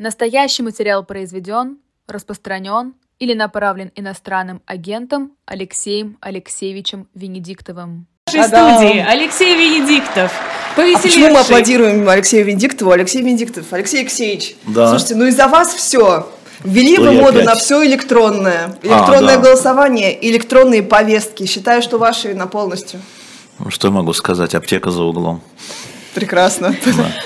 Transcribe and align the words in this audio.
Настоящий 0.00 0.62
материал 0.62 1.04
произведен, 1.04 1.76
распространен 2.08 2.94
или 3.18 3.34
направлен 3.34 3.92
иностранным 3.94 4.62
агентом 4.64 5.32
Алексеем 5.44 6.16
Алексеевичем 6.22 7.06
Венедиктовым. 7.14 8.06
В 8.26 8.34
нашей 8.34 8.48
студии 8.48 8.98
Алексей 9.06 9.54
Венедиктов. 9.54 10.32
А 10.74 10.98
почему 11.02 11.28
мы 11.28 11.40
аплодируем 11.40 12.08
Алексею 12.08 12.46
Венедиктову? 12.46 12.92
Алексей 12.92 13.20
Венедиктов, 13.20 13.70
Алексей 13.74 14.00
Алексеевич. 14.00 14.56
Да. 14.68 14.88
Слушайте, 14.88 15.16
ну 15.16 15.26
из-за 15.26 15.48
вас 15.48 15.74
все. 15.74 16.32
Ввели 16.64 16.96
вы 16.96 17.12
моду 17.12 17.40
опять? 17.40 17.44
на 17.44 17.54
все 17.56 17.84
электронное. 17.84 18.78
Электронное 18.82 19.36
да. 19.36 19.42
голосование, 19.42 20.30
электронные 20.30 20.82
повестки. 20.82 21.44
Считаю, 21.44 21.82
что 21.82 21.98
ваши 21.98 22.32
на 22.32 22.46
полностью. 22.46 23.02
Ну, 23.58 23.70
Что 23.70 23.88
я 23.88 23.92
могу 23.92 24.14
сказать? 24.14 24.54
Аптека 24.54 24.90
за 24.90 25.02
углом. 25.02 25.42
Прекрасно. 26.14 26.74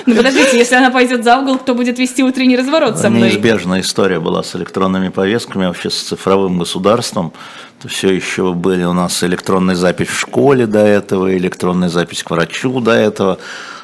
Ну 0.05 0.15
подождите, 0.15 0.57
если 0.57 0.75
она 0.75 0.91
пойдет 0.91 1.23
за 1.23 1.37
угол, 1.37 1.57
кто 1.57 1.73
будет 1.73 1.97
вести 1.97 2.23
утренний 2.23 2.55
разворот 2.55 2.99
со 2.99 3.09
мной? 3.09 3.29
Неизбежная 3.29 3.81
история 3.81 4.19
была 4.19 4.43
с 4.43 4.55
электронными 4.55 5.09
повестками, 5.09 5.65
вообще 5.65 5.89
с 5.89 5.95
цифровым 5.95 6.59
государством. 6.59 7.33
То 7.81 7.87
все 7.87 8.09
еще 8.09 8.53
были 8.53 8.83
у 8.83 8.93
нас 8.93 9.23
электронная 9.23 9.75
запись 9.75 10.07
в 10.09 10.19
школе 10.19 10.67
до 10.67 10.79
этого, 10.79 11.35
электронная 11.35 11.89
запись 11.89 12.23
к 12.23 12.29
врачу 12.29 12.79
до 12.79 12.91
этого. 12.91 13.39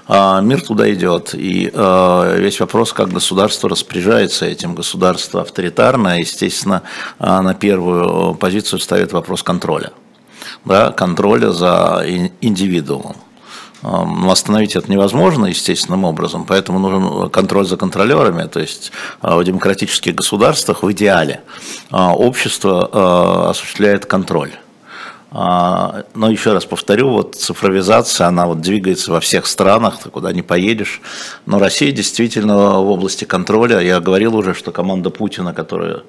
А 0.07 0.41
мир 0.41 0.61
туда 0.61 0.91
идет. 0.93 1.33
И 1.33 1.71
э, 1.73 2.35
весь 2.39 2.59
вопрос, 2.59 2.93
как 2.93 3.09
государство 3.09 3.69
распоряжается 3.69 4.45
этим. 4.45 4.75
Государство 4.75 5.41
авторитарное, 5.41 6.19
естественно, 6.19 6.83
а, 7.17 7.41
на 7.41 7.53
первую 7.53 8.35
позицию 8.35 8.79
ставит 8.79 9.13
вопрос 9.13 9.41
контроля. 9.41 9.91
Да, 10.65 10.91
контроля 10.91 11.51
за 11.51 12.03
ин- 12.05 12.31
индивидуумом. 12.41 13.15
Остановить 13.83 14.75
это 14.75 14.91
невозможно 14.91 15.47
естественным 15.47 16.03
образом, 16.03 16.45
поэтому 16.45 16.79
нужен 16.79 17.29
контроль 17.29 17.65
за 17.65 17.77
контролерами. 17.77 18.47
То 18.47 18.59
есть 18.59 18.91
а, 19.21 19.37
в 19.37 19.43
демократических 19.43 20.15
государствах 20.15 20.83
в 20.83 20.91
идеале 20.91 21.41
а, 21.89 22.13
общество 22.13 22.89
а, 22.91 23.49
осуществляет 23.49 24.05
контроль. 24.05 24.51
А, 25.33 26.03
Но 26.13 26.29
еще 26.29 26.51
раз 26.51 26.65
повторю, 26.65 27.09
вот 27.09 27.35
цифровизация, 27.35 28.27
она 28.27 28.47
вот 28.47 28.59
двигается 28.59 29.13
во 29.13 29.21
всех 29.21 29.47
странах, 29.47 29.99
ты 30.03 30.09
куда 30.09 30.33
не 30.33 30.41
поедешь. 30.41 31.01
Но 31.45 31.57
Россия 31.57 31.93
действительно 31.93 32.79
в 32.81 32.89
области 32.89 33.23
контроля, 33.23 33.79
я 33.79 34.01
говорил 34.01 34.35
уже, 34.35 34.53
что 34.53 34.71
команда 34.71 35.09
Путина, 35.09 35.53
которая 35.53 36.01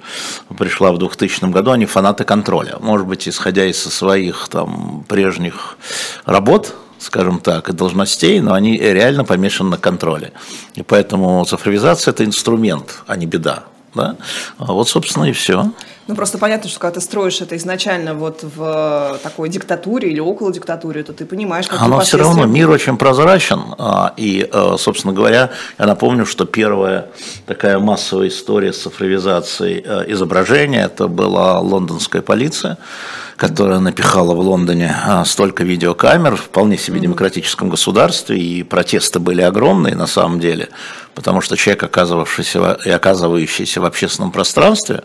пришла 0.58 0.90
в 0.90 0.98
2000 0.98 1.52
году, 1.52 1.70
они 1.70 1.86
фанаты 1.86 2.24
контроля. 2.24 2.78
Может 2.80 3.06
быть, 3.06 3.28
исходя 3.28 3.64
из 3.64 3.80
своих 3.80 4.48
там 4.48 5.04
прежних 5.08 5.78
работ, 6.24 6.74
скажем 7.02 7.40
так, 7.40 7.68
и 7.68 7.72
должностей, 7.72 8.40
но 8.40 8.54
они 8.54 8.78
реально 8.78 9.24
помешаны 9.24 9.70
на 9.70 9.78
контроле. 9.78 10.32
И 10.74 10.82
поэтому 10.82 11.44
цифровизация– 11.44 12.12
это 12.12 12.24
инструмент, 12.24 13.02
а 13.06 13.16
не 13.16 13.26
беда. 13.26 13.64
Да? 13.94 14.16
А 14.58 14.72
Вот, 14.72 14.88
собственно, 14.88 15.24
и 15.24 15.32
все. 15.32 15.70
Ну, 16.08 16.16
просто 16.16 16.38
понятно, 16.38 16.68
что 16.68 16.80
когда 16.80 16.94
ты 16.94 17.00
строишь 17.00 17.40
это 17.40 17.56
изначально 17.56 18.14
вот 18.14 18.40
в 18.42 19.20
такой 19.22 19.48
диктатуре 19.48 20.10
или 20.10 20.18
около 20.18 20.52
диктатуре, 20.52 21.04
то 21.04 21.12
ты 21.12 21.24
понимаешь, 21.24 21.68
какие 21.68 21.84
Оно 21.84 22.00
все 22.00 22.18
равно, 22.18 22.44
мир 22.44 22.68
очень 22.70 22.96
прозрачен, 22.96 23.62
а, 23.78 24.12
и, 24.16 24.48
э, 24.52 24.76
собственно 24.78 25.14
говоря, 25.14 25.50
я 25.78 25.86
напомню, 25.86 26.26
что 26.26 26.44
первая 26.44 27.06
такая 27.46 27.78
массовая 27.78 28.28
история 28.28 28.72
с 28.72 28.82
цифровизацией 28.82 29.82
э, 29.84 30.04
изображения, 30.08 30.84
это 30.86 31.06
была 31.06 31.60
лондонская 31.60 32.20
полиция, 32.20 32.78
которая 33.36 33.78
напихала 33.78 34.34
в 34.34 34.40
Лондоне 34.40 34.94
а, 35.04 35.24
столько 35.24 35.62
видеокамер, 35.62 36.36
вполне 36.36 36.78
себе 36.78 36.98
демократическом 37.00 37.70
государстве, 37.70 38.38
и 38.38 38.62
протесты 38.64 39.20
были 39.20 39.42
огромные 39.42 39.94
на 39.94 40.06
самом 40.06 40.40
деле, 40.40 40.68
потому 41.14 41.40
что 41.40 41.56
человек, 41.56 41.84
оказывавшийся 41.84 42.78
и 42.84 42.90
оказывающийся 42.90 43.80
в 43.80 43.84
общественном 43.84 44.32
пространстве, 44.32 45.02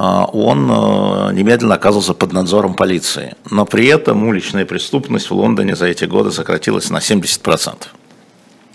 он 0.00 0.70
э, 0.70 1.32
немедленно 1.34 1.74
оказывался 1.74 2.14
под 2.14 2.32
надзором 2.32 2.74
полиции. 2.74 3.34
Но 3.50 3.66
при 3.66 3.86
этом 3.86 4.26
уличная 4.26 4.64
преступность 4.64 5.30
в 5.30 5.34
Лондоне 5.34 5.76
за 5.76 5.86
эти 5.86 6.06
годы 6.06 6.32
сократилась 6.32 6.90
на 6.90 6.98
70%. 6.98 7.88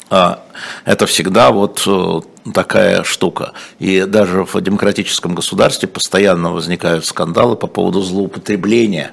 А, 0.09 0.39
Это 0.85 1.05
всегда 1.05 1.51
вот 1.51 1.83
э, 1.85 2.21
такая 2.53 3.03
штука. 3.03 3.51
И 3.79 4.05
даже 4.05 4.45
в 4.45 4.61
демократическом 4.61 5.35
государстве 5.35 5.89
постоянно 5.89 6.53
возникают 6.53 7.05
скандалы 7.05 7.55
по 7.55 7.67
поводу 7.67 8.01
злоупотребления 8.01 9.11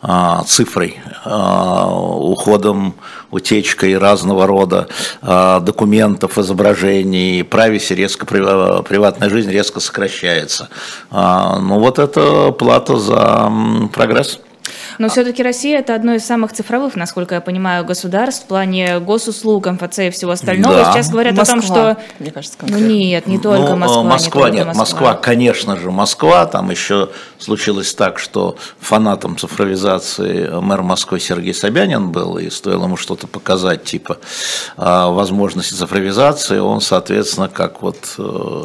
а, 0.00 0.44
цифрой, 0.44 1.00
а, 1.24 1.88
уходом, 1.88 2.94
утечкой 3.30 3.98
разного 3.98 4.46
рода 4.46 4.88
документов, 5.20 6.38
изображений, 6.38 7.44
прависи 7.44 7.92
резко, 7.92 8.24
прива- 8.24 8.82
приватная 8.82 9.28
жизнь 9.28 9.50
резко 9.50 9.80
сокращается. 9.80 10.70
Ну 11.10 11.78
вот 11.78 11.98
это 11.98 12.52
плата 12.52 12.96
за 12.96 13.52
прогресс. 13.92 14.40
Но 14.98 15.08
все-таки 15.08 15.42
Россия 15.42 15.78
это 15.78 15.94
одно 15.94 16.14
из 16.14 16.24
самых 16.24 16.52
цифровых, 16.52 16.96
насколько 16.96 17.34
я 17.36 17.40
понимаю, 17.40 17.84
государств 17.84 18.44
в 18.44 18.46
плане 18.48 18.98
госуслуг, 19.00 19.66
МФЦ 19.66 19.98
и 20.00 20.10
всего 20.10 20.32
остального. 20.32 20.74
Да. 20.74 20.92
Сейчас 20.92 21.10
говорят 21.10 21.38
о 21.38 21.44
том, 21.44 21.56
Москва, 21.58 21.94
что... 21.94 22.02
мне 22.18 22.30
кажется, 22.30 22.58
Ну 22.62 22.78
нет, 22.78 23.26
не 23.26 23.38
только 23.38 23.70
Ну, 23.70 23.76
Москва. 23.76 24.00
э, 24.00 24.04
не 24.04 24.08
Москва 24.10 24.42
только 24.42 24.56
нет, 24.56 24.74
Москва, 24.74 25.14
конечно 25.14 25.76
же, 25.76 25.90
Москва. 25.90 26.46
Там 26.46 26.70
еще 26.70 27.10
случилось 27.38 27.94
так, 27.94 28.18
что 28.18 28.56
фанатом 28.80 29.36
цифровизации 29.38 30.48
мэр 30.60 30.82
Москвы 30.82 31.20
Сергей 31.20 31.54
Собянин 31.54 32.10
был, 32.10 32.38
и 32.38 32.50
стоило 32.50 32.84
ему 32.84 32.96
что-то 32.96 33.26
показать, 33.26 33.84
типа 33.84 34.18
а, 34.76 35.10
возможности 35.10 35.74
цифровизации, 35.74 36.58
он, 36.58 36.80
соответственно, 36.80 37.48
как 37.48 37.82
вот 37.82 37.96
э, 38.18 38.22
не- 38.22 38.64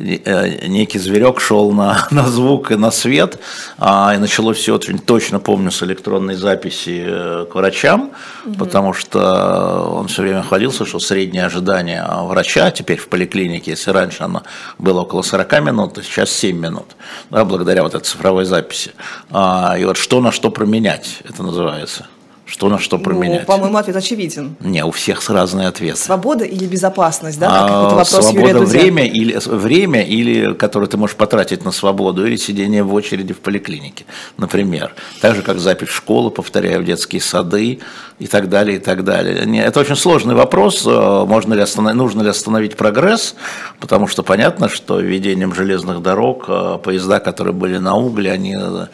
некий 0.00 0.98
зверек 0.98 1.40
шел 1.40 1.72
на, 1.72 2.06
на 2.10 2.28
звук 2.28 2.70
и 2.70 2.76
на 2.76 2.90
свет, 2.90 3.38
а, 3.78 4.12
и 4.14 4.18
началось 4.18 4.58
все 4.58 4.74
очень 4.74 4.98
точно, 4.98 5.40
помню, 5.40 5.70
с 5.70 5.82
электронной 5.82 6.34
записи 6.34 7.04
э, 7.06 7.46
к 7.50 7.54
врачам, 7.54 8.10
потому 8.58 8.92
что 8.92 9.90
он 9.92 10.08
все 10.08 10.22
время 10.22 10.42
хвалился, 10.42 10.86
что 10.86 10.98
среднее 10.98 11.44
ожидание 11.44 12.06
врача 12.24 12.70
теперь 12.70 12.98
в 12.98 13.08
поликлинике, 13.08 13.72
если 13.72 13.90
раньше 13.90 14.22
оно 14.22 14.42
было 14.78 15.02
около 15.02 15.22
40 15.22 15.62
минут, 15.62 15.94
то 15.94 16.02
сейчас 16.02 16.30
7 16.30 16.56
минут, 16.56 16.96
да, 17.30 17.44
благодаря 17.44 17.82
вот 17.82 17.94
этой 17.94 18.04
цифровой 18.04 18.44
записи. 18.44 18.92
А, 19.30 19.76
и 19.78 19.84
вот 19.84 19.96
что 19.96 20.20
на 20.20 20.32
что 20.32 20.50
променять, 20.50 21.18
это 21.28 21.42
называется. 21.42 22.06
Что 22.50 22.68
на 22.68 22.80
что 22.80 22.98
Ну, 22.98 23.04
променять. 23.04 23.46
по-моему, 23.46 23.76
ответ 23.78 23.94
очевиден. 23.94 24.56
Не, 24.58 24.84
у 24.84 24.90
всех 24.90 25.28
разные 25.30 25.68
ответы. 25.68 25.96
Свобода 25.98 26.44
или 26.44 26.66
безопасность, 26.66 27.38
да? 27.38 27.46
А, 27.48 27.64
это 27.66 27.94
вопрос 27.94 28.12
Юрия 28.12 28.22
свобода 28.48 28.58
Дудя. 28.66 28.78
время 28.80 29.06
или 29.06 29.38
время 29.46 30.02
или 30.02 30.54
которое 30.54 30.88
ты 30.88 30.96
можешь 30.96 31.14
потратить 31.14 31.64
на 31.64 31.70
свободу 31.70 32.26
или 32.26 32.34
сидение 32.34 32.82
в 32.82 32.92
очереди 32.92 33.32
в 33.32 33.38
поликлинике, 33.38 34.04
например. 34.36 34.94
Так 35.20 35.36
же 35.36 35.42
как 35.42 35.60
запись 35.60 35.88
в 35.90 35.94
школу, 35.94 36.30
повторяю, 36.32 36.82
в 36.82 36.84
детские 36.84 37.22
сады 37.22 37.78
и 38.18 38.26
так 38.26 38.48
далее 38.48 38.78
и 38.78 38.80
так 38.80 39.04
далее. 39.04 39.46
Не, 39.46 39.62
Это 39.62 39.78
очень 39.78 39.96
сложный 39.96 40.34
вопрос. 40.34 40.84
э, 40.84 41.24
Можно 41.26 41.54
ли 41.54 41.60
остановить, 41.62 41.96
нужно 41.96 42.22
ли 42.22 42.30
остановить 42.30 42.76
прогресс, 42.76 43.36
потому 43.78 44.08
что 44.08 44.24
понятно, 44.24 44.68
что 44.68 44.98
введением 44.98 45.54
железных 45.54 46.02
дорог 46.02 46.46
э, 46.48 46.78
поезда, 46.82 47.20
которые 47.20 47.54
были 47.54 47.78
на 47.78 47.94
угле, 47.96 48.32
они, 48.32 48.56
э, 48.58 48.86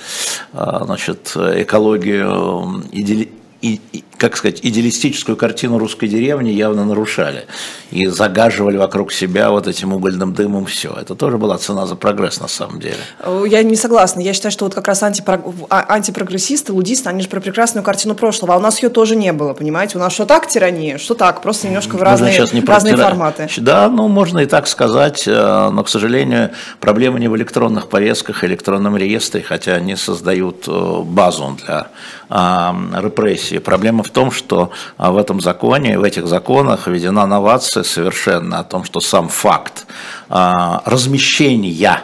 значит, 0.53 1.33
экологию 1.35 2.83
э, 2.93 3.27
идеали- 3.63 3.81
и, 3.93 3.99
и, 3.99 4.05
как 4.19 4.37
сказать, 4.37 4.61
идеалистическую 4.63 5.37
картину 5.37 5.79
русской 5.79 6.09
деревни 6.09 6.51
явно 6.51 6.85
нарушали 6.85 7.47
и 7.91 8.07
загаживали 8.07 8.77
вокруг 8.77 9.13
себя 9.13 9.51
вот 9.51 9.67
этим 9.67 9.93
угольным 9.93 10.33
дымом 10.33 10.67
все. 10.67 10.95
Это 11.01 11.15
тоже 11.15 11.39
была 11.39 11.59
цена 11.59 11.87
за 11.87 11.95
прогресс 11.97 12.41
на 12.41 12.49
самом 12.49 12.81
деле. 12.81 12.97
Э, 13.21 13.45
Я 13.47 13.63
не 13.63 13.77
согласна. 13.77 14.21
Я 14.21 14.33
считаю, 14.33 14.53
что 14.53 14.65
вот 14.65 14.75
как 14.75 14.89
раз 14.89 15.03
антипро- 15.03 15.43
а- 15.71 15.87
антипрогрессисты, 15.95 16.73
лудисты, 16.73 17.09
они 17.09 17.23
же 17.23 17.29
про 17.29 17.41
прекрасную 17.41 17.85
картину 17.85 18.15
прошлого, 18.15 18.55
а 18.55 18.57
у 18.57 18.61
нас 18.61 18.83
ее 18.83 18.89
тоже 18.89 19.17
не 19.17 19.33
было, 19.33 19.53
понимаете? 19.53 19.99
У 19.99 20.01
нас 20.01 20.13
что 20.13 20.25
так 20.27 20.49
тирания, 20.49 20.99
что 20.99 21.15
так, 21.15 21.43
просто 21.43 21.67
немножко 21.67 21.91
в 21.91 21.95
Можно 21.95 22.11
разные, 22.11 22.33
сейчас 22.33 22.53
не 22.53 22.61
разные 22.63 22.95
тира- 22.95 23.05
форматы. 23.05 23.49
Да, 23.59 23.89
ну 23.89 24.09
можно 24.09 24.39
и 24.41 24.47
так 24.47 24.67
сказать, 24.67 25.25
э, 25.27 25.71
но, 25.71 25.85
к 25.85 25.89
сожалению, 25.89 26.51
проблема 26.81 27.19
не 27.19 27.29
в 27.29 27.37
электронных 27.37 27.89
повестках, 27.89 28.45
электронном 28.45 28.97
реестре, 28.97 29.43
хотя 29.43 29.73
они 29.75 29.97
создают 29.97 30.65
э, 30.69 31.01
базу 31.05 31.57
для 31.65 31.89
а, 32.29 32.75
репрессии. 33.01 33.59
Проблема 33.59 34.03
в 34.07 34.11
том, 34.11 34.31
что 34.31 34.71
а, 34.97 35.13
в 35.13 35.19
этом 35.19 35.41
законе, 35.41 35.99
в 35.99 36.03
этих 36.03 36.27
законах 36.27 36.87
введена 36.87 37.27
новация 37.27 37.83
совершенно 37.83 38.61
о 38.61 38.65
том, 38.65 38.85
что 38.85 39.01
сам 39.01 39.29
факт 39.29 39.87
а, 40.29 40.83
размещения 40.87 42.03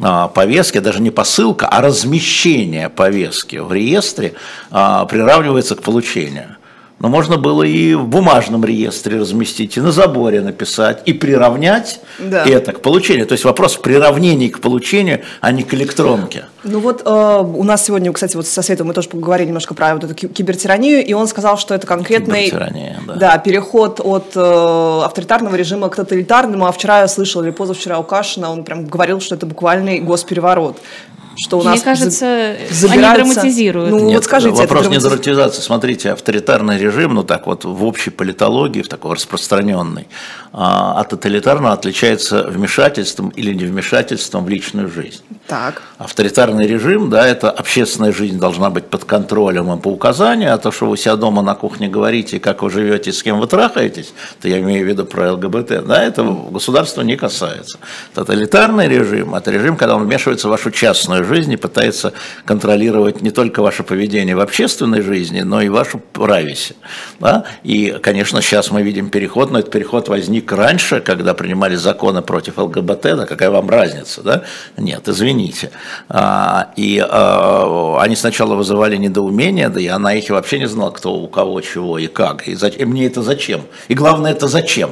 а, 0.00 0.28
повестки, 0.28 0.78
даже 0.78 1.00
не 1.00 1.10
посылка, 1.10 1.68
а 1.68 1.80
размещение 1.80 2.88
повестки 2.88 3.56
в 3.56 3.72
реестре 3.72 4.34
приравнивается 4.70 5.76
к 5.76 5.82
получению. 5.82 6.56
Но 7.00 7.08
можно 7.08 7.36
было 7.36 7.62
и 7.64 7.94
в 7.94 8.06
бумажном 8.06 8.64
реестре 8.64 9.18
разместить, 9.18 9.76
и 9.76 9.80
на 9.80 9.92
заборе 9.92 10.40
написать, 10.40 11.02
и 11.06 11.12
приравнять 11.12 12.00
Да. 12.18 12.44
это 12.46 12.72
к 12.72 12.80
получению. 12.80 13.26
То 13.26 13.32
есть 13.32 13.44
вопрос 13.44 13.74
в 13.74 13.80
приравнении 13.80 14.48
к 14.48 14.60
получению, 14.60 15.20
а 15.40 15.52
не 15.52 15.64
к 15.64 15.74
электронке. 15.74 16.44
Ну 16.62 16.78
вот 16.80 17.02
э, 17.04 17.42
у 17.42 17.62
нас 17.64 17.84
сегодня, 17.84 18.10
кстати, 18.12 18.36
вот 18.36 18.46
со 18.46 18.62
Светом 18.62 18.86
мы 18.86 18.94
тоже 18.94 19.08
поговорили 19.08 19.48
немножко 19.48 19.74
про 19.74 19.94
вот 19.94 20.04
эту 20.04 20.14
ки- 20.14 20.28
кибертиранию, 20.28 21.04
и 21.04 21.12
он 21.12 21.26
сказал, 21.28 21.58
что 21.58 21.74
это 21.74 21.86
конкретный 21.86 22.46
Кибертирания, 22.46 23.00
да. 23.16 23.36
переход 23.38 24.00
от 24.02 24.32
э, 24.34 25.00
авторитарного 25.04 25.56
режима 25.56 25.88
к 25.90 25.96
тоталитарному. 25.96 26.64
А 26.66 26.72
вчера 26.72 27.00
я 27.00 27.08
слышала, 27.08 27.42
или 27.42 27.50
позавчера 27.50 27.98
у 27.98 28.02
Кашина, 28.04 28.50
он 28.50 28.64
прям 28.64 28.86
говорил, 28.86 29.20
что 29.20 29.34
это 29.34 29.44
буквальный 29.46 29.98
госпереворот. 29.98 30.78
Что 31.36 31.58
у 31.58 31.60
Мне 31.62 31.70
нас 31.70 31.82
кажется, 31.82 32.18
за- 32.20 32.56
они 32.56 32.68
забираются- 32.70 33.34
драматизируют. 33.34 33.90
Ну, 33.90 34.12
вот 34.12 34.24
скажите, 34.24 34.54
вопрос 34.54 34.88
не 34.88 34.96
драматиз- 34.96 35.00
драматизации. 35.02 35.62
Смотрите, 35.62 36.12
авторитарный 36.12 36.78
режим, 36.78 37.14
ну 37.14 37.22
так 37.24 37.46
вот, 37.46 37.64
в 37.64 37.84
общей 37.84 38.10
политологии, 38.10 38.82
в 38.82 38.88
такой 38.88 39.14
распространенной, 39.14 40.06
а, 40.52 41.00
от 41.00 41.08
тоталитарного 41.10 41.72
отличается 41.74 42.44
вмешательством 42.44 43.30
или 43.30 43.52
невмешательством 43.52 44.44
в 44.44 44.48
личную 44.48 44.88
жизнь. 44.90 45.22
Так. 45.46 45.82
Авторитарный 45.98 46.66
режим, 46.66 47.10
да, 47.10 47.26
это 47.26 47.50
общественная 47.50 48.12
жизнь 48.12 48.38
должна 48.38 48.70
быть 48.70 48.86
под 48.86 49.04
контролем 49.04 49.70
и 49.72 49.78
по 49.80 49.88
указанию, 49.88 50.54
а 50.54 50.58
то, 50.58 50.72
что 50.72 50.86
вы 50.86 50.96
себя 50.96 51.16
дома 51.16 51.42
на 51.42 51.54
кухне 51.54 51.86
говорите, 51.88 52.40
как 52.40 52.62
вы 52.62 52.70
живете, 52.70 53.12
с 53.12 53.22
кем 53.22 53.38
вы 53.38 53.46
трахаетесь, 53.46 54.14
то 54.40 54.48
я 54.48 54.60
имею 54.60 54.86
в 54.86 54.88
виду 54.88 55.04
про 55.04 55.32
ЛГБТ, 55.32 55.84
да, 55.86 56.02
это 56.02 56.22
государство 56.22 57.02
не 57.02 57.16
касается. 57.16 57.78
Тоталитарный 58.14 58.88
режим– 58.88 59.34
это 59.36 59.50
режим, 59.50 59.76
когда 59.76 59.96
он 59.96 60.04
вмешивается 60.04 60.48
в 60.48 60.50
вашу 60.50 60.70
частную 60.70 61.24
жизнь 61.24 61.52
и 61.52 61.56
пытается 61.56 62.14
контролировать 62.46 63.20
не 63.20 63.30
только 63.30 63.60
ваше 63.60 63.82
поведение 63.82 64.34
в 64.34 64.40
общественной 64.40 65.02
жизни, 65.02 65.42
но 65.42 65.60
и 65.60 65.68
вашу 65.68 65.98
прависи. 65.98 66.74
Да? 67.20 67.44
И, 67.62 67.98
конечно, 68.02 68.40
сейчас 68.40 68.70
мы 68.70 68.82
видим 68.82 69.10
переход, 69.10 69.50
но 69.50 69.58
этот 69.58 69.72
переход 69.72 70.08
возник 70.08 70.50
раньше, 70.52 71.00
когда 71.02 71.34
принимали 71.34 71.76
законы 71.76 72.22
против 72.22 72.56
ЛГБТ, 72.56 73.02
да 73.02 73.26
какая 73.26 73.50
вам 73.50 73.68
разница, 73.68 74.22
да? 74.22 74.42
Нет, 74.78 75.06
извините. 75.06 75.33
А, 76.08 76.72
и 76.76 76.98
а, 77.06 77.98
они 78.00 78.16
сначала 78.16 78.54
вызывали 78.54 78.96
недоумение, 78.96 79.68
да 79.68 79.80
и 79.80 79.86
она 79.86 80.14
их 80.14 80.30
вообще 80.30 80.58
не 80.58 80.68
знала, 80.68 80.90
кто 80.90 81.14
у 81.14 81.28
кого 81.28 81.60
чего 81.60 81.98
и 81.98 82.06
как. 82.06 82.48
И, 82.48 82.52
зач- 82.54 82.76
и 82.78 82.84
мне 82.84 83.06
это 83.06 83.22
зачем? 83.22 83.62
И 83.88 83.94
главное, 83.94 84.32
это 84.32 84.48
зачем? 84.48 84.90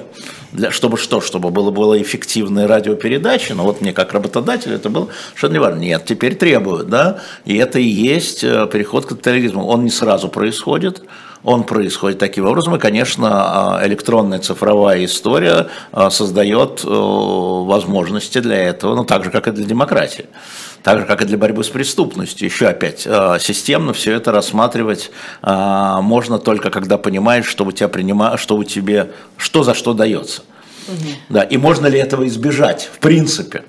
Для, 0.52 0.70
чтобы 0.70 0.98
что? 0.98 1.20
Чтобы 1.20 1.50
было, 1.50 1.70
было 1.70 2.00
эффективные 2.00 2.66
радиопередачи, 2.66 3.52
но 3.52 3.62
вот 3.62 3.80
мне 3.80 3.92
как 3.92 4.12
работодатель 4.12 4.72
это 4.72 4.90
было 4.90 5.08
что 5.34 5.48
не 5.48 5.58
важно. 5.58 5.80
Нет, 5.80 6.04
теперь 6.04 6.34
требуют, 6.34 6.88
да, 6.88 7.20
и 7.44 7.56
это 7.56 7.78
и 7.78 7.88
есть 7.88 8.44
э, 8.44 8.68
переход 8.70 9.06
к 9.06 9.08
тоталитаризму. 9.10 9.66
Он 9.66 9.84
не 9.84 9.90
сразу 9.90 10.28
происходит, 10.28 11.02
он 11.44 11.64
происходит 11.64 12.18
таким 12.18 12.46
образом, 12.46 12.76
и, 12.76 12.78
конечно, 12.78 13.80
э, 13.80 13.86
электронная 13.86 14.38
цифровая 14.38 15.04
история 15.04 15.68
э, 15.92 16.10
создает 16.10 16.84
э, 16.84 16.88
возможности 16.88 18.38
для 18.38 18.58
этого, 18.58 18.94
ну, 18.94 19.04
так 19.04 19.24
же, 19.24 19.30
как 19.30 19.48
и 19.48 19.50
для 19.50 19.64
демократии. 19.64 20.26
Так 20.82 21.00
же, 21.00 21.04
как 21.04 21.22
и 21.22 21.24
для 21.24 21.38
борьбы 21.38 21.62
с 21.62 21.68
преступностью. 21.68 22.46
Еще 22.46 22.66
опять, 22.68 23.02
э, 23.06 23.38
системно 23.40 23.92
все 23.92 24.12
это 24.12 24.32
рассматривать 24.32 25.10
можно 25.42 26.38
только, 26.38 26.70
когда 26.70 26.98
понимаешь, 26.98 27.46
что 27.46 27.64
у 27.64 27.72
тебя 27.72 27.88
принимают, 27.88 28.40
что 28.40 28.56
у 28.56 28.64
тебя, 28.64 29.08
что 29.36 29.62
за 29.62 29.74
что 29.74 29.94
дается. 29.94 30.42
Да, 31.28 31.42
и 31.42 31.56
можно 31.56 31.86
ли 31.86 31.98
этого 31.98 32.26
избежать, 32.26 32.90
в 32.92 32.98
принципе. 32.98 33.62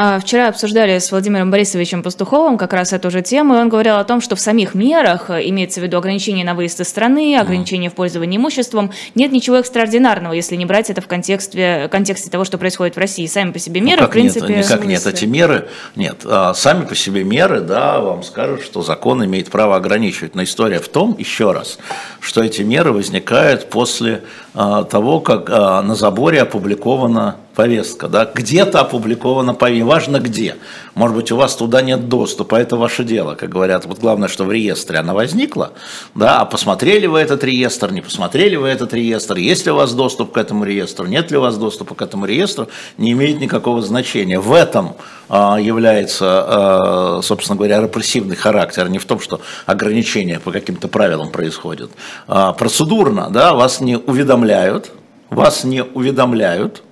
А, 0.00 0.20
Вчера 0.20 0.46
обсуждали 0.46 0.96
с 0.96 1.10
Владимиром 1.10 1.50
Борисовичем 1.50 2.04
Пастуховым 2.04 2.56
как 2.56 2.72
раз 2.72 2.92
эту 2.92 3.10
же 3.10 3.20
тему, 3.20 3.56
и 3.56 3.58
он 3.58 3.68
говорил 3.68 3.96
о 3.96 4.04
том, 4.04 4.20
что 4.20 4.36
в 4.36 4.40
самих 4.40 4.74
мерах, 4.74 5.28
э, 5.28 5.48
имеется 5.48 5.80
в 5.80 5.82
виду 5.82 5.98
ограничения 5.98 6.44
на 6.44 6.54
выезд 6.54 6.78
из 6.78 6.88
страны, 6.88 7.36
ограничения 7.36 7.90
в 7.90 7.94
пользовании 7.94 8.36
имуществом, 8.36 8.92
нет 9.16 9.32
ничего 9.32 9.56
экстраординарного, 9.56 10.34
если 10.34 10.54
не 10.54 10.66
брать 10.66 10.88
это 10.88 11.00
в 11.00 11.08
контексте, 11.08 11.88
контексте 11.90 12.30
того, 12.30 12.44
что 12.44 12.58
происходит 12.58 12.94
в 12.94 12.98
России. 13.00 13.26
Сами 13.26 13.50
по 13.50 13.58
себе 13.58 13.80
меры, 13.80 14.02
Ну, 14.02 14.06
в 14.06 14.10
принципе... 14.10 14.54
Нет, 14.54 14.66
никак 14.66 14.84
нет. 14.84 15.04
Эти 15.04 15.24
меры, 15.24 15.66
нет, 15.96 16.22
а, 16.24 16.54
сами 16.54 16.84
по 16.84 16.94
себе 16.94 17.24
меры, 17.24 17.60
да, 17.60 17.98
вам 17.98 18.22
скажут, 18.22 18.62
что 18.62 18.82
закон 18.82 19.24
имеет 19.24 19.50
право 19.50 19.74
ограничивать. 19.74 20.36
Но 20.36 20.44
история 20.44 20.78
в 20.78 20.86
том, 20.86 21.16
еще 21.18 21.50
раз, 21.50 21.76
что 22.20 22.44
эти 22.44 22.62
меры 22.62 22.92
возникают 22.92 23.68
после 23.68 24.22
а, 24.54 24.84
того, 24.84 25.18
как 25.18 25.50
а, 25.50 25.82
на 25.82 25.96
заборе 25.96 26.40
опубликована 26.40 27.34
повестка, 27.56 28.06
да, 28.06 28.30
где-то 28.32 28.82
опубликована 28.82 29.52
повестка, 29.52 29.87
важно 29.88 30.20
где. 30.20 30.56
Может 30.94 31.16
быть, 31.16 31.32
у 31.32 31.36
вас 31.36 31.56
туда 31.56 31.82
нет 31.82 32.08
доступа, 32.08 32.56
это 32.56 32.76
ваше 32.76 33.04
дело, 33.04 33.34
как 33.34 33.48
говорят. 33.48 33.86
Вот 33.86 33.98
главное, 33.98 34.28
что 34.28 34.44
в 34.44 34.52
реестре 34.52 34.98
она 34.98 35.14
возникла, 35.14 35.72
да, 36.14 36.40
а 36.40 36.44
посмотрели 36.44 37.06
вы 37.06 37.18
этот 37.18 37.42
реестр, 37.42 37.90
не 37.90 38.02
посмотрели 38.02 38.56
вы 38.56 38.68
этот 38.68 38.94
реестр, 38.94 39.36
есть 39.38 39.66
ли 39.66 39.72
у 39.72 39.76
вас 39.76 39.92
доступ 39.94 40.32
к 40.32 40.36
этому 40.36 40.64
реестру, 40.64 41.06
нет 41.06 41.30
ли 41.30 41.38
у 41.38 41.40
вас 41.40 41.56
доступа 41.56 41.94
к 41.94 42.02
этому 42.02 42.26
реестру, 42.26 42.68
не 42.98 43.12
имеет 43.12 43.40
никакого 43.40 43.82
значения. 43.82 44.38
В 44.38 44.52
этом 44.52 44.94
а, 45.28 45.58
является, 45.58 46.26
а, 46.28 47.20
собственно 47.22 47.56
говоря, 47.56 47.80
репрессивный 47.80 48.36
характер, 48.36 48.84
а 48.84 48.88
не 48.88 48.98
в 48.98 49.06
том, 49.06 49.20
что 49.20 49.40
ограничения 49.66 50.38
по 50.38 50.52
каким-то 50.52 50.88
правилам 50.88 51.30
происходят. 51.30 51.90
А, 52.26 52.52
Процедурно, 52.52 53.30
да, 53.30 53.54
вас 53.54 53.80
не 53.80 53.96
уведомляют, 53.96 54.90
вас 55.30 55.64
не 55.64 55.82
уведомляют, 55.82 56.82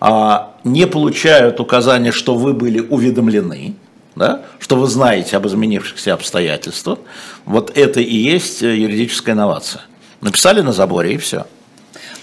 а, 0.00 0.55
не 0.66 0.86
получают 0.86 1.60
указания, 1.60 2.10
что 2.10 2.34
вы 2.34 2.52
были 2.52 2.80
уведомлены, 2.80 3.76
да, 4.16 4.42
что 4.58 4.76
вы 4.76 4.88
знаете 4.88 5.36
об 5.36 5.46
изменившихся 5.46 6.12
обстоятельствах, 6.12 6.98
вот 7.44 7.70
это 7.76 8.00
и 8.00 8.14
есть 8.14 8.62
э, 8.62 8.76
юридическая 8.76 9.34
инновация. 9.34 9.82
Написали 10.20 10.62
на 10.62 10.72
заборе 10.72 11.14
и 11.14 11.18
все. 11.18 11.46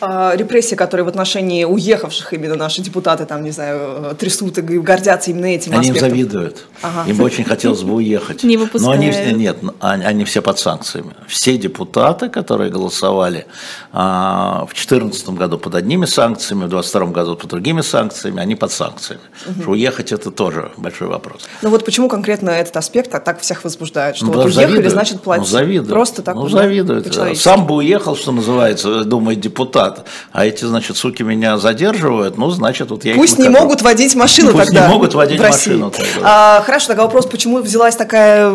А, 0.06 0.36
репрессии, 0.36 0.76
которые 0.76 1.06
в 1.06 1.08
отношении 1.08 1.64
уехавших 1.64 2.34
именно 2.34 2.56
наши 2.56 2.82
депутаты, 2.82 3.26
там, 3.26 3.42
не 3.44 3.52
знаю, 3.52 4.14
трясут 4.16 4.58
и 4.58 4.62
гордятся 4.62 5.32
именно 5.32 5.46
этим 5.46 5.72
Они 5.74 5.88
им 5.88 5.94
аспектом. 5.94 6.10
завидуют. 6.10 6.66
Ага. 6.82 7.10
Им 7.10 7.18
бы 7.18 7.24
очень 7.24 7.46
хотелось 7.46 7.84
бы 7.84 7.94
уехать. 7.94 8.44
Не 8.44 8.58
Но 8.58 8.92
они, 8.92 9.08
нет, 9.34 9.58
они, 9.80 10.04
они 10.04 10.26
все 10.26 10.42
под 10.42 10.60
санкциями. 10.60 11.14
Все 11.28 11.58
депутаты, 11.58 12.28
которые 12.30 12.70
голосовали 12.70 13.46
а, 13.94 14.66
в 14.66 14.74
2014 14.74 15.30
году 15.30 15.58
под 15.58 15.76
одними 15.76 16.06
санкциями, 16.06 16.66
в 16.66 16.70
2022 16.70 17.06
году 17.14 17.36
под 17.38 17.50
другими 17.50 17.82
санкциями, 17.82 18.42
они 18.42 18.56
под 18.56 18.72
санкциями. 18.72 19.22
Что 19.62 19.72
уехать 19.72 20.12
это 20.12 20.32
тоже 20.32 20.72
большой 20.76 21.08
вопрос. 21.08 21.44
Ну 21.62 21.70
вот 21.70 21.86
почему 21.86 22.10
конкретно 22.10 22.50
этот 22.50 22.76
аспект 22.76 23.10
так, 23.12 23.24
так 23.24 23.40
всех 23.40 23.64
возбуждает? 23.64 24.18
Что 24.18 24.26
Ну, 24.26 24.34
вот 24.34 24.46
уехали, 24.48 24.66
завидуют. 24.66 24.92
значит 24.92 25.22
платить. 25.22 25.46
Ну, 25.46 25.50
завидуют. 25.50 25.90
Просто 25.90 26.22
так 26.22 26.36
Ну, 26.36 26.50
завидуют. 26.50 27.14
Сам 27.38 27.66
бы 27.68 27.76
уехал, 27.76 28.18
что 28.18 28.34
называется, 28.34 29.06
думает 29.06 29.40
депутат. 29.40 29.93
А 30.32 30.46
эти, 30.46 30.66
значит, 30.66 30.98
суки 30.98 31.24
меня 31.24 31.58
задерживают, 31.58 32.38
ну, 32.38 32.50
значит, 32.50 32.90
вот 32.92 33.06
я 33.06 33.16
Пусть 33.16 33.38
не 33.40 33.46
накажу. 33.48 33.64
могут 33.64 33.82
водить 33.82 34.16
машину 34.16 34.52
Пусть 34.52 34.66
тогда. 34.66 34.88
не 34.88 34.94
могут 34.94 35.14
водить 35.14 35.40
в 35.40 35.44
России. 35.44 35.72
машину 35.72 35.92
тогда. 35.92 36.22
А, 36.58 36.62
хорошо, 36.66 36.88
тогда 36.88 37.04
вопрос, 37.04 37.26
почему 37.26 37.60
взялась 37.62 37.96
такая 37.96 38.52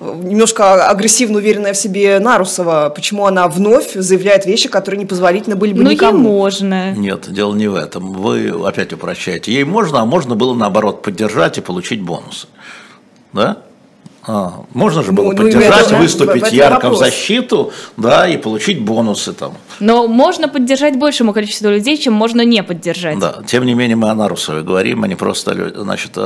немножко 0.00 0.88
агрессивно 0.88 1.38
уверенная 1.38 1.72
в 1.72 1.76
себе 1.76 2.18
Нарусова? 2.18 2.92
Почему 2.94 3.26
она 3.26 3.48
вновь 3.48 3.92
заявляет 3.94 4.46
вещи, 4.46 4.68
которые 4.68 5.00
непозволительно 5.00 5.56
были 5.56 5.72
бы 5.72 5.82
Ну, 5.82 5.90
ей 5.90 5.96
никому? 5.96 6.18
можно. 6.32 6.92
Нет, 6.92 7.32
дело 7.32 7.54
не 7.54 7.68
в 7.68 7.74
этом. 7.74 8.12
Вы 8.12 8.48
опять 8.66 8.92
упрощаете. 8.92 9.52
Ей 9.52 9.64
можно, 9.64 10.00
а 10.00 10.04
можно 10.04 10.34
было 10.34 10.54
наоборот 10.54 11.02
поддержать 11.02 11.58
и 11.58 11.60
получить 11.60 12.02
бонусы. 12.02 12.46
Да? 13.32 13.58
А, 14.24 14.64
можно 14.72 15.02
же 15.02 15.10
было 15.10 15.24
Ну, 15.24 15.30
ну, 15.32 15.36
поддержать, 15.36 15.90
в 15.90 15.98
выступить 15.98 16.52
ярко 16.52 16.84
вопрос. 16.84 16.96
в 16.96 16.98
защиту, 17.04 17.72
да, 17.96 18.28
и 18.28 18.36
получить 18.36 18.80
бонусы 18.80 19.32
там. 19.32 19.54
Но 19.80 20.06
можно 20.06 20.48
поддержать 20.48 20.96
большему 20.96 21.32
количеству 21.32 21.68
людей, 21.68 21.96
чем 21.96 22.12
можно 22.14 22.42
не 22.42 22.62
поддержать. 22.62 23.18
Да, 23.18 23.42
тем 23.46 23.64
не 23.66 23.74
менее 23.74 23.96
мы 23.96 24.10
о 24.10 24.14
Нарусове 24.14 24.62
говорим, 24.62 25.02
а 25.02 25.08
не 25.08 25.16
просто 25.16 25.72
Значит, 25.74 26.16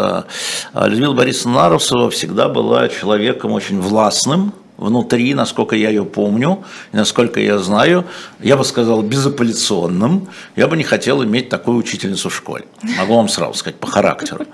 Людмила 0.74 1.14
Борисовна 1.14 1.62
Нарусова 1.62 2.10
всегда 2.10 2.48
была 2.50 2.88
человеком 2.88 3.52
очень 3.52 3.80
властным, 3.80 4.52
внутри, 4.76 5.32
насколько 5.32 5.74
я 5.74 5.88
ее 5.88 6.04
помню, 6.04 6.64
насколько 6.92 7.40
я 7.40 7.58
знаю, 7.58 8.04
я 8.40 8.56
бы 8.58 8.64
сказал, 8.64 9.00
безапелляционным. 9.02 10.28
Я 10.54 10.66
бы 10.68 10.76
не 10.76 10.84
хотел 10.84 11.24
иметь 11.24 11.48
такую 11.48 11.78
учительницу 11.78 12.28
в 12.28 12.34
школе. 12.34 12.66
Могу 12.98 13.16
вам 13.16 13.28
сразу 13.28 13.54
сказать, 13.54 13.80
по 13.80 13.86
характеру. 13.86 14.44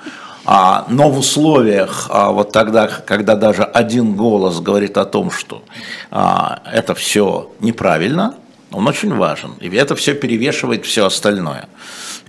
А, 0.44 0.86
но 0.88 1.10
в 1.10 1.18
условиях, 1.18 2.08
а, 2.10 2.30
вот 2.30 2.52
тогда, 2.52 2.88
когда 2.88 3.36
даже 3.36 3.62
один 3.62 4.14
голос 4.16 4.60
говорит 4.60 4.96
о 4.96 5.04
том, 5.04 5.30
что 5.30 5.62
а, 6.10 6.62
это 6.72 6.94
все 6.94 7.52
неправильно, 7.60 8.34
он 8.72 8.88
очень 8.88 9.14
важен. 9.14 9.52
И 9.60 9.68
это 9.68 9.94
все 9.94 10.14
перевешивает 10.14 10.84
все 10.84 11.06
остальное. 11.06 11.68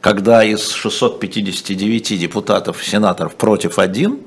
Когда 0.02 0.44
из 0.44 0.72
659 0.72 2.20
депутатов, 2.20 2.84
сенаторов 2.84 3.36
против 3.36 3.80
один, 3.80 4.20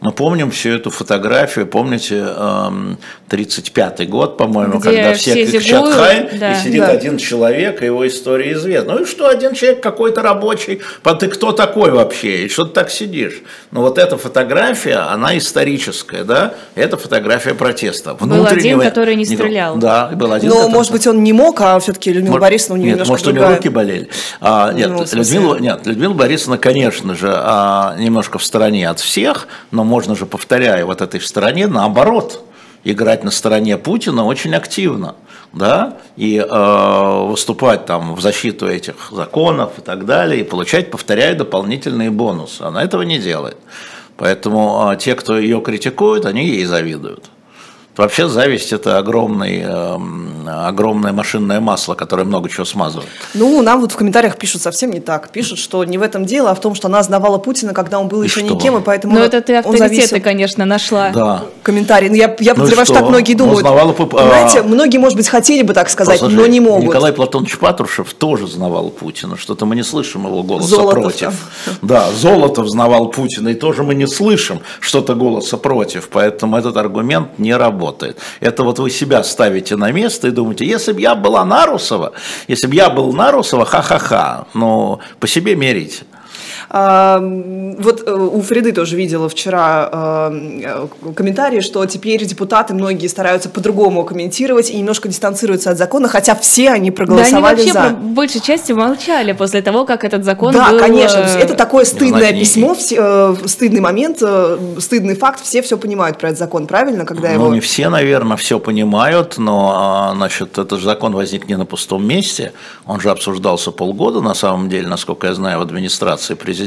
Мы 0.00 0.12
помним 0.12 0.52
всю 0.52 0.70
эту 0.70 0.90
фотографию, 0.90 1.66
помните, 1.66 2.24
эм, 2.24 2.98
35-й 3.28 4.06
год, 4.06 4.36
по-моему, 4.36 4.78
Где 4.78 4.90
когда 4.92 5.14
все, 5.14 5.32
все 5.44 5.58
кричат 5.58 5.64
зигуют, 5.86 5.94
«Хай», 5.96 6.28
да. 6.38 6.52
и 6.52 6.62
сидит 6.62 6.80
Да. 6.82 6.86
один 6.92 7.18
человек, 7.18 7.82
и 7.82 7.86
его 7.86 8.06
история 8.06 8.52
известна. 8.52 8.94
Ну 8.94 9.02
и 9.02 9.06
что, 9.06 9.26
один 9.28 9.54
человек 9.54 9.82
какой-то 9.82 10.22
рабочий, 10.22 10.82
а 11.02 11.14
ты 11.14 11.26
кто 11.26 11.50
такой 11.50 11.90
вообще, 11.90 12.44
и 12.44 12.48
что 12.48 12.64
ты 12.64 12.74
так 12.74 12.90
сидишь? 12.90 13.42
Ну 13.72 13.80
вот 13.80 13.98
эта 13.98 14.16
фотография, 14.16 14.98
она 14.98 15.36
историческая, 15.36 16.22
да, 16.22 16.54
это 16.76 16.96
фотография 16.96 17.54
протеста. 17.54 18.14
Был 18.14 18.26
один, 18.26 18.44
Внутреннего- 18.44 18.82
который 18.84 19.16
не 19.16 19.24
стрелял. 19.24 19.76
Да, 19.78 20.10
был 20.14 20.32
один, 20.32 20.50
Но, 20.50 20.54
который- 20.58 20.72
может 20.74 20.92
быть, 20.92 21.06
он 21.08 21.24
не 21.24 21.32
мог, 21.32 21.60
а 21.60 21.76
все-таки 21.80 22.10
Людмила 22.12 22.34
может- 22.34 22.42
Борисовна 22.42 22.74
у 22.74 22.78
нее 22.84 22.94
нет, 22.94 23.08
может, 23.08 23.26
у 23.26 23.30
нее 23.30 23.40
другая. 23.40 23.56
руки 23.56 23.68
болели. 23.68 24.08
А, 24.40 24.72
нет, 24.72 24.90
Ну, 24.90 25.02
в 25.02 25.08
смысле- 25.08 25.34
Людмила, 25.40 25.56
нет, 25.58 25.86
Людмила 25.86 26.14
Борисовна, 26.14 26.56
конечно 26.56 27.16
же, 27.16 27.32
а, 27.34 27.96
немножко 27.98 28.38
в 28.38 28.44
стороне 28.44 28.88
от 28.88 29.00
всех, 29.00 29.48
но 29.72 29.87
можно 29.88 30.14
же, 30.14 30.26
повторяю, 30.26 30.86
вот 30.86 31.00
этой 31.00 31.20
стороне, 31.20 31.66
наоборот, 31.66 32.44
играть 32.84 33.24
на 33.24 33.30
стороне 33.30 33.76
Путина 33.76 34.24
очень 34.24 34.54
активно, 34.54 35.14
да, 35.52 35.96
и 36.16 36.38
э, 36.38 37.24
выступать 37.26 37.86
там 37.86 38.14
в 38.14 38.20
защиту 38.20 38.68
этих 38.68 39.10
законов 39.10 39.78
и 39.78 39.80
так 39.80 40.04
далее, 40.04 40.40
и 40.40 40.44
получать, 40.44 40.90
повторяю, 40.90 41.36
дополнительные 41.36 42.10
бонусы. 42.10 42.62
Она 42.62 42.82
этого 42.84 43.02
не 43.02 43.18
делает. 43.18 43.56
Поэтому 44.16 44.90
э, 44.92 44.96
те, 44.96 45.14
кто 45.14 45.38
ее 45.38 45.60
критикует, 45.60 46.26
они 46.26 46.46
ей 46.46 46.64
завидуют. 46.64 47.30
Вообще 47.98 48.28
зависть 48.28 48.72
это 48.72 48.96
огромный, 48.96 49.60
эм, 49.60 50.48
огромное 50.48 51.12
машинное 51.12 51.60
масло, 51.60 51.94
которое 51.94 52.24
много 52.24 52.48
чего 52.48 52.64
смазывает. 52.64 53.08
Ну, 53.34 53.60
нам 53.60 53.80
вот 53.80 53.90
в 53.92 53.96
комментариях 53.96 54.36
пишут 54.38 54.62
совсем 54.62 54.90
не 54.92 55.00
так. 55.00 55.30
Пишут, 55.30 55.58
что 55.58 55.84
не 55.84 55.98
в 55.98 56.02
этом 56.02 56.24
дело, 56.24 56.50
а 56.50 56.54
в 56.54 56.60
том, 56.60 56.76
что 56.76 56.86
она 56.86 57.02
знавала 57.02 57.38
Путина, 57.38 57.74
когда 57.74 57.98
он 57.98 58.06
был 58.06 58.22
И 58.22 58.26
еще 58.26 58.40
что? 58.40 58.54
никем, 58.54 58.76
и 58.76 58.80
поэтому 58.80 59.14
Ну, 59.14 59.20
он- 59.20 59.26
это 59.26 59.40
ты 59.42 59.56
авторитеты, 59.56 59.88
зависел. 59.96 60.20
конечно, 60.22 60.64
нашла. 60.64 61.10
Да. 61.10 61.42
Комментарий. 61.64 62.08
Ну, 62.08 62.14
я, 62.14 62.34
я 62.38 62.52
Ну 62.52 62.60
подозреваю, 62.60 62.86
что? 62.86 62.94
что 62.94 63.02
так 63.02 63.08
многие 63.10 63.34
думают. 63.34 63.58
узнавала 63.58 63.92
Пуп- 63.92 64.14
а- 64.14 64.18
Понимаете, 64.22 64.62
многие, 64.62 64.98
может 64.98 65.16
быть, 65.18 65.28
хотели 65.28 65.62
бы 65.62 65.74
так 65.74 65.90
сказать, 65.90 66.20
Послушай, 66.20 66.36
но 66.36 66.46
не 66.46 66.60
могут. 66.60 66.84
Николай 66.84 67.12
Платонович 67.12 67.58
Патрушев 67.58 68.14
тоже 68.14 68.46
знавал 68.46 68.90
Путина. 68.90 69.36
Что-то 69.36 69.66
мы 69.66 69.74
не 69.74 69.82
слышим 69.82 70.24
его 70.24 70.44
голоса 70.44 70.68
Золотов 70.68 71.02
против. 71.02 71.20
там. 71.64 71.74
Да, 71.82 72.12
Золотов 72.12 72.68
знавал 72.68 73.08
Путина, 73.08 73.48
и 73.48 73.54
тоже 73.54 73.82
мы 73.82 73.96
не 73.96 74.06
слышим 74.06 74.60
что-то 74.78 75.14
голоса 75.16 75.56
против. 75.56 76.08
Поэтому 76.12 76.56
этот 76.56 76.76
аргумент 76.76 77.38
не 77.40 77.56
работает. 77.56 77.87
Это 78.40 78.62
вот 78.62 78.78
вы 78.78 78.90
себя 78.90 79.22
ставите 79.22 79.76
на 79.76 79.92
место 79.92 80.28
и 80.28 80.30
думаете, 80.30 80.66
если 80.66 80.92
бы 80.92 81.00
я 81.00 81.14
была 81.14 81.44
Нарусова, 81.44 82.12
если 82.48 82.66
бы 82.66 82.74
я 82.74 82.90
был 82.90 83.12
Нарусова, 83.12 83.64
ха-ха-ха. 83.64 84.46
Но 84.54 85.00
по 85.20 85.26
себе 85.26 85.56
мерите. 85.56 86.04
Вот 86.70 88.02
э, 88.06 88.12
у 88.12 88.42
Фриды 88.42 88.72
тоже 88.72 88.96
видела 88.96 89.28
вчера 89.30 89.88
э, 89.90 90.86
комментарий, 91.14 91.62
что 91.62 91.84
теперь 91.86 92.22
депутаты 92.24 92.74
многие 92.74 93.06
стараются 93.06 93.48
по-другому 93.48 94.04
комментировать 94.04 94.68
и 94.70 94.76
немножко 94.76 95.08
дистанцируются 95.08 95.70
от 95.70 95.78
закона, 95.78 96.08
хотя 96.08 96.34
все 96.34 96.68
они 96.68 96.68
Да, 96.68 96.74
они 96.74 96.90
проголосовали 96.90 97.56
вообще 97.56 97.72
за. 97.72 97.90
большей 97.90 98.40
части 98.42 98.72
молчали 98.72 99.32
после 99.32 99.62
того, 99.62 99.86
как 99.86 100.04
этот 100.04 100.24
закон 100.24 100.52
да, 100.52 100.70
был... 100.70 100.78
конечно. 100.78 101.22
То 101.22 101.24
есть 101.24 101.36
э, 101.36 101.40
Это 101.40 101.54
такое 101.54 101.86
стыдное 101.86 102.32
письмо, 102.32 102.74
все, 102.74 103.34
стыдный 103.46 103.80
момент, 103.80 104.22
стыдный 104.78 105.14
факт. 105.14 105.42
Все 105.42 105.62
все 105.62 105.78
понимают 105.78 106.18
про 106.18 106.28
этот 106.28 106.38
закон, 106.38 106.66
правильно, 106.66 107.06
когда 107.06 107.28
Ну, 107.28 107.34
его. 107.34 107.54
не 107.54 107.60
все, 107.60 107.88
наверное, 107.88 108.36
все 108.36 108.58
понимают, 108.58 109.38
но, 109.38 109.72
а, 109.74 110.14
значит, 110.14 110.58
этот 110.58 110.82
закон 110.82 111.14
возник 111.14 111.48
не 111.48 111.56
на 111.56 111.64
пустом 111.64 112.06
месте, 112.06 112.52
он 112.84 113.00
же 113.00 113.10
обсуждался 113.10 113.70
полгода, 113.70 114.20
на 114.20 114.34
самом 114.34 114.68
деле, 114.68 114.86
насколько 114.86 115.28
я 115.28 115.34
знаю, 115.34 115.60
в 115.60 115.62
администрации 115.62 116.34
президента. 116.34 116.57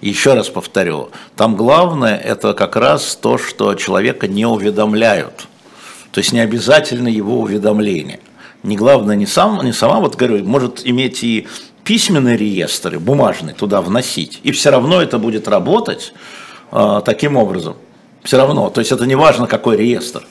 И 0.00 0.08
еще 0.08 0.34
раз 0.34 0.48
повторю, 0.48 1.10
там 1.36 1.56
главное, 1.56 2.16
это 2.16 2.54
как 2.54 2.76
раз 2.76 3.16
то, 3.16 3.38
что 3.38 3.74
человека 3.74 4.28
не 4.28 4.46
уведомляют, 4.46 5.46
то 6.12 6.18
есть 6.18 6.32
не 6.32 6.40
обязательно 6.40 7.08
его 7.08 7.40
уведомление. 7.40 8.20
Не 8.62 8.76
главное, 8.76 9.14
не, 9.14 9.26
сам, 9.26 9.62
не 9.64 9.72
сама, 9.72 10.00
вот 10.00 10.16
говорю, 10.16 10.42
может 10.44 10.86
иметь 10.86 11.22
и 11.22 11.46
письменный 11.84 12.36
реестр, 12.36 12.94
и 12.94 12.98
бумажный 12.98 13.52
туда 13.52 13.82
вносить, 13.82 14.40
и 14.42 14.52
все 14.52 14.70
равно 14.70 15.02
это 15.02 15.18
будет 15.18 15.48
работать 15.48 16.14
а, 16.70 17.02
таким 17.02 17.36
образом. 17.36 17.76
Все 18.22 18.38
равно, 18.38 18.70
то 18.70 18.80
есть 18.80 18.90
это 18.90 19.04
не 19.04 19.14
важно, 19.14 19.46
какой 19.46 19.76
реестр 19.76 20.26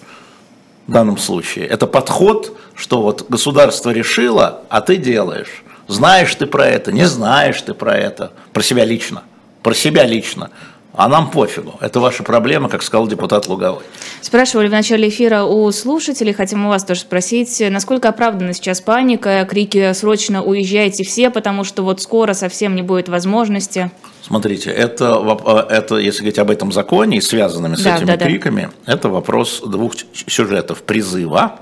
в 0.88 0.92
данном 0.92 1.18
случае. 1.18 1.68
Это 1.68 1.86
подход, 1.86 2.58
что 2.76 3.02
вот 3.02 3.26
государство 3.30 3.92
решило, 3.92 4.62
а 4.70 4.82
ты 4.82 4.98
делаешь. 4.98 5.64
Знаешь 5.94 6.34
ты 6.34 6.48
про 6.48 6.66
это, 6.66 6.92
не 6.92 7.08
знаешь 7.08 7.62
ты 7.62 7.74
про 7.74 7.96
это, 7.96 8.34
про 8.52 8.64
себя 8.64 8.84
лично, 8.84 9.24
про 9.62 9.74
себя 9.74 10.04
лично. 10.06 10.50
А 10.96 11.08
нам 11.08 11.32
пофигу, 11.32 11.74
это 11.82 12.00
ваша 12.00 12.22
проблема, 12.22 12.70
как 12.70 12.84
сказал 12.84 13.08
депутат 13.08 13.48
Луговой. 13.48 13.82
Спрашивали 14.22 14.68
в 14.68 14.72
начале 14.72 15.10
эфира 15.10 15.44
у 15.44 15.72
слушателей, 15.72 16.34
хотим 16.34 16.66
у 16.66 16.70
вас 16.70 16.84
тоже 16.84 17.02
спросить, 17.02 17.64
насколько 17.68 18.10
оправдана 18.10 18.54
сейчас 18.54 18.80
паника, 18.80 19.48
крики 19.50 19.94
«срочно 19.94 20.44
уезжайте 20.44 21.04
все, 21.04 21.32
потому 21.32 21.64
что 21.64 21.84
вот 21.84 22.00
скоро 22.02 22.34
совсем 22.34 22.76
не 22.76 22.84
будет 22.84 23.10
возможности». 23.10 23.90
Смотрите, 24.22 24.70
это, 24.70 25.66
э, 25.70 25.74
это, 25.74 25.96
если 25.98 26.20
говорить 26.20 26.40
об 26.40 26.52
этом 26.52 26.72
законе 26.72 27.18
и 27.18 27.22
связанными 27.22 27.76
с 27.76 27.82
Да, 27.82 27.98
этими 27.98 28.06
да, 28.06 28.18
да. 28.18 28.26
криками, 28.26 28.70
это 28.86 29.10
вопрос 29.10 29.64
двух 29.66 29.94
сюжетов. 30.28 30.84
Призыва, 30.84 31.60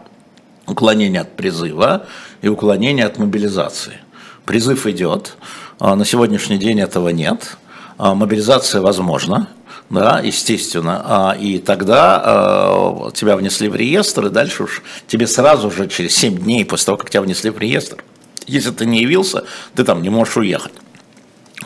уклонение 0.67 1.21
от 1.21 1.38
призыва 1.38 2.05
и 2.41 2.50
уклонение 2.50 3.05
от 3.05 3.17
мобилизации. 3.17 4.00
Призыв 4.51 4.86
идет, 4.86 5.38
а 5.79 5.96
на 5.96 6.03
сегодняшний 6.03 6.58
день 6.58 6.81
этого 6.81 7.08
нет, 7.08 7.55
А 7.98 8.13
мобилизация 8.15 8.81
возможна, 8.81 9.48
да, 9.89 10.20
естественно, 10.20 11.01
А, 11.05 11.38
и 11.39 11.58
тогда 11.58 13.10
тебя 13.13 13.38
внесли 13.38 13.70
в 13.70 13.75
реестр, 13.77 14.25
и 14.25 14.29
дальше 14.29 14.63
уж 14.63 14.81
тебе 15.08 15.25
сразу 15.25 15.72
же 15.72 15.88
через 15.88 16.17
7 16.17 16.38
дней 16.38 16.65
после 16.65 16.88
того, 16.88 16.98
как 16.98 17.10
тебя 17.10 17.22
внесли 17.22 17.50
в 17.50 17.58
реестр, 17.60 18.03
если 18.46 18.72
ты 18.72 18.86
не 18.86 19.00
явился, 19.03 19.46
ты 19.74 19.86
там 19.86 20.01
не 20.01 20.10
можешь 20.10 20.36
уехать. 20.36 20.74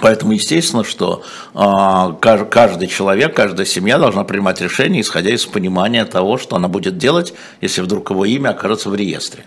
Поэтому 0.01 0.33
естественно, 0.33 0.83
что 0.83 1.23
а, 1.53 2.11
каж- 2.13 2.47
каждый 2.49 2.87
человек, 2.87 3.35
каждая 3.35 3.65
семья 3.65 3.97
должна 3.97 4.23
принимать 4.23 4.59
решение, 4.61 5.01
исходя 5.01 5.31
из 5.33 5.45
понимания 5.45 6.05
того, 6.05 6.37
что 6.37 6.55
она 6.55 6.67
будет 6.67 6.97
делать, 6.97 7.33
если 7.61 7.81
вдруг 7.81 8.09
его 8.09 8.25
имя 8.25 8.49
окажется 8.49 8.89
в 8.89 8.95
реестре. 8.95 9.45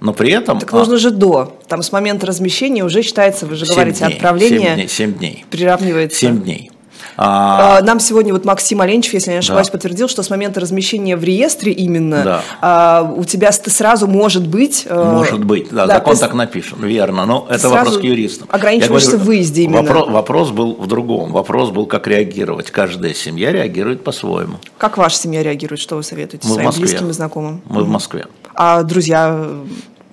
Но 0.00 0.12
при 0.14 0.32
этом... 0.32 0.58
Так 0.58 0.72
нужно 0.72 0.96
же 0.96 1.10
до. 1.10 1.58
Там 1.68 1.82
с 1.82 1.92
момента 1.92 2.26
размещения 2.26 2.84
уже 2.84 3.02
считается, 3.02 3.46
вы 3.46 3.56
же 3.56 3.66
говорите, 3.66 4.04
отправление 4.06 4.88
7 4.88 5.14
дней. 5.14 5.44
приравнивается. 5.50 6.18
7 6.18 6.42
дней. 6.42 6.70
А, 7.16 7.78
А, 7.78 7.82
Нам 7.82 8.00
сегодня 8.00 8.32
вот 8.32 8.44
Максим 8.44 8.80
Оленчев, 8.80 9.12
если 9.14 9.30
я 9.30 9.34
не 9.36 9.38
ошибаюсь, 9.40 9.66
Да. 9.68 9.72
подтвердил, 9.72 10.08
что 10.08 10.22
с 10.22 10.30
момента 10.30 10.60
размещения 10.60 11.16
в 11.16 11.24
реестре 11.24 11.72
именно 11.72 12.22
Да. 12.22 12.42
а, 12.60 13.12
у 13.16 13.24
тебя 13.24 13.52
сразу 13.52 14.06
может 14.06 14.46
быть... 14.46 14.86
э, 14.88 15.12
Может 15.12 15.44
быть, 15.44 15.68
да, 15.70 15.86
да, 15.86 15.94
закон 15.96 16.16
так 16.16 16.34
написан, 16.34 16.78
верно, 16.80 17.26
но 17.26 17.46
это 17.50 17.68
вопрос 17.68 17.98
к 17.98 18.02
юристам. 18.02 18.48
Ограничиваешься 18.50 19.10
говорю, 19.12 19.24
в 19.24 19.26
выезде 19.26 19.62
именно. 19.62 19.82
Вопрос, 19.82 20.08
вопрос 20.08 20.50
был 20.50 20.74
в 20.74 20.86
другом, 20.86 21.32
вопрос 21.32 21.70
был, 21.70 21.86
как 21.86 22.06
реагировать. 22.06 22.70
Каждая 22.70 23.14
семья 23.14 23.52
реагирует 23.52 24.04
по-своему. 24.04 24.56
Как 24.78 24.96
ваша 24.96 25.16
семья 25.16 25.42
реагирует? 25.42 25.80
Что 25.80 25.96
вы 25.96 26.02
советуете 26.02 26.46
Мы 26.48 26.54
своим 26.54 26.70
близким 26.70 27.10
и 27.10 27.12
знакомым? 27.12 27.62
Мы 27.66 27.84
в 27.84 27.88
Москве. 27.88 28.26
А 28.54 28.82
друзья... 28.82 29.46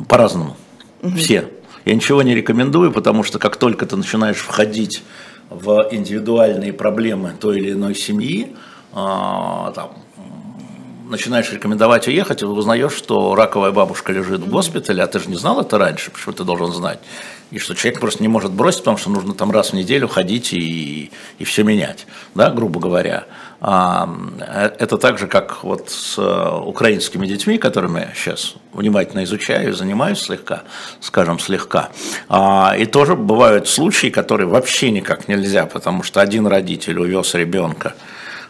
По-разному. 0.07 0.55
Все. 1.17 1.45
Я 1.85 1.95
ничего 1.95 2.21
не 2.21 2.35
рекомендую, 2.35 2.91
потому 2.91 3.23
что 3.23 3.39
как 3.39 3.55
только 3.55 3.85
ты 3.85 3.95
начинаешь 3.95 4.37
входить 4.37 5.03
в 5.49 5.87
индивидуальные 5.91 6.73
проблемы 6.73 7.33
той 7.39 7.59
или 7.59 7.71
иной 7.71 7.95
семьи, 7.95 8.55
а, 8.93 9.71
там, 9.71 9.91
начинаешь 11.09 11.51
рекомендовать 11.51 12.07
уехать, 12.07 12.41
и 12.41 12.45
узнаешь, 12.45 12.93
что 12.93 13.35
раковая 13.35 13.71
бабушка 13.71 14.11
лежит 14.11 14.41
в 14.41 14.49
госпитале, 14.49 15.03
а 15.03 15.07
ты 15.07 15.19
же 15.19 15.29
не 15.29 15.35
знал 15.35 15.61
это 15.61 15.77
раньше, 15.77 16.11
почему 16.11 16.33
ты 16.33 16.43
должен 16.43 16.71
знать. 16.71 16.99
И 17.51 17.59
что 17.59 17.75
человек 17.75 18.01
просто 18.01 18.21
не 18.21 18.27
может 18.27 18.51
бросить, 18.51 18.79
потому 18.79 18.97
что 18.97 19.09
нужно 19.09 19.33
там 19.33 19.51
раз 19.51 19.69
в 19.69 19.73
неделю 19.73 20.07
ходить 20.07 20.51
и, 20.53 21.11
и 21.39 21.43
все 21.45 21.63
менять, 21.63 22.05
да, 22.35 22.49
грубо 22.49 22.79
говоря. 22.79 23.25
А, 23.59 24.07
э, 24.39 24.71
это 24.79 24.97
так 24.97 25.17
же, 25.17 25.27
как 25.27 25.63
вот 25.63 25.89
с 25.89 26.17
э, 26.17 26.59
украинскими 26.59 27.25
детьми, 27.25 27.57
которыми 27.57 28.01
я 28.01 28.13
сейчас 28.13 28.55
внимательно 28.71 29.23
изучаю 29.23 29.69
и 29.69 29.71
занимаюсь 29.71 30.19
слегка, 30.19 30.63
скажем, 30.99 31.39
слегка. 31.39 31.89
А, 32.29 32.75
и 32.77 32.85
тоже 32.85 33.15
бывают 33.15 33.67
случаи, 33.67 34.07
которые 34.07 34.47
вообще 34.47 34.91
никак 34.91 35.27
нельзя, 35.27 35.65
потому 35.65 36.03
что 36.03 36.21
один 36.21 36.45
родитель 36.45 36.99
увез 36.99 37.33
ребенка, 37.33 37.95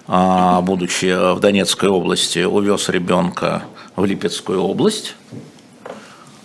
а, 0.08 0.60
будучи 0.62 1.34
в 1.36 1.40
Донецкой 1.40 1.90
области, 1.90 2.40
увез 2.40 2.90
ребенка 2.90 3.64
в 3.96 4.04
Липецкую 4.04 4.62
область. 4.62 5.16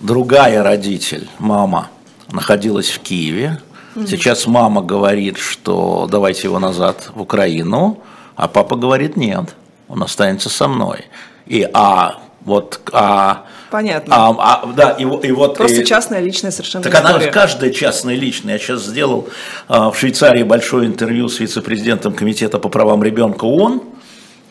Другая 0.00 0.62
родитель, 0.62 1.28
мама, 1.38 1.88
находилась 2.30 2.90
в 2.90 3.00
Киеве. 3.00 3.60
Сейчас 3.94 4.46
мама 4.46 4.82
говорит, 4.82 5.36
что 5.36 6.08
давайте 6.10 6.48
его 6.48 6.58
назад 6.58 7.10
в 7.14 7.20
Украину, 7.20 8.02
а 8.42 8.48
папа 8.48 8.74
говорит 8.74 9.16
нет, 9.16 9.54
он 9.86 10.02
останется 10.02 10.48
со 10.48 10.66
мной. 10.66 11.04
И 11.46 11.68
а 11.72 12.18
вот 12.44 12.80
а 12.92 13.46
Понятно. 13.70 14.14
А, 14.14 14.36
а, 14.36 14.66
да, 14.66 14.90
и, 14.90 15.02
и 15.02 15.30
вот, 15.30 15.56
Просто 15.56 15.82
и, 15.82 15.84
частная, 15.84 16.18
личная 16.18 16.50
совершенно 16.50 16.82
Так 16.82 16.92
история. 16.92 17.14
она 17.14 17.26
каждая 17.28 17.70
частная, 17.70 18.16
личная. 18.16 18.54
Я 18.54 18.58
сейчас 18.58 18.82
сделал 18.82 19.28
а, 19.68 19.92
в 19.92 19.98
Швейцарии 19.98 20.42
большое 20.42 20.88
интервью 20.88 21.28
с 21.28 21.38
вице-президентом 21.38 22.14
Комитета 22.14 22.58
по 22.58 22.68
правам 22.68 23.02
ребенка 23.04 23.44
ООН, 23.44 23.80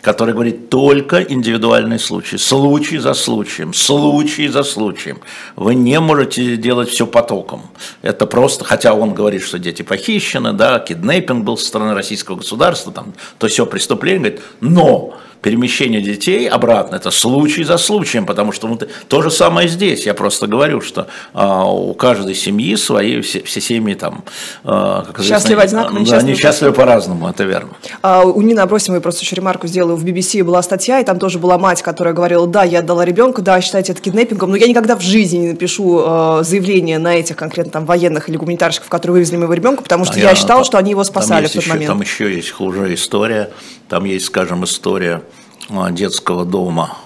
который 0.01 0.33
говорит 0.33 0.69
только 0.69 1.21
индивидуальный 1.21 1.99
случай, 1.99 2.37
случай 2.37 2.97
за 2.97 3.13
случаем, 3.13 3.73
случай 3.73 4.47
за 4.47 4.63
случаем. 4.63 5.19
Вы 5.55 5.75
не 5.75 5.99
можете 5.99 6.57
делать 6.57 6.89
все 6.89 7.05
потоком. 7.05 7.69
Это 8.01 8.25
просто, 8.25 8.65
хотя 8.65 8.93
он 8.93 9.13
говорит, 9.13 9.43
что 9.43 9.59
дети 9.59 9.83
похищены, 9.83 10.53
да, 10.53 10.79
киднейпинг 10.79 11.43
был 11.43 11.57
со 11.57 11.67
стороны 11.67 11.93
российского 11.93 12.37
государства, 12.37 12.91
там, 12.91 13.13
то 13.37 13.47
все 13.47 13.65
преступление, 13.65 14.19
говорит, 14.19 14.41
но 14.59 15.17
перемещение 15.41 16.01
детей 16.01 16.47
обратно, 16.47 16.95
это 16.95 17.11
случай 17.11 17.63
за 17.63 17.77
случаем, 17.77 18.25
потому 18.25 18.51
что 18.51 18.67
ну, 18.67 18.79
то 19.07 19.21
же 19.21 19.31
самое 19.31 19.67
здесь. 19.67 20.05
Я 20.05 20.13
просто 20.13 20.47
говорю, 20.47 20.81
что 20.81 21.07
а, 21.33 21.65
у 21.65 21.93
каждой 21.93 22.35
семьи 22.35 22.75
свои, 22.75 23.21
все, 23.21 23.41
все 23.41 23.59
семьи 23.59 23.95
там... 23.95 24.23
А, 24.63 25.03
как 25.03 25.23
счастливы 25.23 25.63
одинаково, 25.63 26.05
да, 26.05 26.17
они 26.17 26.35
счастливы 26.35 26.73
по-разному, 26.73 27.27
это 27.27 27.43
верно. 27.43 27.71
А, 28.01 28.23
у 28.23 28.41
Нины 28.41 28.59
Абросимовой 28.59 29.01
просто 29.01 29.23
еще 29.23 29.35
ремарку 29.35 29.67
сделаю. 29.67 29.95
В 29.95 30.05
BBC 30.05 30.43
была 30.43 30.61
статья, 30.61 30.99
и 30.99 31.03
там 31.03 31.17
тоже 31.17 31.39
была 31.39 31.57
мать, 31.57 31.81
которая 31.81 32.13
говорила, 32.13 32.45
да, 32.45 32.63
я 32.63 32.79
отдала 32.79 33.03
ребенка, 33.03 33.41
да, 33.41 33.59
считайте 33.61 33.93
это 33.93 34.01
киднеппингом, 34.01 34.51
но 34.51 34.55
я 34.55 34.67
никогда 34.67 34.95
в 34.95 35.01
жизни 35.01 35.39
не 35.39 35.47
напишу 35.49 36.03
э, 36.05 36.43
заявление 36.43 36.99
на 36.99 37.15
этих 37.15 37.35
конкретно 37.35 37.71
там 37.71 37.85
военных 37.85 38.29
или 38.29 38.37
гуманитарщиков, 38.37 38.89
которые 38.89 39.15
вывезли 39.15 39.37
моего 39.37 39.53
ребенка, 39.53 39.81
потому 39.81 40.05
что 40.05 40.15
а 40.15 40.19
я, 40.19 40.29
я 40.29 40.35
считала, 40.35 40.63
что 40.63 40.77
они 40.77 40.91
его 40.91 41.03
спасали 41.03 41.47
в 41.47 41.51
тот 41.51 41.61
еще, 41.61 41.71
момент. 41.71 41.87
Там 41.87 42.01
еще 42.01 42.33
есть 42.33 42.51
хуже 42.51 42.93
история, 42.93 43.49
там 43.89 44.05
есть, 44.05 44.25
скажем, 44.25 44.63
история 44.63 45.23
детского 45.69 46.45
дома, 46.45 46.97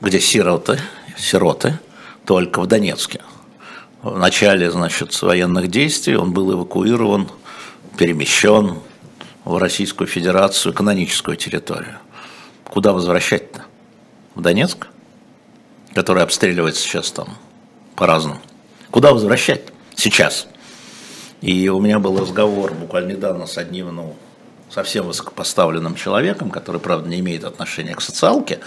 где 0.00 0.20
сироты, 0.20 0.78
сироты, 1.16 1.78
только 2.24 2.60
в 2.60 2.66
Донецке. 2.66 3.20
В 4.02 4.18
начале, 4.18 4.70
значит, 4.70 5.20
военных 5.22 5.68
действий 5.68 6.16
он 6.16 6.32
был 6.32 6.52
эвакуирован, 6.52 7.28
перемещен 7.98 8.78
в 9.44 9.58
Российскую 9.58 10.06
Федерацию, 10.06 10.72
каноническую 10.72 11.36
территорию. 11.36 11.98
Куда 12.64 12.92
возвращать-то? 12.92 13.64
В 14.34 14.40
Донецк, 14.40 14.86
который 15.94 16.22
обстреливается 16.22 16.82
сейчас 16.82 17.10
там 17.10 17.36
по-разному. 17.96 18.40
Куда 18.90 19.12
возвращать 19.12 19.64
сейчас? 19.94 20.46
И 21.40 21.68
у 21.68 21.80
меня 21.80 21.98
был 21.98 22.18
разговор 22.18 22.72
буквально 22.74 23.12
недавно 23.12 23.46
с 23.46 23.58
одним, 23.58 23.94
ну, 23.94 24.16
совсем 24.70 25.06
высокопоставленным 25.06 25.94
человеком, 25.94 26.50
который, 26.50 26.80
правда, 26.80 27.08
не 27.08 27.20
имеет 27.20 27.44
отношения 27.44 27.94
к 27.94 28.00
социалке, 28.00 28.60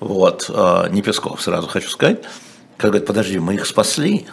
вот, 0.00 0.46
э, 0.48 0.88
не 0.90 1.02
Песков, 1.02 1.42
сразу 1.42 1.68
хочу 1.68 1.88
сказать, 1.88 2.22
как 2.76 2.90
говорит, 2.90 3.06
подожди, 3.06 3.38
мы 3.38 3.54
их 3.54 3.66
спасли, 3.66 4.26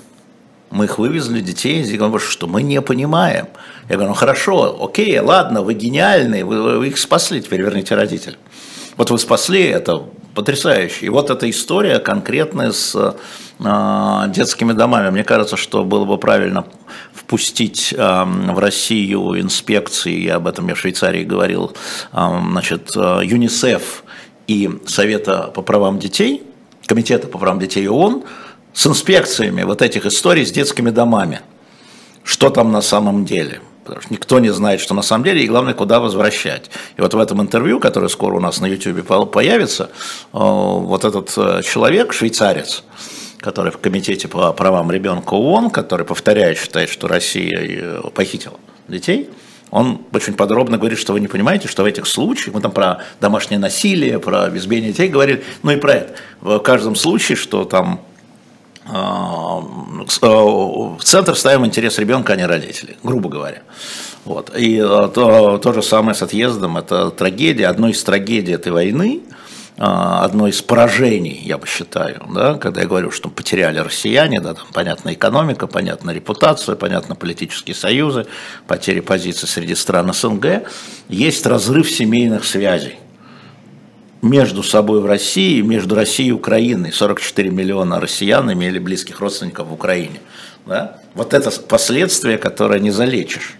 мы 0.71 0.85
их 0.85 0.97
вывезли, 0.97 1.41
детей, 1.41 1.83
и 1.83 1.97
говорю, 1.97 2.19
что 2.19 2.47
мы 2.47 2.61
не 2.61 2.81
понимаем. 2.81 3.47
Я 3.89 3.95
говорю, 3.95 4.09
ну 4.09 4.15
хорошо, 4.15 4.83
окей, 4.83 5.19
ладно, 5.19 5.61
вы 5.61 5.73
гениальные, 5.73 6.45
вы, 6.45 6.79
вы 6.79 6.87
их 6.87 6.97
спасли, 6.97 7.41
теперь 7.41 7.61
верните 7.61 7.95
родителям. 7.95 8.39
Вот 8.99 9.11
вы 9.11 9.17
спасли, 9.17 9.63
это 9.63 10.03
потрясающе. 10.35 11.05
И 11.05 11.09
вот 11.09 11.29
эта 11.29 11.49
история 11.49 11.99
конкретная 11.99 12.73
с 12.73 13.15
э, 13.57 14.23
детскими 14.27 14.73
домами. 14.73 15.09
Мне 15.09 15.23
кажется, 15.23 15.55
что 15.55 15.85
было 15.85 16.03
бы 16.03 16.17
правильно 16.17 16.65
впустить 17.13 17.93
э, 17.97 18.23
в 18.25 18.59
Россию 18.59 19.39
инспекции, 19.39 20.19
я 20.19 20.35
об 20.35 20.47
этом 20.47 20.67
я 20.67 20.75
в 20.75 20.79
Швейцарии 20.79 21.23
говорил, 21.23 21.71
э, 22.11 22.41
значит, 22.51 22.89
э, 22.97 23.21
ЮНИСЕФ 23.23 24.03
и 24.47 24.69
Совета 24.85 25.49
по 25.55 25.61
правам 25.61 25.97
детей, 25.97 26.43
Комитета 26.85 27.27
по 27.27 27.37
правам 27.37 27.59
детей 27.59 27.87
ООН, 27.87 28.25
с 28.73 28.85
инспекциями 28.85 29.63
вот 29.63 29.81
этих 29.81 30.05
историй 30.07 30.45
с 30.45 30.51
детскими 30.51 30.89
домами. 30.89 31.39
Что 32.25 32.49
там 32.49 32.73
на 32.73 32.81
самом 32.81 33.23
деле? 33.23 33.61
Потому 33.95 34.03
что 34.03 34.13
никто 34.13 34.39
не 34.39 34.53
знает, 34.53 34.79
что 34.79 34.93
на 34.93 35.01
самом 35.01 35.23
деле, 35.23 35.43
и 35.43 35.47
главное, 35.47 35.73
куда 35.73 35.99
возвращать. 35.99 36.69
И 36.97 37.01
вот 37.01 37.13
в 37.13 37.19
этом 37.19 37.41
интервью, 37.41 37.79
которое 37.79 38.07
скоро 38.07 38.35
у 38.35 38.39
нас 38.39 38.59
на 38.59 38.65
YouTube 38.65 39.31
появится, 39.31 39.85
э, 39.85 39.87
вот 40.33 41.05
этот 41.05 41.33
э, 41.37 41.61
человек, 41.63 42.13
швейцарец, 42.13 42.83
который 43.39 43.71
в 43.71 43.77
Комитете 43.77 44.27
по 44.27 44.51
правам 44.53 44.91
ребенка 44.91 45.33
ООН, 45.33 45.69
который 45.69 46.05
повторяет, 46.05 46.57
считает, 46.57 46.89
что 46.89 47.07
Россия 47.07 47.59
э, 47.59 48.01
похитила 48.13 48.59
детей, 48.87 49.29
он 49.71 50.01
очень 50.13 50.33
подробно 50.33 50.77
говорит, 50.77 50.97
что 50.97 51.13
вы 51.13 51.19
не 51.19 51.27
понимаете, 51.27 51.67
что 51.67 51.83
в 51.83 51.85
этих 51.85 52.07
случаях, 52.07 52.55
мы 52.55 52.61
там 52.61 52.71
про 52.71 53.03
домашнее 53.21 53.59
насилие, 53.59 54.19
про 54.19 54.49
избиение 54.57 54.91
детей 54.91 55.09
говорили, 55.09 55.43
ну 55.61 55.71
и 55.71 55.75
про 55.75 55.93
это. 55.93 56.15
В 56.41 56.59
каждом 56.59 56.95
случае, 56.95 57.35
что 57.35 57.65
там 57.65 58.01
в 58.89 60.97
центр 61.03 61.35
ставим 61.35 61.65
интерес 61.65 61.99
ребенка, 61.99 62.33
а 62.33 62.35
не 62.35 62.45
родителей, 62.45 62.97
грубо 63.03 63.29
говоря. 63.29 63.61
Вот. 64.25 64.55
И 64.55 64.79
а, 64.79 65.07
то, 65.07 65.57
то 65.57 65.73
же 65.73 65.81
самое 65.81 66.15
с 66.15 66.21
отъездом, 66.21 66.77
это 66.77 67.11
трагедия, 67.11 67.67
одно 67.67 67.89
из 67.89 68.03
трагедий 68.03 68.51
этой 68.51 68.71
войны, 68.71 69.21
а, 69.77 70.25
одно 70.25 70.47
из 70.47 70.61
поражений, 70.61 71.41
я 71.43 71.57
бы 71.57 71.65
считаю, 71.65 72.21
да, 72.33 72.55
когда 72.55 72.81
я 72.81 72.87
говорю, 72.87 73.11
что 73.11 73.29
потеряли 73.29 73.79
россияне, 73.79 74.41
да, 74.41 74.53
там 74.53 74.67
понятна 74.73 75.13
экономика, 75.13 75.67
понятна 75.67 76.11
репутация, 76.11 76.75
понятно 76.75 77.15
политические 77.15 77.75
союзы, 77.75 78.27
потери 78.67 78.99
позиций 78.99 79.47
среди 79.47 79.75
стран 79.75 80.13
СНГ, 80.13 80.67
есть 81.07 81.45
разрыв 81.45 81.89
семейных 81.89 82.43
связей 82.43 82.97
между 84.21 84.63
собой 84.63 85.01
в 85.01 85.05
России, 85.05 85.61
между 85.61 85.95
Россией 85.95 86.29
и 86.29 86.33
Украиной. 86.33 86.91
44 86.91 87.49
миллиона 87.49 87.99
россиян 87.99 88.51
имели 88.51 88.79
близких 88.79 89.19
родственников 89.19 89.67
в 89.67 89.73
Украине. 89.73 90.19
Да? 90.65 90.97
Вот 91.15 91.33
это 91.33 91.51
последствия, 91.51 92.37
которое 92.37 92.79
не 92.79 92.91
залечишь. 92.91 93.57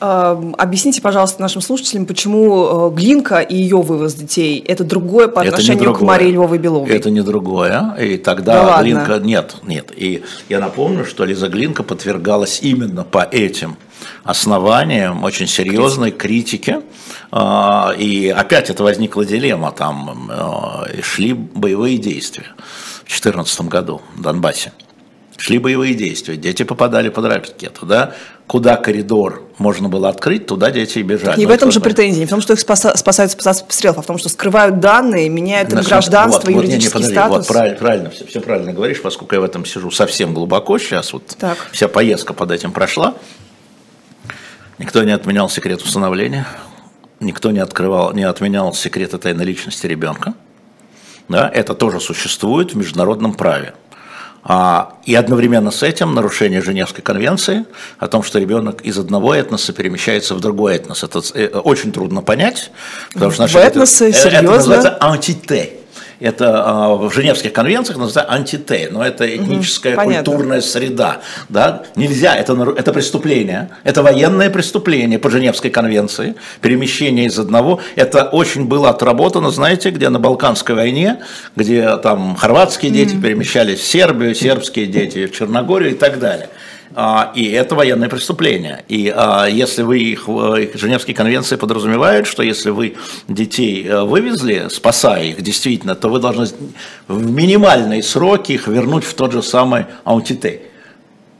Эм, 0.00 0.54
объясните, 0.58 1.00
пожалуйста, 1.00 1.40
нашим 1.40 1.62
слушателям, 1.62 2.06
почему 2.06 2.90
э, 2.90 2.94
Глинка 2.94 3.40
и 3.40 3.56
ее 3.56 3.78
вывоз 3.78 4.14
детей– 4.14 4.62
это 4.66 4.84
другое 4.84 5.28
по 5.28 5.40
отношению 5.42 5.94
к 5.94 6.00
Марии 6.00 6.30
Львовой 6.30 6.58
Беловой? 6.58 6.90
Это 6.90 7.10
не 7.10 7.22
другое. 7.22 7.94
И 8.00 8.16
тогда 8.16 8.64
да 8.64 8.82
Глинка… 8.82 9.12
Ладно. 9.12 9.24
Нет, 9.24 9.56
нет. 9.62 9.92
И 9.96 10.22
я 10.48 10.60
напомню, 10.60 11.04
что 11.04 11.24
Лиза 11.24 11.48
Глинка 11.48 11.82
подвергалась 11.82 12.60
именно 12.62 13.04
по 13.04 13.26
этим 13.30 13.76
основаниям 14.24 15.24
очень 15.24 15.46
серьезной 15.46 16.10
критики. 16.10 16.80
А, 17.34 17.94
и 17.96 18.28
опять 18.28 18.68
это 18.68 18.84
возникла 18.84 19.24
дилемма, 19.24 19.72
там 19.72 20.30
э, 20.30 21.00
шли 21.00 21.32
боевые 21.32 21.96
действия 21.96 22.48
в 23.04 23.08
2014 23.08 23.62
году 23.62 24.02
в 24.14 24.20
Донбассе. 24.20 24.72
Шли 25.38 25.58
боевые 25.58 25.94
действия, 25.94 26.36
дети 26.36 26.62
попадали 26.62 27.08
под 27.08 27.24
ракету, 27.24 27.86
да? 27.86 28.14
Куда 28.46 28.76
коридор 28.76 29.48
можно 29.56 29.88
было 29.88 30.10
открыть, 30.10 30.46
туда 30.46 30.70
дети 30.70 30.98
и 30.98 31.02
бежали. 31.02 31.40
Не 31.40 31.46
в 31.46 31.50
этом 31.50 31.72
же 31.72 31.80
претензии, 31.80 32.20
не 32.20 32.26
в 32.26 32.28
том, 32.28 32.42
что 32.42 32.52
их 32.52 32.60
спаса, 32.60 32.94
спасают 32.98 33.32
с 33.32 33.46
обстрелов, 33.46 33.96
а 33.96 34.02
в 34.02 34.06
том, 34.06 34.18
что 34.18 34.28
скрывают 34.28 34.78
данные, 34.80 35.30
меняют 35.30 35.70
Значит, 35.70 35.88
гражданство, 35.88 36.50
вот, 36.50 36.56
юридический 36.56 36.92
вот, 36.92 37.00
не, 37.00 37.08
не, 37.08 37.14
подожди, 37.14 37.14
статус. 37.14 37.36
Вот, 37.38 37.46
правильно, 37.48 37.78
правильно 37.78 38.10
все, 38.10 38.26
все 38.26 38.40
правильно 38.42 38.72
говоришь, 38.74 39.00
поскольку 39.00 39.34
я 39.34 39.40
в 39.40 39.44
этом 39.44 39.64
сижу 39.64 39.90
совсем 39.90 40.34
глубоко 40.34 40.78
сейчас, 40.78 41.14
вот 41.14 41.34
так. 41.38 41.56
вся 41.72 41.88
поездка 41.88 42.34
под 42.34 42.50
этим 42.50 42.72
прошла. 42.72 43.14
Никто 44.78 45.02
не 45.02 45.12
отменял 45.12 45.48
секрет 45.48 45.80
установления, 45.80 46.46
никто 47.22 47.50
не, 47.50 47.60
открывал, 47.60 48.12
не 48.12 48.24
отменял 48.24 48.74
секреты 48.74 49.18
тайной 49.18 49.44
личности 49.44 49.86
ребенка. 49.86 50.34
Да, 51.28 51.50
это 51.52 51.74
тоже 51.74 52.00
существует 52.00 52.74
в 52.74 52.76
международном 52.76 53.34
праве. 53.34 53.74
А, 54.44 54.96
и 55.04 55.14
одновременно 55.14 55.70
с 55.70 55.84
этим 55.84 56.14
нарушение 56.14 56.60
Женевской 56.60 57.02
конвенции 57.02 57.64
о 57.98 58.08
том, 58.08 58.24
что 58.24 58.40
ребенок 58.40 58.80
из 58.82 58.98
одного 58.98 59.34
этноса 59.34 59.72
перемещается 59.72 60.34
в 60.34 60.40
другой 60.40 60.76
этнос. 60.76 61.04
Это 61.04 61.22
э, 61.34 61.46
очень 61.46 61.92
трудно 61.92 62.22
понять, 62.22 62.72
потому 63.12 63.30
что 63.30 63.46
в 63.46 63.54
этносы, 63.54 64.08
это, 64.08 64.18
серьезно? 64.18 64.38
это 64.38 64.50
называется 64.50 64.98
антите 65.00 65.81
это 66.22 66.62
а, 66.64 66.94
в 66.94 67.12
Женевских 67.12 67.52
конвенциях 67.52 67.98
называется 67.98 68.32
антите, 68.32 68.88
но 68.90 69.04
это 69.04 69.24
этническая 69.24 69.96
угу, 69.96 70.04
культурная 70.04 70.60
среда. 70.60 71.20
Да? 71.48 71.82
Нельзя, 71.96 72.36
это, 72.36 72.52
это 72.76 72.92
преступление, 72.92 73.70
это 73.84 74.02
военное 74.02 74.50
преступление 74.50 75.18
по 75.18 75.30
Женевской 75.30 75.70
конвенции, 75.70 76.34
перемещение 76.60 77.26
из 77.26 77.38
одного. 77.38 77.80
Это 77.96 78.24
очень 78.24 78.66
было 78.66 78.90
отработано, 78.90 79.50
знаете, 79.50 79.90
где 79.90 80.08
на 80.08 80.18
Балканской 80.18 80.74
войне, 80.74 81.18
где 81.56 81.96
там 81.96 82.36
хорватские 82.36 82.92
дети 82.92 83.14
угу. 83.14 83.22
перемещались 83.22 83.80
в 83.80 83.86
Сербию, 83.86 84.34
сербские 84.34 84.86
дети 84.86 85.26
в 85.26 85.32
Черногорию 85.32 85.92
и 85.92 85.94
так 85.94 86.18
далее. 86.18 86.48
А, 86.94 87.32
и 87.34 87.50
это 87.50 87.74
военное 87.74 88.08
преступление. 88.08 88.84
И 88.88 89.12
а, 89.14 89.46
если 89.46 89.82
вы 89.82 89.98
их, 89.98 90.28
их 90.28 90.76
Женевские 90.76 91.16
конвенции 91.16 91.56
подразумевают, 91.56 92.26
что 92.26 92.42
если 92.42 92.70
вы 92.70 92.96
детей 93.28 93.86
э, 93.86 94.02
вывезли, 94.02 94.66
спасая 94.70 95.24
их 95.24 95.42
действительно, 95.42 95.94
то 95.94 96.08
вы 96.08 96.20
должны 96.20 96.46
в 97.08 97.30
минимальные 97.30 98.02
сроки 98.02 98.52
их 98.52 98.68
вернуть 98.68 99.04
в 99.04 99.14
тот 99.14 99.32
же 99.32 99.42
самый 99.42 99.86
аутитей 100.04 100.62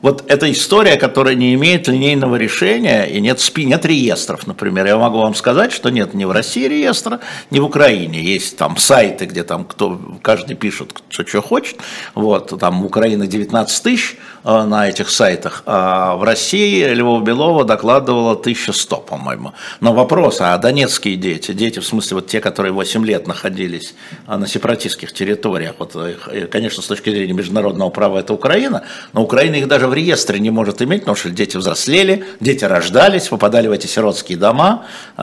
Вот 0.00 0.24
эта 0.26 0.50
история, 0.50 0.96
которая 0.96 1.34
не 1.34 1.54
имеет 1.54 1.86
линейного 1.86 2.36
решения 2.36 3.04
и 3.04 3.20
нет 3.20 3.38
спи, 3.40 3.64
нет 3.64 3.84
реестров, 3.86 4.46
например. 4.46 4.86
Я 4.86 4.96
могу 4.96 5.18
вам 5.18 5.34
сказать, 5.34 5.70
что 5.72 5.90
нет 5.90 6.14
ни 6.14 6.24
в 6.24 6.32
России 6.32 6.66
реестра, 6.66 7.20
ни 7.50 7.60
в 7.60 7.64
Украине. 7.64 8.20
Есть 8.20 8.56
там 8.56 8.76
сайты, 8.78 9.26
где 9.26 9.44
там 9.44 9.64
кто, 9.64 10.00
каждый 10.22 10.56
пишет, 10.56 11.02
что, 11.08 11.26
что 11.26 11.42
хочет. 11.42 11.76
Вот, 12.14 12.58
там 12.58 12.84
Украина 12.84 13.26
19 13.26 13.82
тысяч 13.82 14.16
э, 14.16 14.16
на 14.44 14.88
этих 14.88 15.08
сайтах, 15.08 15.62
а 15.66 16.16
в 16.16 16.24
России 16.24 16.84
Львова 16.92 17.22
Белова 17.22 17.64
докладывала 17.64 18.32
1100, 18.32 18.96
по-моему. 18.96 19.52
Но 19.80 19.92
вопрос, 19.92 20.38
а 20.40 20.56
донецкие 20.58 21.16
дети, 21.16 21.52
дети 21.52 21.78
в 21.78 21.86
смысле 21.86 22.16
вот 22.16 22.26
те, 22.26 22.40
которые 22.40 22.72
8 22.72 23.04
лет 23.06 23.26
находились 23.26 23.94
а, 24.26 24.38
на 24.38 24.46
сепаратистских 24.46 25.12
территориях, 25.12 25.74
вот, 25.78 25.94
э, 25.94 26.46
конечно, 26.50 26.82
с 26.82 26.86
точки 26.86 27.10
зрения 27.10 27.32
международного 27.32 27.90
права 27.90 28.18
это 28.18 28.32
Украина, 28.34 28.82
но 29.12 29.22
Украина 29.22 29.56
их 29.56 29.68
даже 29.68 29.86
в 29.86 29.94
реестре 29.94 30.40
не 30.40 30.50
может 30.50 30.82
иметь, 30.82 31.02
потому 31.02 31.16
что 31.16 31.30
дети 31.30 31.56
взрослели, 31.56 32.24
дети 32.40 32.64
рождались, 32.64 33.28
попадали 33.28 33.68
в 33.68 33.72
эти 33.72 33.86
сиротские 33.86 34.38
дома, 34.38 34.86
э, 35.16 35.22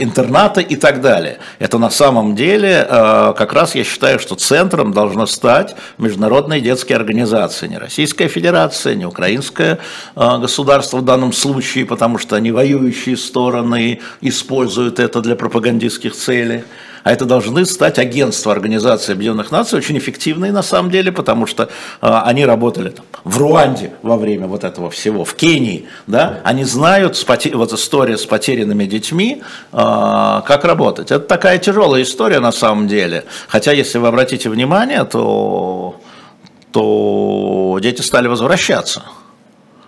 интернаты 0.00 0.62
и 0.62 0.76
так 0.76 1.00
далее. 1.00 1.38
Это 1.58 1.78
на 1.78 1.90
самом 1.90 2.34
деле 2.34 2.86
э, 2.88 3.34
как 3.36 3.52
раз 3.52 3.74
я 3.74 3.84
считаю, 3.84 4.18
что 4.18 4.34
центром 4.34 4.92
должна 4.92 5.26
стать 5.26 5.76
международные 5.98 6.60
детские 6.60 6.96
организации, 6.96 7.66
не 7.68 7.78
Российская 7.78 8.28
Федерация, 8.38 8.94
не 8.94 9.04
Украинское 9.04 9.80
э, 10.14 10.38
государство 10.38 10.98
в 10.98 11.04
данном 11.04 11.32
случае, 11.32 11.84
потому 11.86 12.18
что 12.18 12.36
они 12.36 12.52
воюющие 12.52 13.16
стороны 13.16 13.98
используют 14.20 15.00
это 15.00 15.20
для 15.20 15.34
пропагандистских 15.34 16.14
целей. 16.14 16.62
А 17.02 17.12
это 17.12 17.24
должны 17.24 17.64
стать 17.66 17.98
агентства 17.98 18.52
Организации 18.52 19.12
Объединенных 19.12 19.50
Наций, 19.50 19.78
очень 19.78 19.98
эффективные 19.98 20.52
на 20.52 20.62
самом 20.62 20.90
деле, 20.90 21.10
потому 21.10 21.46
что 21.46 21.68
а, 22.00 22.22
они 22.22 22.44
работали 22.44 22.90
там, 22.90 23.06
в 23.24 23.38
Руанде 23.38 23.92
во 24.02 24.16
время 24.16 24.46
вот 24.46 24.62
этого 24.62 24.88
всего, 24.90 25.24
в 25.24 25.34
Кении, 25.34 25.86
да, 26.06 26.40
они 26.44 26.64
знают 26.64 27.16
с 27.16 27.24
потер... 27.24 27.56
вот 27.56 27.72
история 27.72 28.18
с 28.18 28.26
потерянными 28.26 28.84
детьми, 28.84 29.42
а, 29.72 30.42
как 30.42 30.64
работать. 30.64 31.10
Это 31.10 31.24
такая 31.24 31.58
тяжелая 31.58 32.02
история 32.02 32.38
на 32.38 32.52
самом 32.52 32.86
деле, 32.86 33.24
хотя 33.48 33.72
если 33.72 33.98
вы 33.98 34.08
обратите 34.08 34.48
внимание, 34.48 35.04
то, 35.04 36.00
то 36.72 37.57
дети 37.80 38.02
стали 38.02 38.28
возвращаться. 38.28 39.02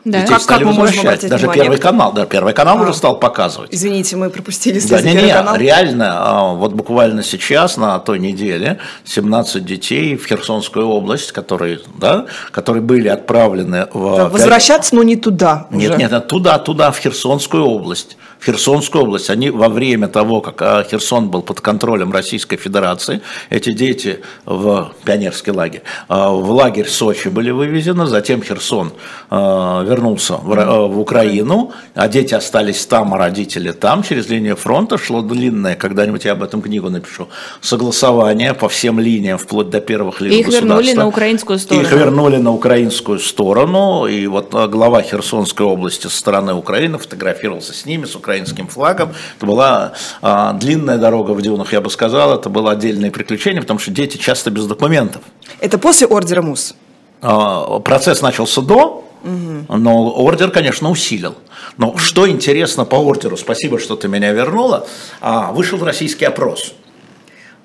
Да. 0.05 0.20
Детей 0.20 0.33
как, 0.33 0.42
стали 0.42 0.64
как 0.64 0.68
возвращать. 0.68 1.29
Даже 1.29 1.42
внимание? 1.42 1.64
Первый 1.64 1.79
канал, 1.79 2.12
да, 2.12 2.24
Первый 2.24 2.55
канал 2.55 2.79
а. 2.79 2.83
уже 2.83 2.94
стал 2.94 3.18
показывать. 3.18 3.68
Извините, 3.72 4.16
мы 4.16 4.31
пропустили 4.31 4.81
да, 4.81 5.03
не, 5.03 5.14
не, 5.14 5.33
канал. 5.33 5.57
реально, 5.57 6.12
а, 6.14 6.55
вот 6.55 6.72
буквально 6.72 7.22
сейчас, 7.22 7.76
на 7.76 7.98
той 7.98 8.18
неделе, 8.18 8.79
17 9.05 9.64
детей 9.64 10.16
в 10.16 10.26
Херсонскую 10.26 10.87
область, 10.87 11.33
которые, 11.33 11.81
да, 11.98 12.26
которые 12.50 12.83
были 12.83 13.09
отправлены 13.09 13.88
в... 13.92 14.31
Возвращаться, 14.31 14.94
но 14.94 15.03
не 15.03 15.16
туда 15.16 15.66
Нет, 15.70 15.90
уже. 15.90 15.98
нет, 15.98 16.29
туда, 16.29 16.59
туда, 16.59 16.90
в 16.90 16.98
Херсонскую 16.98 17.64
область 17.64 18.16
в 18.40 18.46
Херсонскую 18.46 19.05
область. 19.05 19.31
Они 19.31 19.50
во 19.50 19.68
время 19.68 20.09
того, 20.09 20.40
как 20.40 20.62
а, 20.62 20.83
Херсон 20.83 21.29
был 21.29 21.42
под 21.42 21.61
контролем 21.61 22.11
Российской 22.11 22.57
Федерации, 22.57 23.20
эти 23.50 23.72
дети 23.72 24.20
в 24.46 24.92
пионерский 25.05 25.50
лагерь, 25.50 25.83
а, 26.09 26.31
в 26.31 26.50
лагерь 26.50 26.88
Сочи 26.88 27.29
были 27.29 27.50
вывезены, 27.50 28.07
затем 28.07 28.42
Херсон 28.42 28.92
а, 29.29 29.85
вернулся 29.85 30.37
в 30.37 30.98
Украину, 30.98 31.72
а 31.94 32.09
дети 32.09 32.35
остались 32.35 32.87
там, 32.87 33.12
а 33.14 33.18
родители 33.18 33.72
там. 33.72 34.03
Через 34.03 34.29
линию 34.31 34.57
фронта 34.57 34.96
шло 34.96 35.20
длинное, 35.20 35.76
когда-нибудь 35.76 36.24
я 36.24 36.33
об 36.33 36.42
этом 36.42 36.62
книгу 36.62 36.88
напишу, 36.88 37.29
согласование 37.61 38.55
по 38.55 38.70
всем 38.70 38.98
линиям, 39.00 39.37
вплоть 39.37 39.68
до 39.68 39.81
первых 39.81 40.22
лиц 40.22 40.33
Их 40.33 40.48
вернули 40.48 40.92
на 40.94 41.07
украинскую 41.07 41.59
сторону. 41.59 41.87
Их 41.87 41.92
вернули 41.92 42.37
на 42.38 42.53
украинскую 42.53 43.18
сторону, 43.18 44.07
и 44.07 44.26
вот 44.26 44.55
глава 44.70 45.03
Херсонской 45.03 45.66
области 45.66 46.07
со 46.07 46.16
стороны 46.16 46.55
Украины 46.55 46.96
фотографировался 46.96 47.74
с 47.74 47.85
ними, 47.85 48.07
с 48.07 48.16
Украиной 48.16 48.29
украинским 48.30 48.68
флагом. 48.68 49.12
Это 49.36 49.46
была 49.46 49.92
а, 50.22 50.52
длинная 50.52 50.98
дорога 50.98 51.32
в 51.32 51.42
дюнах, 51.42 51.72
я 51.72 51.80
бы 51.80 51.90
сказал. 51.90 52.34
Это 52.34 52.48
было 52.48 52.72
отдельное 52.72 53.10
приключение, 53.10 53.60
потому 53.60 53.80
что 53.80 53.90
дети 53.90 54.16
часто 54.16 54.50
без 54.50 54.66
документов. 54.66 55.22
Это 55.60 55.78
после 55.78 56.06
ордера 56.06 56.42
МУС? 56.42 56.74
А, 57.22 57.80
процесс 57.80 58.22
начался 58.22 58.60
до, 58.60 59.04
угу. 59.24 59.76
но 59.76 60.10
ордер, 60.12 60.50
конечно, 60.50 60.90
усилил. 60.90 61.34
Но 61.76 61.96
что 61.96 62.28
интересно 62.28 62.84
по 62.84 62.96
ордеру, 62.96 63.36
спасибо, 63.36 63.78
что 63.78 63.96
ты 63.96 64.08
меня 64.08 64.32
вернула, 64.32 64.86
а, 65.20 65.50
вышел 65.52 65.82
российский 65.84 66.24
опрос. 66.24 66.74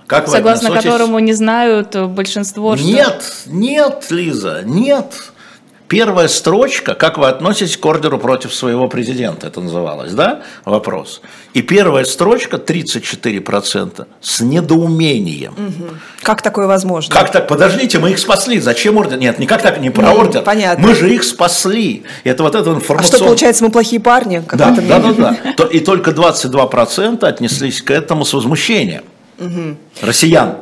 Как 0.07 0.27
Согласно 0.27 0.69
которому 0.71 1.17
не 1.19 1.33
знают 1.33 1.95
большинство, 1.95 2.75
что... 2.75 2.85
Нет, 2.85 3.23
нет, 3.47 4.05
Лиза, 4.09 4.61
нет. 4.63 5.13
Первая 5.87 6.27
строчка, 6.27 6.95
как 6.95 7.19
вы 7.19 7.27
относитесь 7.27 7.77
к 7.77 7.85
ордеру 7.85 8.17
против 8.17 8.53
своего 8.53 8.87
президента, 8.87 9.45
это 9.45 9.61
называлось, 9.61 10.13
да, 10.13 10.41
вопрос. 10.63 11.21
И 11.53 11.61
первая 11.61 12.05
строчка 12.05 12.57
34% 12.57 14.07
с 14.19 14.41
недоумением. 14.41 15.53
Угу. 15.53 15.89
Как 16.23 16.41
такое 16.41 16.65
возможно? 16.65 17.13
Как 17.13 17.31
так? 17.31 17.47
Подождите, 17.47 17.99
мы 17.99 18.11
их 18.11 18.19
спасли. 18.19 18.59
Зачем 18.59 18.97
ордер? 18.97 19.19
Нет, 19.19 19.37
не 19.37 19.45
как 19.45 19.61
так, 19.61 19.79
не 19.79 19.91
про 19.91 20.07
ну, 20.07 20.15
ордер. 20.15 20.41
Понятно. 20.41 20.87
Мы 20.87 20.95
же 20.95 21.13
их 21.13 21.23
спасли. 21.23 22.03
Это 22.23 22.41
вот 22.41 22.55
это 22.55 22.71
информационное. 22.71 23.15
А 23.15 23.17
что, 23.17 23.25
получается, 23.25 23.63
мы 23.63 23.69
плохие 23.69 24.01
парни? 24.01 24.43
Да, 24.53 24.71
да, 24.71 24.99
да, 24.99 25.13
да. 25.13 25.65
И 25.65 25.79
только 25.81 26.11
22% 26.11 27.23
отнеслись 27.23 27.83
к 27.83 27.91
этому 27.91 28.25
с 28.25 28.33
возмущением. 28.33 29.03
Угу. 29.37 29.77
Россиян. 30.01 30.57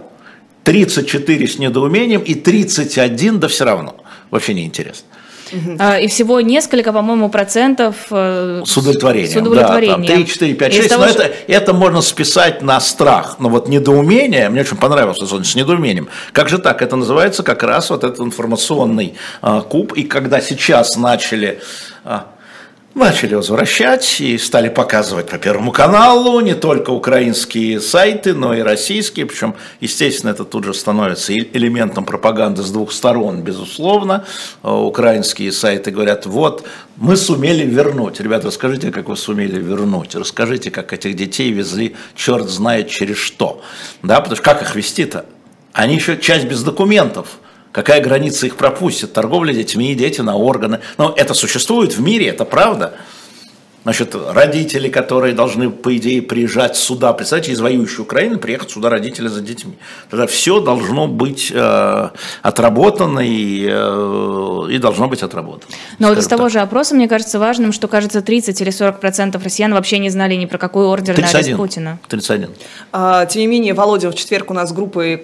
34 0.63 1.47
с 1.47 1.59
недоумением 1.59 2.21
и 2.21 2.35
31 2.35 3.39
да 3.39 3.47
все 3.47 3.65
равно. 3.65 3.95
Вообще 4.31 4.53
неинтересно. 4.53 5.07
Uh-huh. 5.51 6.01
И 6.01 6.07
всего 6.07 6.41
несколько, 6.41 6.91
по-моему, 6.91 7.29
процентов 7.29 7.95
э, 8.09 8.63
с 8.65 8.77
удовлетворением. 8.77 9.31
С 9.31 9.35
удовлетворением. 9.35 10.01
Да, 10.01 10.07
там 10.07 10.17
3, 10.17 10.25
4, 10.25 10.53
5, 10.55 10.73
6. 10.73 10.89
Того, 10.89 11.03
но 11.03 11.09
что... 11.09 11.23
это, 11.23 11.35
это 11.47 11.73
можно 11.73 12.01
списать 12.01 12.61
на 12.61 12.79
страх. 12.79 13.37
Но 13.39 13.49
вот 13.49 13.67
недоумение, 13.67 14.49
мне 14.49 14.61
очень 14.61 14.77
понравилось, 14.77 15.19
с 15.19 15.55
недоумением. 15.55 16.07
Как 16.31 16.49
же 16.49 16.57
так? 16.57 16.81
Это 16.81 16.95
называется 16.95 17.43
как 17.43 17.61
раз 17.63 17.89
вот 17.89 18.03
этот 18.03 18.19
информационный 18.19 19.15
а, 19.41 19.61
куб. 19.61 19.93
И 19.93 20.03
когда 20.03 20.41
сейчас 20.41 20.97
начали 20.97 21.59
а, 22.03 22.32
начали 22.95 23.33
возвращать 23.35 24.21
и 24.21 24.37
стали 24.37 24.69
показывать 24.69 25.29
по 25.29 25.37
Первому 25.37 25.71
каналу 25.71 26.39
не 26.41 26.53
только 26.53 26.91
украинские 26.91 27.81
сайты, 27.81 28.33
но 28.33 28.53
и 28.53 28.61
российские. 28.61 29.25
Причем, 29.25 29.55
естественно, 29.79 30.31
это 30.31 30.45
тут 30.45 30.63
же 30.63 30.73
становится 30.73 31.33
элементом 31.35 32.05
пропаганды 32.05 32.61
с 32.61 32.69
двух 32.69 32.91
сторон, 32.91 33.41
безусловно. 33.41 34.25
Э, 34.63 34.69
украинские 34.69 35.51
сайты 35.51 35.91
говорят, 35.91 36.25
вот, 36.25 36.65
мы 36.97 37.17
сумели 37.17 37.65
вернуть. 37.65 38.19
Ребята, 38.19 38.47
расскажите, 38.47 38.91
как 38.91 39.09
вы 39.09 39.17
сумели 39.17 39.59
вернуть. 39.59 40.15
Расскажите, 40.15 40.69
как 40.69 40.93
этих 40.93 41.15
детей 41.15 41.51
везли 41.51 41.95
черт 42.15 42.49
знает 42.49 42.89
через 42.89 43.17
что. 43.17 43.61
Да, 44.03 44.19
потому 44.19 44.35
что 44.35 44.43
как 44.43 44.61
их 44.61 44.75
вести-то? 44.75 45.25
Они 45.73 45.95
еще 45.95 46.17
часть 46.17 46.45
без 46.45 46.61
документов. 46.61 47.39
Какая 47.73 48.01
граница 48.01 48.45
их 48.45 48.55
пропустит? 48.55 49.13
Торговля 49.13 49.51
детьми, 49.51 49.95
дети 49.95 50.21
на 50.21 50.37
органы. 50.37 50.79
Но 50.99 51.11
это 51.17 51.33
существует 51.33 51.97
в 51.97 52.01
мире, 52.01 52.27
это 52.27 52.45
правда. 52.45 52.93
Значит, 53.83 54.15
родители, 54.15 54.87
которые 54.87 55.33
должны, 55.33 55.69
по 55.69 55.95
идее, 55.97 56.21
приезжать 56.21 56.77
сюда, 56.77 57.11
представьте, 57.11 57.51
из 57.51 57.59
воюющей 57.59 58.01
Украины 58.01 58.37
приехать 58.37 58.71
сюда 58.71 58.89
родители 58.89 59.27
за 59.27 59.41
детьми. 59.41 59.73
Тогда 60.09 60.25
все 60.25 60.61
должно 60.61 61.07
быть 61.07 61.51
э, 61.53 62.09
отработано 62.41 63.19
и, 63.19 63.67
э, 63.69 64.67
и 64.71 64.77
должно 64.77 65.09
быть 65.09 65.21
отработано. 65.21 65.73
Но 65.99 66.07
вот 66.07 66.17
из 66.17 66.27
того 66.27 66.47
же 66.47 66.59
опроса, 66.59 66.95
мне 66.95 67.09
кажется 67.09 67.39
важным, 67.39 67.73
что, 67.73 67.89
кажется, 67.89 68.21
30 68.21 68.61
или 68.61 68.69
40 68.69 69.01
процентов 69.01 69.43
россиян 69.43 69.73
вообще 69.73 69.99
не 69.99 70.09
знали 70.09 70.35
ни 70.35 70.45
про 70.45 70.57
какой 70.57 70.85
ордер 70.85 71.15
31. 71.15 71.33
на 71.33 71.39
арест 71.39 71.57
Путина. 71.57 71.99
31. 72.07 72.49
А, 72.93 73.25
тем 73.25 73.41
не 73.41 73.47
менее, 73.47 73.73
Володя 73.73 74.11
в 74.11 74.15
четверг 74.15 74.51
у 74.51 74.53
нас 74.53 74.71
группы 74.71 75.23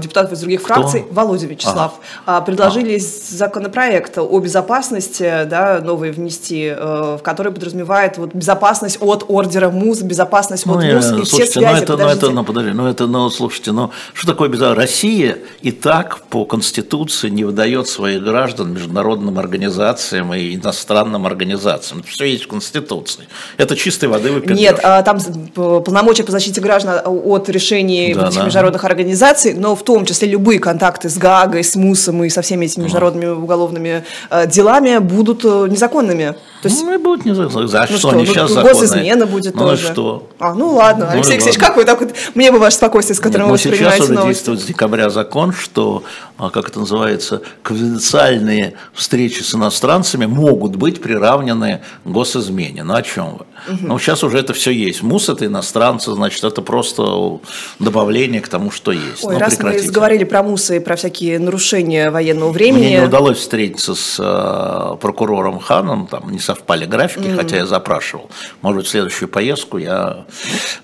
депутатов 0.00 0.32
из 0.32 0.40
других 0.40 0.62
Кто? 0.62 0.74
фракций, 0.74 1.04
Володя 1.10 1.46
Вячеслав, 1.46 1.94
ага. 2.24 2.40
предложили 2.44 2.94
ага. 2.94 3.04
законопроект 3.04 4.16
о 4.16 4.38
безопасности, 4.40 5.44
да, 5.44 5.80
новый 5.82 6.10
внести, 6.10 6.72
э, 6.74 7.16
в 7.18 7.22
который 7.22 7.52
подразумевает 7.52 7.97
подразумевает 7.98 8.18
вот 8.18 8.34
безопасность 8.34 8.98
от 9.00 9.24
ордера 9.28 9.70
МУЗ, 9.70 10.02
безопасность 10.02 10.66
ну, 10.66 10.78
от 10.78 10.84
МУЗ 10.84 11.04
и 11.04 11.08
слушайте, 11.08 11.44
все 11.44 11.46
связи. 11.46 11.66
Ну 11.66 11.82
это, 11.82 11.96
ну 11.96 12.08
это, 12.08 12.30
ну 12.30 12.44
подожди, 12.44 12.70
ну 12.72 12.86
это, 12.86 13.06
ну 13.06 13.30
слушайте, 13.30 13.72
ну 13.72 13.90
что 14.14 14.26
такое 14.32 14.48
безопасность? 14.48 14.78
Россия 14.78 15.38
и 15.62 15.72
так 15.72 16.20
по 16.28 16.44
Конституции 16.44 17.28
не 17.30 17.44
выдает 17.44 17.88
своих 17.88 18.22
граждан 18.22 18.72
международным 18.72 19.38
организациям 19.38 20.34
и 20.34 20.54
иностранным 20.54 21.26
организациям. 21.26 22.02
Все 22.02 22.24
есть 22.24 22.44
в 22.44 22.48
Конституции. 22.48 23.26
Это 23.56 23.76
чистой 23.76 24.08
воды 24.08 24.30
выпендрёж. 24.30 24.58
Нет, 24.58 24.80
а, 24.82 25.02
там 25.02 25.18
полномочия 25.54 26.24
по 26.24 26.32
защите 26.32 26.60
граждан 26.60 27.00
от 27.04 27.48
решений 27.48 28.14
да, 28.14 28.30
да. 28.30 28.44
международных 28.44 28.84
организаций, 28.84 29.54
но 29.54 29.74
в 29.74 29.82
том 29.82 30.04
числе 30.04 30.28
любые 30.28 30.58
контакты 30.58 31.08
с 31.08 31.18
ГАГой, 31.18 31.64
с 31.64 31.76
МУСом 31.76 32.24
и 32.24 32.28
со 32.28 32.42
всеми 32.42 32.66
этими 32.66 32.84
международными 32.84 33.26
уголовными 33.26 34.04
э, 34.30 34.46
делами 34.46 34.98
будут 34.98 35.44
э, 35.44 35.66
незаконными. 35.68 36.34
То 36.62 36.68
есть... 36.68 36.82
Ну, 36.82 36.94
и 36.94 36.96
будут 36.96 37.24
незаконными. 37.24 37.68
За 37.68 37.82
ну 37.90 37.98
что, 37.98 38.10
они 38.10 38.26
сейчас 38.26 38.50
ну, 38.54 38.62
Госизмена 38.62 39.26
будет 39.26 39.54
ну, 39.54 39.68
тоже. 39.68 39.92
что? 39.92 40.28
А, 40.38 40.54
ну 40.54 40.74
ладно, 40.74 41.10
Алексей 41.10 41.30
ну, 41.30 41.34
Алексеевич, 41.34 41.58
как 41.58 41.76
вы 41.76 41.84
так 41.84 42.00
вот, 42.00 42.14
мне 42.34 42.52
бы 42.52 42.58
ваше 42.58 42.76
спокойствие, 42.76 43.16
с 43.16 43.20
которым 43.20 43.50
Нет, 43.50 43.52
вы 43.52 43.58
сейчас 43.58 44.00
уже 44.00 44.16
действует 44.22 44.60
с 44.60 44.64
декабря 44.64 45.10
закон, 45.10 45.52
что 45.52 46.02
как 46.38 46.68
это 46.68 46.78
называется, 46.78 47.42
конфиденциальные 47.62 48.74
встречи 48.92 49.42
с 49.42 49.54
иностранцами 49.54 50.26
могут 50.26 50.76
быть 50.76 51.02
приравнены 51.02 51.80
к 52.04 52.08
госизмене. 52.08 52.84
Ну 52.84 52.94
о 52.94 53.02
чем 53.02 53.38
вы? 53.38 53.74
Угу. 53.74 53.86
Ну 53.88 53.98
сейчас 53.98 54.22
уже 54.22 54.38
это 54.38 54.52
все 54.52 54.70
есть. 54.70 55.02
МУС 55.02 55.28
это 55.28 55.46
иностранцы, 55.46 56.12
значит 56.12 56.44
это 56.44 56.62
просто 56.62 57.40
добавление 57.80 58.40
к 58.40 58.48
тому, 58.48 58.70
что 58.70 58.92
есть. 58.92 59.24
Ой, 59.24 59.34
ну, 59.34 59.40
раз 59.40 59.54
прекратите. 59.56 59.82
мы 59.82 59.86
заговорили 59.88 60.24
про 60.24 60.42
МУСы 60.42 60.76
и 60.76 60.80
про 60.80 60.94
всякие 60.94 61.38
нарушения 61.40 62.10
военного 62.10 62.52
времени. 62.52 62.82
Мне 62.82 63.00
не 63.00 63.06
удалось 63.06 63.38
встретиться 63.38 63.94
с 63.96 64.16
э, 64.20 64.96
прокурором 65.00 65.58
Ханом, 65.58 66.06
там 66.06 66.30
не 66.30 66.38
совпали 66.38 66.86
графики, 66.86 67.28
угу. 67.28 67.36
хотя 67.36 67.56
я 67.56 67.66
запрашивал. 67.66 68.30
Может 68.62 68.78
быть, 68.78 68.86
в 68.86 68.90
следующую 68.90 69.28
поездку 69.28 69.78
я 69.78 70.26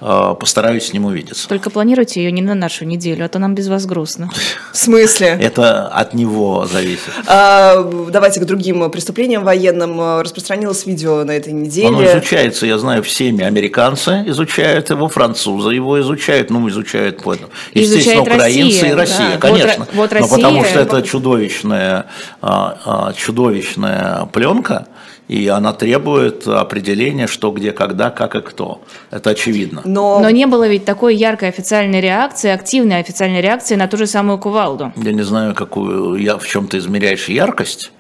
э, 0.01 0.35
постараюсь 0.39 0.87
с 0.87 0.93
ним 0.93 1.05
увидеться. 1.05 1.49
Только 1.49 1.71
планируйте 1.71 2.23
ее 2.23 2.33
не 2.33 2.43
на 2.43 2.55
нашу 2.55 2.85
неделю, 2.85 3.25
а 3.25 3.29
то 3.29 3.39
нам 3.39 3.55
без 3.55 3.69
вас 3.69 3.87
грустно. 3.87 4.31
В 4.73 4.77
смысле? 4.77 5.39
Это 5.45 5.89
от 5.89 6.15
него 6.15 6.67
зависит. 6.67 7.11
А, 7.27 7.83
давайте 8.11 8.41
к 8.41 8.45
другим 8.45 8.91
преступлениям 8.91 9.45
военным. 9.45 10.21
Распространилось 10.21 10.87
видео 10.87 11.25
на 11.25 11.33
этой 11.33 11.53
неделе. 11.53 11.89
Оно 11.89 12.05
изучается, 12.05 12.67
я 12.67 12.79
знаю, 12.79 13.03
всеми. 13.03 13.45
Американцы 13.45 14.25
изучают 14.27 14.91
его, 14.91 15.09
французы 15.09 15.71
его 15.71 16.01
изучают, 16.01 16.51
ну, 16.51 16.69
изучают, 16.69 17.21
поэтому. 17.23 17.51
естественно, 17.73 18.01
изучает 18.01 18.21
украинцы 18.23 18.63
Россия, 18.65 18.91
и 18.91 18.95
Россия, 18.95 19.31
да. 19.33 19.39
конечно. 19.39 19.87
Вот, 19.93 19.95
вот 19.95 20.13
Россия, 20.13 20.31
Но 20.31 20.37
потому 20.37 20.65
что 20.65 20.81
это 20.81 21.03
чудовищная, 21.03 22.07
а, 22.41 22.79
а, 22.85 23.13
чудовищная 23.13 24.27
пленка, 24.33 24.87
и 25.29 25.49
она 25.49 25.73
требует 25.73 26.47
определения, 26.47 27.27
что, 27.27 27.51
где, 27.51 27.73
когда, 27.73 28.11
как 28.11 28.35
и 28.35 28.41
кто. 28.41 28.83
Это 29.11 29.31
очевидно. 29.31 29.83
Но, 29.85 30.21
Но 30.21 30.31
не 30.31 30.47
было 30.47 30.69
ведь 30.69 30.85
такой 30.85 31.17
яркой 31.17 31.49
официальной 31.49 32.01
реакции, 32.01 32.51
активной 32.51 32.99
официальной 32.99 33.41
реакции 33.41 33.75
на 33.75 33.89
ту 33.89 33.97
же 33.97 34.07
самую 34.07 34.39
кувалду. 34.39 34.93
Я 34.97 35.13
не 35.13 35.23
знаю, 35.23 35.55
какую, 35.55 36.17
я, 36.17 36.37
в 36.37 36.47
чем 36.47 36.67
ты 36.67 36.79
измеряешь 36.79 37.29
яркость. 37.29 37.91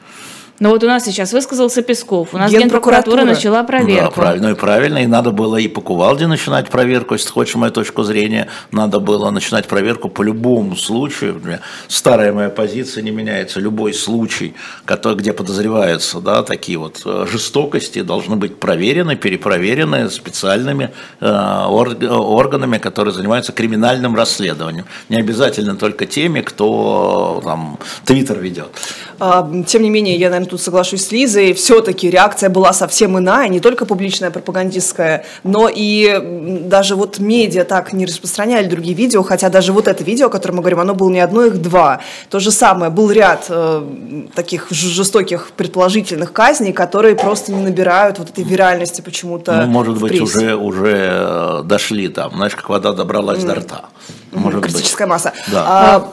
Но 0.61 0.71
вот 0.71 0.85
у 0.85 0.87
нас 0.87 1.05
сейчас 1.05 1.33
высказался 1.33 1.83
Песков, 1.83 2.33
у 2.33 2.39
нас 2.39 2.51
Генпрокуратура, 2.51 3.23
Генпрокуратура 3.23 3.25
начала 3.25 3.65
проверку. 3.65 4.05
Да, 4.05 4.11
правильно, 4.11 4.47
и 4.49 4.55
правильно, 4.55 4.99
и 4.99 5.07
надо 5.07 5.33
было 5.33 5.57
и 5.57 5.67
по 5.67 5.81
Кувалде 5.81 6.29
начинать 6.29 6.69
проверку, 6.69 7.15
если 7.15 7.27
ты 7.27 7.33
хочешь 7.33 7.55
мою 7.57 7.73
точку 7.73 8.05
зрения, 8.05 8.47
надо 8.71 9.01
было 9.01 9.31
начинать 9.31 9.67
проверку 9.67 10.09
по 10.09 10.23
любому 10.23 10.77
случаю. 10.77 11.41
Старая 11.89 12.33
моя 12.33 12.51
позиция 12.51 13.03
не 13.03 13.11
меняется, 13.11 13.59
любой 13.59 13.93
случай, 13.95 14.55
который, 14.85 15.17
где 15.17 15.33
подозреваются 15.33 16.21
да, 16.21 16.45
такие 16.45 16.79
вот 16.79 17.03
э, 17.05 17.27
жестокости, 17.31 18.03
должны 18.03 18.37
быть 18.37 18.61
проверены, 18.61 19.17
перепроверены 19.17 20.09
специальными 20.09 20.91
э, 21.21 21.67
органами, 21.67 22.79
которые 22.79 23.13
занимаются 23.13 23.53
криминальным 23.53 24.15
расследованием. 24.15 24.85
Не 25.09 25.17
обязательно 25.17 25.75
только 25.75 26.07
теми, 26.07 26.43
кто 26.43 27.41
там 27.43 27.79
Твиттер 28.05 28.39
ведет. 28.39 28.69
А, 29.19 29.49
тем 29.67 29.83
не 29.83 29.91
менее, 29.91 30.17
я, 30.17 30.31
наверное, 30.31 30.44
тут 30.47 30.61
соглашусь 30.61 31.07
с 31.07 31.13
Лизой, 31.13 31.53
все-таки 31.55 32.11
реакция 32.11 32.51
была 32.51 32.73
совсем 32.73 33.19
иная, 33.19 33.49
не 33.49 33.61
только 33.61 33.87
публичная, 33.87 34.31
пропагандистская, 34.31 35.25
но 35.43 35.71
и 35.73 36.61
даже 36.65 36.97
вот 36.97 37.19
медиа 37.19 37.65
так 37.65 37.93
не 37.93 38.07
распространяли 38.07 38.67
другие 38.67 38.95
видео, 38.95 39.23
хотя 39.23 39.49
даже 39.49 39.73
вот 39.73 39.89
это 39.89 40.05
видео, 40.05 40.27
о 40.27 40.31
котором 40.31 40.57
мы 40.57 40.63
говорим, 40.63 40.81
оно 40.81 40.95
было 40.95 41.11
не 41.11 41.21
одно, 41.21 41.45
их 41.45 41.61
два. 41.61 42.01
То 42.31 42.41
же 42.41 42.51
самое, 42.51 42.91
был 42.91 43.11
ряд 43.11 43.47
э, 43.49 43.83
таких 44.35 44.69
жестоких 44.71 45.51
предположительных 45.57 46.33
казней, 46.33 46.73
которые 46.73 47.17
просто 47.17 47.53
не 47.53 47.63
набирают 47.63 48.19
вот 48.19 48.31
этой 48.31 48.45
виральности 48.45 49.01
почему-то. 49.01 49.63
Ну, 49.63 49.67
может 49.67 49.99
быть, 49.99 50.21
уже, 50.21 50.57
уже 50.57 51.09
э, 51.11 51.63
дошли 51.65 52.09
там, 52.09 52.33
знаешь, 52.37 52.55
как 52.55 52.69
вода 52.69 52.93
добралась 52.93 53.41
mm. 53.41 53.47
до 53.47 53.55
рта. 53.55 53.85
Может 54.33 54.63
Критическая 54.63 55.05
быть. 55.05 55.11
масса. 55.11 55.33
Да. 55.51 55.65
А, 55.67 56.13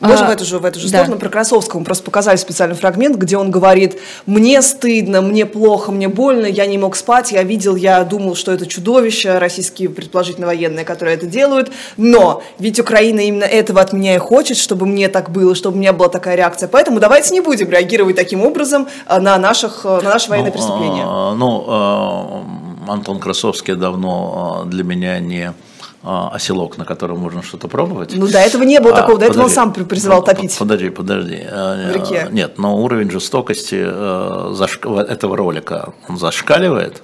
Можем 0.00 0.26
а, 0.26 0.28
в 0.28 0.32
эту 0.32 0.44
же, 0.46 0.58
в 0.58 0.64
эту 0.64 0.80
же 0.80 0.88
да. 0.90 0.98
сторону. 0.98 1.18
Про 1.18 1.28
Красовского 1.28 1.80
мы 1.80 1.84
просто 1.84 2.04
показали 2.04 2.36
специальный 2.36 2.74
фрагмент, 2.74 3.16
где 3.16 3.36
он 3.36 3.50
говорит, 3.50 3.98
мне 4.24 4.62
стыдно, 4.62 5.20
мне 5.20 5.44
плохо, 5.44 5.92
мне 5.92 6.08
больно, 6.08 6.46
я 6.46 6.66
не 6.66 6.78
мог 6.78 6.96
спать, 6.96 7.32
я 7.32 7.42
видел, 7.42 7.76
я 7.76 8.02
думал, 8.04 8.34
что 8.34 8.50
это 8.52 8.66
чудовище, 8.66 9.36
российские 9.38 9.90
предположительно 9.90 10.46
военные, 10.46 10.86
которые 10.86 11.16
это 11.16 11.26
делают, 11.26 11.70
но 11.98 12.42
ведь 12.58 12.80
Украина 12.80 13.20
именно 13.20 13.44
этого 13.44 13.80
от 13.82 13.92
меня 13.92 14.14
и 14.14 14.18
хочет, 14.18 14.56
чтобы 14.56 14.86
мне 14.86 15.08
так 15.08 15.30
было, 15.30 15.54
чтобы 15.54 15.76
у 15.76 15.80
меня 15.80 15.92
была 15.92 16.08
такая 16.08 16.34
реакция. 16.34 16.68
Поэтому 16.68 16.98
давайте 16.98 17.34
не 17.34 17.40
будем 17.40 17.70
реагировать 17.70 18.16
таким 18.16 18.42
образом 18.42 18.88
а, 19.06 19.20
на, 19.20 19.36
наших, 19.36 19.84
на 19.84 20.00
наши 20.00 20.30
военные 20.30 20.52
ну, 20.52 20.58
преступления. 20.58 21.04
А, 21.04 21.34
ну, 21.34 21.64
а, 21.68 22.44
Антон 22.88 23.20
Красовский 23.20 23.74
давно 23.74 24.64
для 24.66 24.82
меня 24.82 25.18
не 25.18 25.48
а, 25.48 25.54
оселок, 26.02 26.78
на 26.78 26.84
котором 26.84 27.18
можно 27.18 27.42
что-то 27.42 27.68
пробовать. 27.68 28.14
Ну, 28.14 28.26
до 28.26 28.38
этого 28.38 28.62
не 28.62 28.80
было 28.80 28.94
а, 28.94 28.96
такого, 28.96 29.18
до 29.18 29.26
подожди, 29.26 29.32
этого 29.32 29.44
он 29.44 29.50
сам 29.50 29.72
призывал 29.72 30.22
топить. 30.24 30.56
Подожди, 30.58 30.90
подожди. 30.90 31.36
В 31.36 31.92
реке. 31.92 32.28
Нет, 32.30 32.58
но 32.58 32.76
уровень 32.78 33.10
жестокости 33.10 33.78
э, 33.78 35.04
этого 35.08 35.36
ролика, 35.36 35.92
он 36.08 36.16
зашкаливает. 36.16 37.02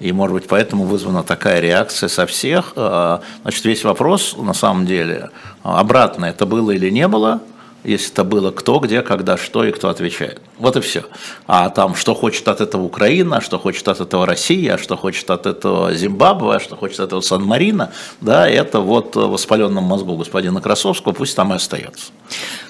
И, 0.00 0.12
может 0.12 0.34
быть, 0.34 0.46
поэтому 0.46 0.84
вызвана 0.84 1.24
такая 1.24 1.60
реакция 1.60 2.08
со 2.08 2.24
всех. 2.24 2.72
Значит, 2.74 3.64
весь 3.64 3.82
вопрос, 3.82 4.36
на 4.38 4.54
самом 4.54 4.86
деле, 4.86 5.30
обратно, 5.64 6.26
это 6.26 6.46
было 6.46 6.70
или 6.70 6.88
не 6.88 7.08
было– 7.08 7.40
если 7.84 8.12
это 8.12 8.24
было 8.24 8.50
кто, 8.50 8.80
где, 8.80 9.02
когда, 9.02 9.36
что 9.36 9.64
и 9.64 9.70
кто 9.70 9.88
отвечает. 9.88 10.40
Вот 10.58 10.76
и 10.76 10.80
все. 10.80 11.04
А 11.46 11.70
там, 11.70 11.94
что 11.94 12.14
хочет 12.14 12.48
от 12.48 12.60
этого 12.60 12.82
Украина, 12.82 13.40
что 13.40 13.58
хочет 13.58 13.86
от 13.88 14.00
этого 14.00 14.26
Россия, 14.26 14.76
что 14.76 14.96
хочет 14.96 15.30
от 15.30 15.46
этого 15.46 15.94
Зимбабве, 15.94 16.58
что 16.58 16.76
хочет 16.76 17.00
от 17.00 17.06
этого 17.08 17.20
Сан-Марина, 17.20 17.92
да, 18.20 18.48
это 18.48 18.80
вот 18.80 19.14
в 19.14 19.30
воспаленном 19.30 19.84
мозгу 19.84 20.16
господина 20.16 20.60
Красовского, 20.60 21.12
пусть 21.12 21.36
там 21.36 21.52
и 21.52 21.56
остается. 21.56 22.06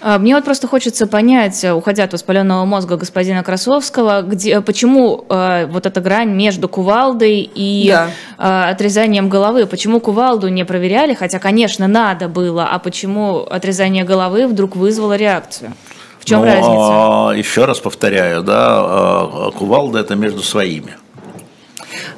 А, 0.01 0.19
мне 0.19 0.35
вот 0.35 0.45
просто 0.45 0.67
хочется 0.69 1.07
понять, 1.07 1.65
уходя 1.65 2.05
от 2.05 2.13
воспаленного 2.13 2.65
мозга 2.65 2.97
господина 2.97 3.43
Красовского, 3.43 4.23
где, 4.23 4.61
почему 4.61 5.25
э, 5.29 5.67
вот 5.67 5.87
эта 5.87 6.01
грань 6.01 6.31
между 6.31 6.69
кувалдой 6.69 7.51
и 7.55 7.89
да. 7.89 8.11
э, 8.39 8.71
отрезанием 8.71 9.29
головы, 9.29 9.67
почему 9.67 10.01
кувалду 10.01 10.49
не 10.49 10.65
проверяли, 10.65 11.15
хотя, 11.15 11.39
конечно, 11.39 11.89
надо 11.89 12.29
было, 12.29 12.69
а 12.71 12.79
почему 12.79 13.39
отрезание 13.41 14.05
головы 14.05 14.47
вдруг 14.47 14.77
вызвало 14.77 15.08
реакцию? 15.17 15.73
В 16.21 16.25
чем 16.25 16.41
ну, 16.41 16.47
разница? 16.47 16.69
А, 16.69 17.33
еще 17.33 17.65
раз 17.65 17.79
повторяю, 17.79 18.43
да, 18.43 18.79
а, 18.81 19.51
кувалда 19.57 20.01
это 20.01 20.15
между 20.15 20.43
своими. 20.43 20.97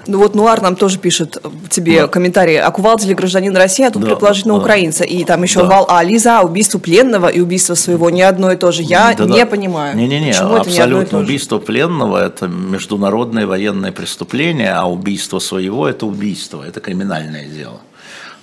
Ну 0.07 0.19
вот 0.19 0.35
Нуар 0.35 0.61
нам 0.61 0.77
тоже 0.77 0.99
пишет 0.99 1.37
тебе 1.69 2.03
да. 2.03 2.09
комментарий. 2.09 2.61
А 2.61 2.71
кувалда 2.71 3.07
ли 3.07 3.15
гражданин 3.15 3.57
России, 3.57 3.85
а 3.85 3.91
тут 3.91 4.03
да, 4.03 4.09
предположительно 4.09 4.55
да. 4.55 4.61
украинца. 4.61 5.05
И 5.05 5.25
там 5.25 5.43
еще 5.43 5.61
да. 5.61 5.67
вал 5.67 5.87
а 5.89 6.03
Лиза, 6.03 6.41
убийство 6.41 6.79
пленного 6.79 7.29
и 7.29 7.41
убийство 7.41 7.75
своего 7.75 8.11
не 8.11 8.23
одно 8.23 8.53
и 8.53 8.57
то 8.57 8.73
же. 8.73 8.83
Я 8.83 9.15
да, 9.17 9.25
не 9.25 9.39
да. 9.39 9.47
понимаю. 9.47 9.97
Не-не-не, 9.97 10.33
абсолютно. 10.33 11.19
Не 11.19 11.23
убийство 11.23 11.59
пленного– 11.59 12.25
это 12.27 12.49
международное 12.49 13.47
военное 13.47 13.93
преступление, 13.93 14.73
а 14.73 14.87
убийство 14.87 15.39
своего– 15.39 15.89
это 15.89 16.07
убийство, 16.07 16.65
это 16.67 16.81
криминальное 16.81 17.47
дело 17.47 17.81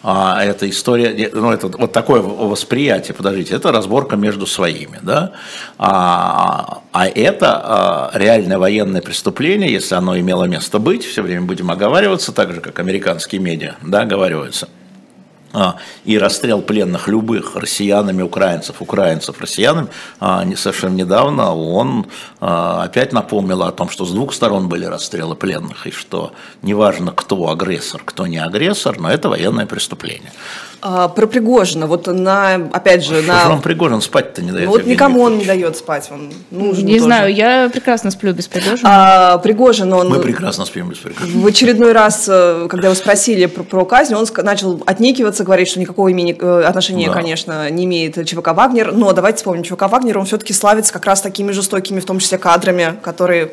а, 0.03 0.43
эта 0.43 0.69
история, 0.69 1.29
ну, 1.33 1.51
это 1.51 1.67
вот 1.67 1.91
такое 1.91 2.21
восприятие, 2.21 3.13
подождите, 3.15 3.55
это 3.55 3.71
разборка 3.71 4.15
между 4.15 4.45
своими, 4.45 4.99
да, 5.01 5.33
а, 5.77 6.81
а 6.91 7.07
это 7.07 7.61
а, 7.63 8.11
реальное 8.13 8.57
военное 8.57 9.01
преступление, 9.01 9.71
если 9.71 9.95
оно 9.95 10.17
имело 10.17 10.45
место 10.45 10.79
быть, 10.79 11.03
все 11.03 11.21
время 11.21 11.41
будем 11.43 11.71
оговариваться, 11.71 12.31
так 12.31 12.53
же, 12.53 12.61
как 12.61 12.79
американские 12.79 13.41
медиа, 13.41 13.75
да, 13.81 14.01
оговариваются– 14.01 14.69
и 16.05 16.17
расстрел 16.17 16.61
пленных 16.61 17.07
любых 17.07 17.55
россиянами, 17.55 18.21
украинцев, 18.21 18.81
украинцев, 18.81 19.39
россиянами, 19.39 19.87
а, 20.19 20.45
совершенно 20.55 20.95
недавно 20.95 21.53
он 21.55 22.07
а, 22.39 22.83
опять 22.83 23.13
напомнил 23.13 23.63
о 23.63 23.71
том, 23.71 23.89
что 23.89 24.05
с 24.05 24.11
двух 24.11 24.33
сторон 24.33 24.69
были 24.69 24.85
расстрелы 24.85 25.35
пленных, 25.35 25.87
и 25.87 25.91
что 25.91 26.33
неважно, 26.61 27.11
кто 27.11 27.49
агрессор, 27.49 28.01
кто 28.05 28.27
не 28.27 28.37
агрессор, 28.37 28.99
но 28.99 29.09
это 29.09 29.29
военное 29.29 29.65
преступление. 29.65 30.31
А, 30.81 31.07
про 31.07 31.25
Пригожина, 31.25 31.87
вот 31.87 32.07
на, 32.07 32.55
опять 32.71 33.03
же, 33.03 33.21
что 33.21 33.27
на... 33.27 33.39
Что 33.39 33.49
вам 33.49 33.61
Пригожин 33.61 34.01
спать-то 34.01 34.43
не 34.43 34.51
дает? 34.51 34.65
Ну, 34.65 34.71
вот 34.71 34.85
никому 34.85 35.21
он 35.21 35.37
не 35.39 35.45
дает 35.45 35.75
спать, 35.75 36.09
он 36.11 36.31
нужен 36.51 36.85
Не 36.85 36.93
тоже. 36.93 37.05
знаю, 37.05 37.33
я 37.33 37.69
прекрасно 37.69 38.11
сплю 38.11 38.33
без 38.33 38.47
Пригожина. 38.47 38.81
А, 38.83 39.37
Пригожин, 39.39 39.91
он... 39.91 40.09
Мы 40.09 40.19
прекрасно 40.19 40.65
спим 40.65 40.89
без 40.89 40.99
Пригожина. 40.99 41.41
В 41.41 41.47
очередной 41.47 41.93
раз, 41.93 42.27
э, 42.29 42.67
когда 42.69 42.87
его 42.87 42.95
спросили 42.95 43.47
про, 43.47 43.63
про 43.63 43.85
казнь, 43.85 44.13
он 44.13 44.27
начал 44.43 44.81
отнекиваться, 44.85 45.43
говорить, 45.43 45.67
что 45.67 45.79
никакого 45.79 46.09
имени, 46.09 46.37
э, 46.39 46.63
отношения, 46.63 47.07
да. 47.07 47.13
конечно, 47.13 47.69
не 47.71 47.85
имеет 47.85 48.23
ЧВК 48.27 48.49
«Вагнер», 48.53 48.91
но 48.91 49.13
давайте 49.13 49.37
вспомним, 49.37 49.63
ЧВК 49.63 49.83
«Вагнер», 49.89 50.19
он 50.19 50.25
все-таки 50.25 50.53
славится 50.53 50.93
как 50.93 51.05
раз 51.05 51.21
такими 51.21 51.51
жестокими, 51.51 51.99
в 51.99 52.05
том 52.05 52.19
числе 52.19 52.37
кадрами, 52.37 52.95
которые 53.01 53.51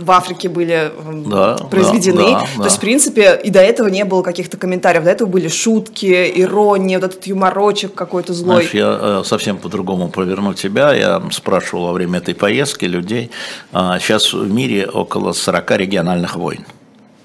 в 0.00 0.10
Африке 0.10 0.48
были 0.48 0.92
да, 1.26 1.56
произведены. 1.70 2.22
Да, 2.22 2.40
да, 2.40 2.46
То 2.56 2.64
есть, 2.64 2.76
в 2.76 2.80
принципе, 2.80 3.38
и 3.42 3.50
до 3.50 3.60
этого 3.60 3.88
не 3.88 4.04
было 4.04 4.22
каких-то 4.22 4.56
комментариев. 4.56 5.04
До 5.04 5.10
этого 5.10 5.28
были 5.28 5.48
шутки, 5.48 6.32
ирония, 6.34 6.98
вот 6.98 7.10
этот 7.10 7.26
юморочек 7.26 7.94
какой-то 7.94 8.32
злой. 8.32 8.62
Знаешь, 8.62 8.74
я 8.74 8.98
э, 9.00 9.22
совсем 9.24 9.58
по-другому 9.58 10.08
проверну 10.08 10.54
тебя. 10.54 10.94
Я 10.94 11.22
спрашивал 11.30 11.86
во 11.86 11.92
время 11.92 12.18
этой 12.18 12.34
поездки 12.34 12.86
людей. 12.86 13.30
Сейчас 13.72 14.32
а, 14.32 14.38
в 14.38 14.50
мире 14.50 14.86
около 14.86 15.32
40 15.32 15.70
региональных 15.72 16.36
войн. 16.36 16.64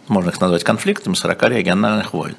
Можно 0.07 0.29
их 0.29 0.39
назвать 0.39 0.63
конфликтами, 0.63 1.15
40 1.15 1.43
региональных 1.49 2.13
войн. 2.13 2.35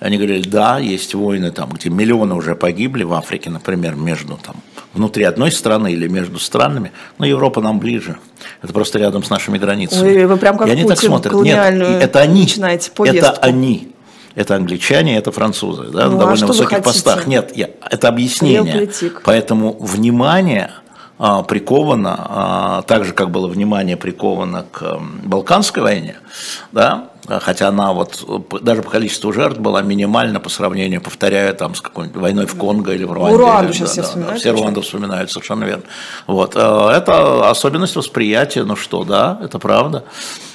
Они 0.00 0.16
говорили, 0.16 0.48
да, 0.48 0.78
есть 0.78 1.14
войны, 1.14 1.50
там, 1.50 1.70
где 1.70 1.90
миллионы 1.90 2.34
уже 2.34 2.54
погибли 2.54 3.04
в 3.04 3.12
Африке, 3.12 3.50
например, 3.50 3.94
между 3.94 4.36
там, 4.36 4.56
внутри 4.92 5.24
одной 5.24 5.52
страны 5.52 5.92
или 5.92 6.08
между 6.08 6.38
странами, 6.38 6.92
но 7.18 7.26
Европа 7.26 7.60
нам 7.60 7.78
ближе. 7.78 8.18
Это 8.62 8.72
просто 8.72 8.98
рядом 8.98 9.22
с 9.22 9.30
нашими 9.30 9.58
границами. 9.58 10.08
Ой, 10.08 10.26
вы 10.26 10.36
прям 10.36 10.58
как 10.58 10.68
и 10.68 10.72
они 10.72 10.82
Путин 10.82 10.96
так 10.96 11.04
смотрят. 11.04 11.34
Нет, 11.34 12.02
это 12.02 12.20
они. 12.20 12.42
начинаете 12.42 12.90
Это 12.96 13.32
они. 13.32 13.92
Это 14.34 14.54
англичане, 14.54 15.16
это 15.16 15.32
французы, 15.32 15.88
да, 15.88 16.04
Ну, 16.04 16.12
на 16.12 16.16
а 16.16 16.20
довольно 16.20 16.46
вы 16.46 16.52
высоких 16.52 16.82
постах. 16.82 17.26
Нет, 17.26 17.56
я, 17.56 17.70
это 17.90 18.06
объяснение. 18.06 18.88
Поэтому 19.24 19.76
внимание 19.80 20.70
а, 20.70 20.87
приковано, 21.42 22.16
а, 22.18 22.82
так 22.82 23.04
же, 23.04 23.12
как 23.12 23.30
было 23.30 23.48
внимание 23.48 23.96
приковано 23.96 24.64
к 24.70 25.00
Балканской 25.24 25.82
войне, 25.82 26.16
да, 26.72 26.92
а, 26.92 27.17
хотя 27.26 27.68
она 27.68 27.92
вот 27.92 28.24
даже 28.62 28.82
по 28.82 28.90
количеству 28.90 29.32
жертв 29.32 29.58
была 29.60 29.82
минимальна 29.82 30.40
по 30.40 30.48
сравнению, 30.48 31.00
повторяю, 31.00 31.54
там 31.54 31.74
с 31.74 31.80
какой-нибудь 31.80 32.20
войной 32.20 32.46
в 32.46 32.54
Конго 32.56 32.92
или 32.94 33.04
в 33.04 33.12
Руанде. 33.12 33.36
Руанду 33.38 33.64
или- 33.68 33.72
сейчас 33.76 33.90
все 33.92 34.02
вспоминают 34.02 34.40
все 34.40 34.50
почему-то. 34.50 34.62
Руанду 34.64 34.80
вспоминают, 34.82 35.30
совершенно 35.30 35.64
верно. 35.64 35.82
Вот. 36.26 36.52
э, 36.56 36.58
Это 36.94 37.50
особенность 37.50 37.96
восприятия, 37.96 38.64
ну 38.64 38.76
что, 38.76 39.04
да, 39.04 39.38
это 39.42 39.58
правда. 39.58 40.04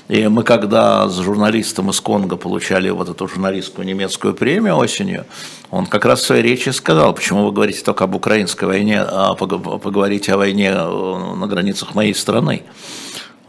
И 0.10 0.28
мы 0.28 0.44
когда 0.44 1.08
с 1.08 1.18
журналистом 1.20 1.90
из 1.90 2.00
Конго 2.02 2.36
получали 2.36 2.90
вот 2.90 3.08
эту 3.10 3.26
журналистскую 3.28 3.88
немецкую 3.88 4.34
премию 4.34 4.76
осенью, 4.76 5.26
он 5.72 5.86
как 5.86 6.04
раз 6.06 6.20
в 6.20 6.26
своей 6.26 6.44
речи 6.44 6.70
сказал, 6.70 7.14
почему 7.14 7.46
вы 7.46 7.52
говорите 7.54 7.82
только 7.84 8.04
об 8.04 8.14
украинской 8.16 8.66
войне, 8.66 9.02
а 9.02 9.34
пог- 9.36 9.80
поговорите 9.80 10.34
о 10.34 10.38
войне 10.38 10.72
э, 10.76 11.36
на 11.36 11.48
границах 11.48 11.96
моей 11.96 12.14
страны. 12.14 12.64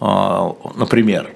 А, 0.01 0.53
Например, 0.75 1.31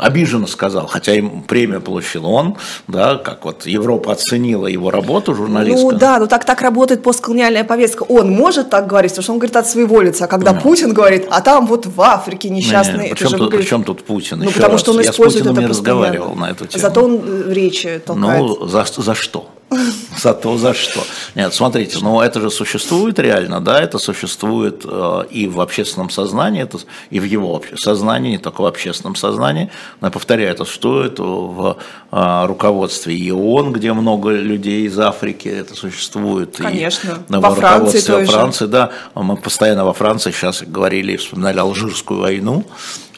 обиженно 0.00 0.46
сказал, 0.46 0.86
хотя 0.86 1.14
им 1.14 1.42
премию 1.42 1.80
получил 1.80 2.26
он, 2.26 2.56
да, 2.86 3.16
как 3.16 3.44
вот 3.44 3.66
Европа 3.66 4.12
оценила 4.12 4.66
его 4.66 4.90
работу 4.90 5.34
журналиста. 5.34 5.80
Ну 5.82 5.92
да, 5.92 6.18
ну 6.18 6.26
так, 6.26 6.44
так 6.44 6.62
работает 6.62 7.02
постколониальная 7.02 7.64
повестка. 7.64 8.04
Он 8.04 8.30
может 8.30 8.70
так 8.70 8.86
говорить, 8.86 9.10
потому 9.12 9.22
что 9.24 9.32
он 9.32 9.38
говорит 9.38 9.56
от 9.56 9.66
своего 9.66 10.00
лица. 10.00 10.24
А 10.24 10.28
когда 10.28 10.52
Да. 10.52 10.60
Путин 10.60 10.94
говорит, 10.94 11.26
а 11.30 11.40
там 11.40 11.66
вот 11.66 11.86
в 11.86 12.00
Африке 12.00 12.48
Не, 12.50 12.58
несчастные... 12.58 12.98
не, 12.98 13.06
это 13.08 13.16
причем, 13.16 13.30
тут, 13.30 13.40
выглядит- 13.40 13.64
причем 13.66 13.84
тут 13.84 14.04
Путин? 14.04 14.38
Ну, 14.38 14.44
Еще 14.44 14.54
потому 14.54 14.72
раз, 14.72 14.80
что 14.80 14.92
он 14.92 14.98
я 14.98 15.04
с 15.04 15.10
использует 15.10 15.44
Путиным 15.44 15.56
это 15.56 15.62
не 15.62 15.68
разговаривал 15.68 16.34
на 16.36 16.50
эту 16.50 16.66
тему. 16.66 16.80
Зато 16.82 17.04
он 17.04 17.50
речи 17.50 18.00
толкает. 18.04 18.40
Ну, 18.40 18.66
за, 18.68 18.84
за 18.96 19.14
что? 19.14 19.50
За 20.16 20.34
то, 20.34 20.56
за 20.56 20.74
что. 20.74 21.02
Нет, 21.34 21.52
смотрите, 21.54 21.98
ну 22.00 22.20
это 22.20 22.40
же 22.40 22.50
существует 22.50 23.18
реально, 23.18 23.60
да, 23.60 23.80
это 23.80 23.98
существует 23.98 24.82
э, 24.84 25.24
и 25.30 25.46
в 25.46 25.60
общественном 25.60 26.10
сознании, 26.10 26.62
это, 26.62 26.78
и 27.10 27.20
в 27.20 27.24
его 27.24 27.62
сознании, 27.76 28.32
не 28.32 28.38
только 28.38 28.62
в 28.62 28.66
общественном 28.66 29.16
сознании. 29.16 29.70
Но 30.00 30.08
я 30.08 30.10
повторяю, 30.10 30.50
это 30.50 30.64
существует 30.64 31.18
в 31.18 31.76
э, 32.12 32.46
руководстве 32.46 33.16
и 33.16 33.30
ООН, 33.30 33.72
где 33.72 33.92
много 33.92 34.30
людей 34.30 34.86
из 34.86 34.98
Африки, 34.98 35.48
это 35.48 35.74
существует. 35.74 36.56
Конечно. 36.56 37.18
И 37.28 37.32
Во 37.32 37.54
Франции 37.54 37.98
руководстве. 37.98 38.26
Франции, 38.26 38.66
да. 38.66 38.90
Мы 39.14 39.36
постоянно 39.36 39.84
во 39.84 39.92
Франции 39.92 40.30
сейчас 40.30 40.62
говорили 40.62 41.12
и 41.12 41.16
вспоминали 41.16 41.58
Алжирскую 41.58 42.20
войну, 42.20 42.64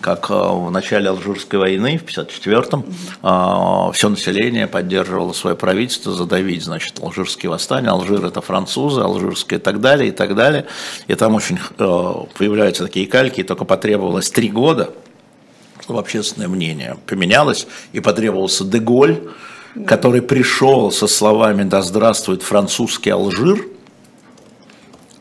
как 0.01 0.31
э, 0.31 0.35
в 0.35 0.71
начале 0.71 1.09
Алжирской 1.09 1.59
войны, 1.59 1.99
в 1.99 2.05
1954-м, 2.05 3.93
все 3.93 4.09
население 4.09 4.67
поддерживало 4.67 5.33
свое 5.33 5.57
правительство 5.57 6.13
задавить, 6.13 6.63
значит, 6.63 7.01
алжирские 7.01 7.51
восстания. 7.51 7.89
Алжир– 7.89 8.25
это 8.27 8.41
французы, 8.41 9.01
алжирские 9.01 9.59
и 9.59 9.63
так 9.63 9.81
далее, 9.81 10.09
и 10.09 10.13
так 10.13 10.35
далее. 10.35 10.67
И 11.07 11.15
там 11.15 11.35
очень 11.35 11.59
э, 11.79 12.15
появляются 12.37 12.85
такие 12.85 13.07
кальки, 13.07 13.41
и 13.41 13.45
только 13.45 13.65
потребовалось 13.65 14.31
три 14.31 14.49
года, 14.49 14.91
чтобы 15.81 16.01
общественное 16.01 16.49
мнение 16.49 16.97
поменялось, 17.07 17.67
и 17.93 18.01
потребовался 18.01 18.65
Деголь, 18.65 19.21
который 19.87 20.23
пришел 20.23 20.91
со 20.91 21.07
словами 21.07 21.63
«Да 21.63 21.83
здравствует 21.83 22.43
французский 22.43 23.11
Алжир», 23.11 23.76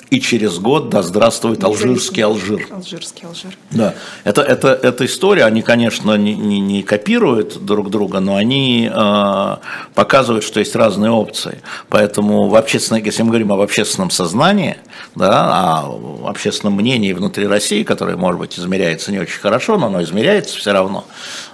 и 0.09 0.19
через 0.21 0.59
год 0.59 0.89
«Да 0.89 1.01
здравствует 1.01 1.63
алжирский 1.63 2.23
Алжир». 2.23 2.67
Алжирский 2.71 3.27
Алжир. 3.27 3.57
Да, 3.71 3.95
это, 4.23 4.41
это, 4.41 4.69
эта 4.69 5.05
история, 5.05 5.45
они, 5.45 5.61
конечно, 5.61 6.15
не, 6.15 6.35
не, 6.35 6.59
не 6.59 6.83
копируют 6.83 7.65
друг 7.65 7.89
друга, 7.89 8.19
но 8.19 8.35
они 8.35 8.89
э, 8.91 9.55
показывают, 9.93 10.43
что 10.43 10.59
есть 10.59 10.75
разные 10.75 11.11
опции. 11.11 11.61
Поэтому 11.89 12.47
в 12.47 12.55
общественном, 12.55 13.03
если 13.03 13.23
мы 13.23 13.29
говорим 13.29 13.51
об 13.51 13.61
общественном 13.61 14.11
сознании, 14.11 14.77
да, 15.15 15.81
о 15.83 16.29
общественном 16.29 16.75
мнении 16.75 17.13
внутри 17.13 17.47
России, 17.47 17.83
которое, 17.83 18.15
может 18.15 18.39
быть, 18.39 18.59
измеряется 18.59 19.11
не 19.11 19.19
очень 19.19 19.39
хорошо, 19.39 19.77
но 19.77 19.87
оно 19.87 20.03
измеряется 20.03 20.57
все 20.57 20.71
равно, 20.71 21.05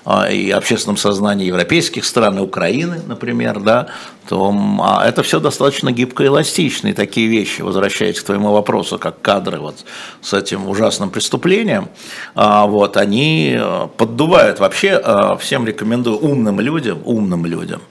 а, 0.03 0.29
и 0.29 0.49
общественном 0.49 0.97
сознании 0.97 1.45
европейских 1.45 2.05
стран, 2.05 2.39
и 2.39 2.41
Украины, 2.41 3.01
например, 3.05 3.59
да, 3.59 3.87
то 4.27 4.55
а 4.79 5.07
это 5.07 5.23
все 5.23 5.39
достаточно 5.39 5.91
гибко 5.91 6.23
и 6.23 6.27
эластично. 6.27 6.87
И 6.87 6.93
такие 6.93 7.27
вещи, 7.27 7.61
возвращаясь 7.61 8.19
к 8.19 8.23
твоему 8.23 8.40
вопросу, 8.49 8.97
как 8.97 9.21
кадры 9.21 9.59
вот 9.59 9.85
с 10.21 10.33
этим 10.33 10.67
ужасным 10.67 11.09
преступлением, 11.09 11.89
а, 12.35 12.65
вот, 12.65 12.97
они 12.97 13.55
э, 13.57 13.87
поддувают. 13.97 14.59
Вообще 14.59 15.01
э, 15.03 15.37
всем 15.39 15.67
рекомендую 15.67 16.17
умным 16.17 16.59
людям, 16.59 17.01
умным 17.05 17.45
людям, 17.45 17.81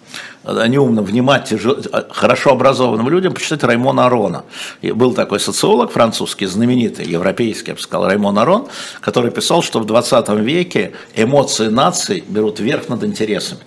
э, 0.45 0.67
не 0.69 0.79
умным, 0.79 1.05
внимательным, 1.05 1.77
хорошо 2.11 2.51
образованным 2.51 3.09
людям 3.09 3.33
почитать 3.33 3.63
Раймона 3.63 4.07
Арона. 4.07 4.45
И 4.83 4.93
был 4.93 5.15
такой 5.15 5.41
социолог 5.41 5.93
французский, 5.93 6.47
знаменитый, 6.47 7.07
европейский, 7.07 7.71
я 7.71 7.75
бы 7.75 7.81
сказал, 7.81 8.07
Раймон 8.07 8.39
Арон, 8.39 8.67
который 9.01 9.31
писал, 9.31 9.63
что 9.63 9.81
в 9.81 9.87
20 9.87 10.29
веке 10.41 10.93
эмоции 11.15 11.69
наций 11.69 12.25
берут 12.29 12.61
верх 12.61 12.89
над 12.89 13.05
интересами. 13.05 13.61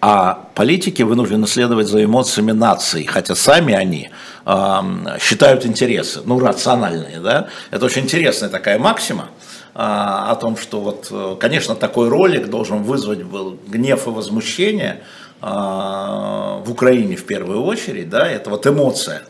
А 0.00 0.48
политики 0.54 1.02
вынуждены 1.02 1.48
следовать 1.48 1.88
за 1.88 2.04
эмоциями 2.04 2.52
наций, 2.52 3.04
хотя 3.04 3.34
сами 3.34 3.74
они 3.74 4.10
эм, 4.46 5.08
считают 5.20 5.66
интересы, 5.66 6.20
ну, 6.24 6.38
рациональные, 6.38 7.18
да. 7.18 7.48
Это 7.72 7.86
очень 7.86 8.02
интересная 8.02 8.48
такая 8.48 8.78
максима 8.78 9.30
э, 9.74 9.78
о 9.78 10.36
том, 10.40 10.56
что 10.56 10.80
вот, 10.80 11.08
э, 11.10 11.36
конечно, 11.40 11.74
такой 11.74 12.08
ролик 12.10 12.48
должен 12.48 12.84
вызвать 12.84 13.24
был 13.24 13.58
гнев 13.66 14.06
и 14.06 14.10
возмущение 14.10 15.02
э, 15.42 15.46
в 15.46 16.70
Украине 16.70 17.16
в 17.16 17.24
первую 17.26 17.64
очередь, 17.64 18.08
да, 18.08 18.28
это 18.28 18.50
вот 18.50 18.66
эмоция. 18.68 19.22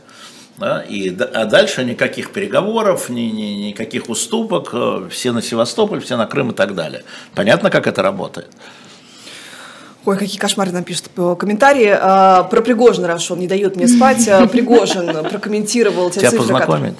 Да, 0.58 0.82
и, 0.82 1.16
а 1.16 1.44
дальше 1.44 1.84
никаких 1.84 2.32
переговоров, 2.32 3.08
ни, 3.10 3.20
ни- 3.20 3.68
никаких 3.68 4.08
уступок, 4.10 4.70
э, 4.72 5.08
все 5.10 5.32
на 5.32 5.40
Севастополь, 5.40 6.00
все 6.00 6.16
на 6.16 6.26
Крым 6.26 6.50
и 6.50 6.54
так 6.54 6.74
далее. 6.74 7.04
Понятно, 7.34 7.70
как 7.70 7.86
это 7.86 8.02
работает? 8.02 8.48
Ой, 10.08 10.16
какие 10.16 10.38
кошмары 10.38 10.70
нам 10.72 10.84
пишут 10.84 11.10
по 11.10 11.34
комментарии. 11.36 11.94
А, 12.00 12.44
про 12.44 12.62
Пригожина, 12.62 13.08
раз 13.08 13.30
он 13.30 13.40
не 13.40 13.46
дает 13.46 13.76
мне 13.76 13.86
спать. 13.86 14.26
а, 14.28 14.46
Пригожин 14.46 15.12
прокомментировал 15.30 16.08
те 16.10 16.20
Тебя 16.20 16.30
цифры, 16.30 16.46
которые- 16.46 16.66
познакомить? 16.66 16.96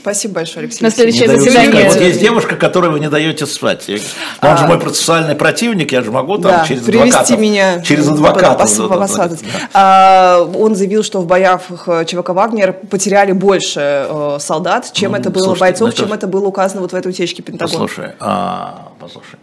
Спасибо 0.00 0.34
большое, 0.34 0.64
Алексей. 0.64 0.82
На 0.82 0.90
следующее 0.90 1.28
Не 1.28 1.38
заседание. 1.38 1.88
Вот 1.88 2.00
есть 2.00 2.18
девушка, 2.18 2.56
которой 2.56 2.90
вы 2.90 2.98
не 2.98 3.08
даете 3.08 3.46
спать. 3.46 3.84
Я- 3.86 3.98
Он 4.40 4.58
же 4.58 4.66
мой 4.66 4.80
процессуальный 4.80 5.36
противник, 5.36 5.92
я 5.92 6.02
же 6.02 6.10
могу 6.10 6.38
там 6.38 6.50
Да, 6.50 6.64
через 6.66 6.82
привести 6.82 7.10
адвокатов. 7.10 7.38
меня 7.38 7.80
Через 7.82 8.06
под- 8.06 8.14
адвокатов. 8.14 8.68
пос- 8.80 8.88
да, 8.88 9.28
да. 9.28 9.36
А, 9.72 10.50
Он 10.58 10.74
заявил, 10.74 11.04
что 11.04 11.20
в 11.20 11.26
боях 11.28 11.60
э, 11.86 12.04
ЧВК 12.04 12.30
«Вагнер» 12.30 12.72
потеряли 12.72 13.30
больше 13.30 14.08
э, 14.10 14.38
солдат, 14.40 14.90
чем 14.92 15.12
Ну, 15.12 15.18
это 15.18 15.30
было 15.30 15.44
слушайте, 15.44 15.60
бойцов, 15.60 15.80
ну 15.82 15.86
это 15.90 15.96
чем 15.98 16.08
ж- 16.08 16.12
это 16.14 16.26
было 16.26 16.46
указано 16.48 16.80
вот 16.80 16.90
в 16.90 16.96
этой 16.96 17.06
утечке 17.10 17.42
Пентагона. 17.44 17.78
Послушай, 17.86 18.10
а, 18.18 18.88
послушай. 18.98 19.38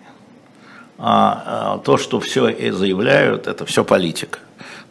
А, 1.01 1.43
а, 1.45 1.77
то, 1.79 1.97
что 1.97 2.19
все 2.19 2.49
и 2.49 2.71
заявляют, 2.71 3.47
это 3.47 3.65
все 3.65 3.85
политика. 3.85 4.39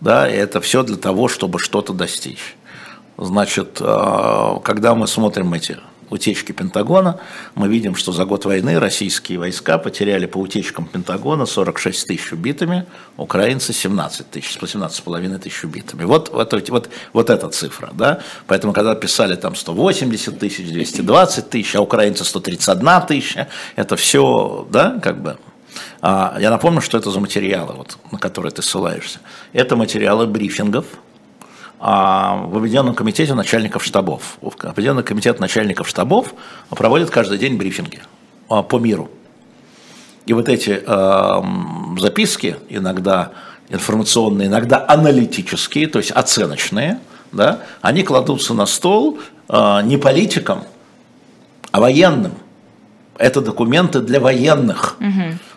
Да, 0.00 0.28
и 0.28 0.34
это 0.34 0.60
все 0.60 0.82
для 0.82 0.96
того, 0.96 1.28
чтобы 1.28 1.58
что-то 1.58 1.92
достичь. 1.92 2.56
Значит, 3.18 3.78
а, 3.80 4.58
когда 4.60 4.94
мы 4.94 5.06
смотрим 5.06 5.52
эти 5.52 5.76
утечки 6.08 6.52
Пентагона, 6.52 7.20
мы 7.54 7.68
видим, 7.68 7.94
что 7.94 8.12
за 8.12 8.24
год 8.24 8.46
войны 8.46 8.78
российские 8.78 9.38
войска 9.38 9.76
потеряли 9.76 10.24
по 10.24 10.38
утечкам 10.38 10.86
Пентагона 10.86 11.44
46 11.44 12.06
тысяч 12.06 12.32
убитыми, 12.32 12.86
украинцы 13.18 13.74
17 13.74 14.30
тысяч, 14.30 14.56
17,5 14.56 15.38
тысяч 15.38 15.64
убитыми. 15.64 16.04
Вот, 16.04 16.30
вот, 16.32 16.70
вот, 16.70 16.88
вот 17.12 17.28
эта 17.28 17.48
цифра. 17.50 17.90
Да? 17.92 18.20
Поэтому, 18.46 18.72
когда 18.72 18.94
писали 18.94 19.36
там 19.36 19.54
180 19.54 20.38
тысяч, 20.38 20.72
220 20.72 21.50
тысяч, 21.50 21.76
а 21.76 21.82
украинцы 21.82 22.24
131 22.24 23.06
тысяча, 23.06 23.48
это 23.76 23.96
все, 23.96 24.66
да, 24.70 24.98
как 25.02 25.20
бы 25.20 25.36
Я 26.02 26.48
напомню, 26.50 26.80
что 26.80 26.96
это 26.98 27.10
за 27.10 27.20
материалы, 27.20 27.74
вот, 27.74 27.98
на 28.10 28.18
которые 28.18 28.52
ты 28.52 28.62
ссылаешься. 28.62 29.20
Это 29.52 29.76
материалы 29.76 30.26
брифингов 30.26 30.86
а, 31.80 32.36
в 32.36 32.56
Объединенном 32.56 32.94
комитете 32.94 33.34
начальников 33.34 33.84
штабов. 33.84 34.38
Объединенный 34.62 35.02
комитет 35.02 35.40
начальников 35.40 35.88
штабов 35.88 36.34
проводит 36.70 37.10
каждый 37.10 37.38
день 37.38 37.56
брифинги 37.56 38.00
а, 38.48 38.62
по 38.62 38.78
миру. 38.78 39.10
И 40.26 40.32
вот 40.32 40.48
эти 40.48 40.82
а, 40.86 41.44
записки, 41.98 42.56
иногда 42.68 43.32
информационные, 43.68 44.48
иногда 44.48 44.84
аналитические, 44.86 45.86
то 45.86 45.98
есть 45.98 46.10
оценочные, 46.10 46.98
да, 47.32 47.60
они 47.80 48.02
кладутся 48.02 48.54
на 48.54 48.66
стол 48.66 49.20
а, 49.48 49.82
не 49.82 49.96
политикам, 49.96 50.64
а 51.70 51.80
военным. 51.80 52.32
Это 53.18 53.40
документы 53.40 54.00
для 54.00 54.20
военных. 54.20 54.96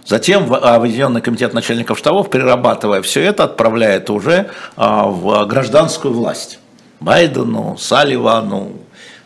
Затем 0.06 0.54
Объединенный 0.54 1.22
комитет 1.22 1.54
начальников 1.54 1.98
штабов, 1.98 2.30
перерабатывая 2.30 3.02
все 3.02 3.22
это, 3.22 3.44
отправляет 3.44 4.10
уже 4.10 4.50
в 4.76 5.46
гражданскую 5.46 6.14
власть. 6.14 6.60
Байдену, 7.00 7.78
Салливану, 7.80 8.74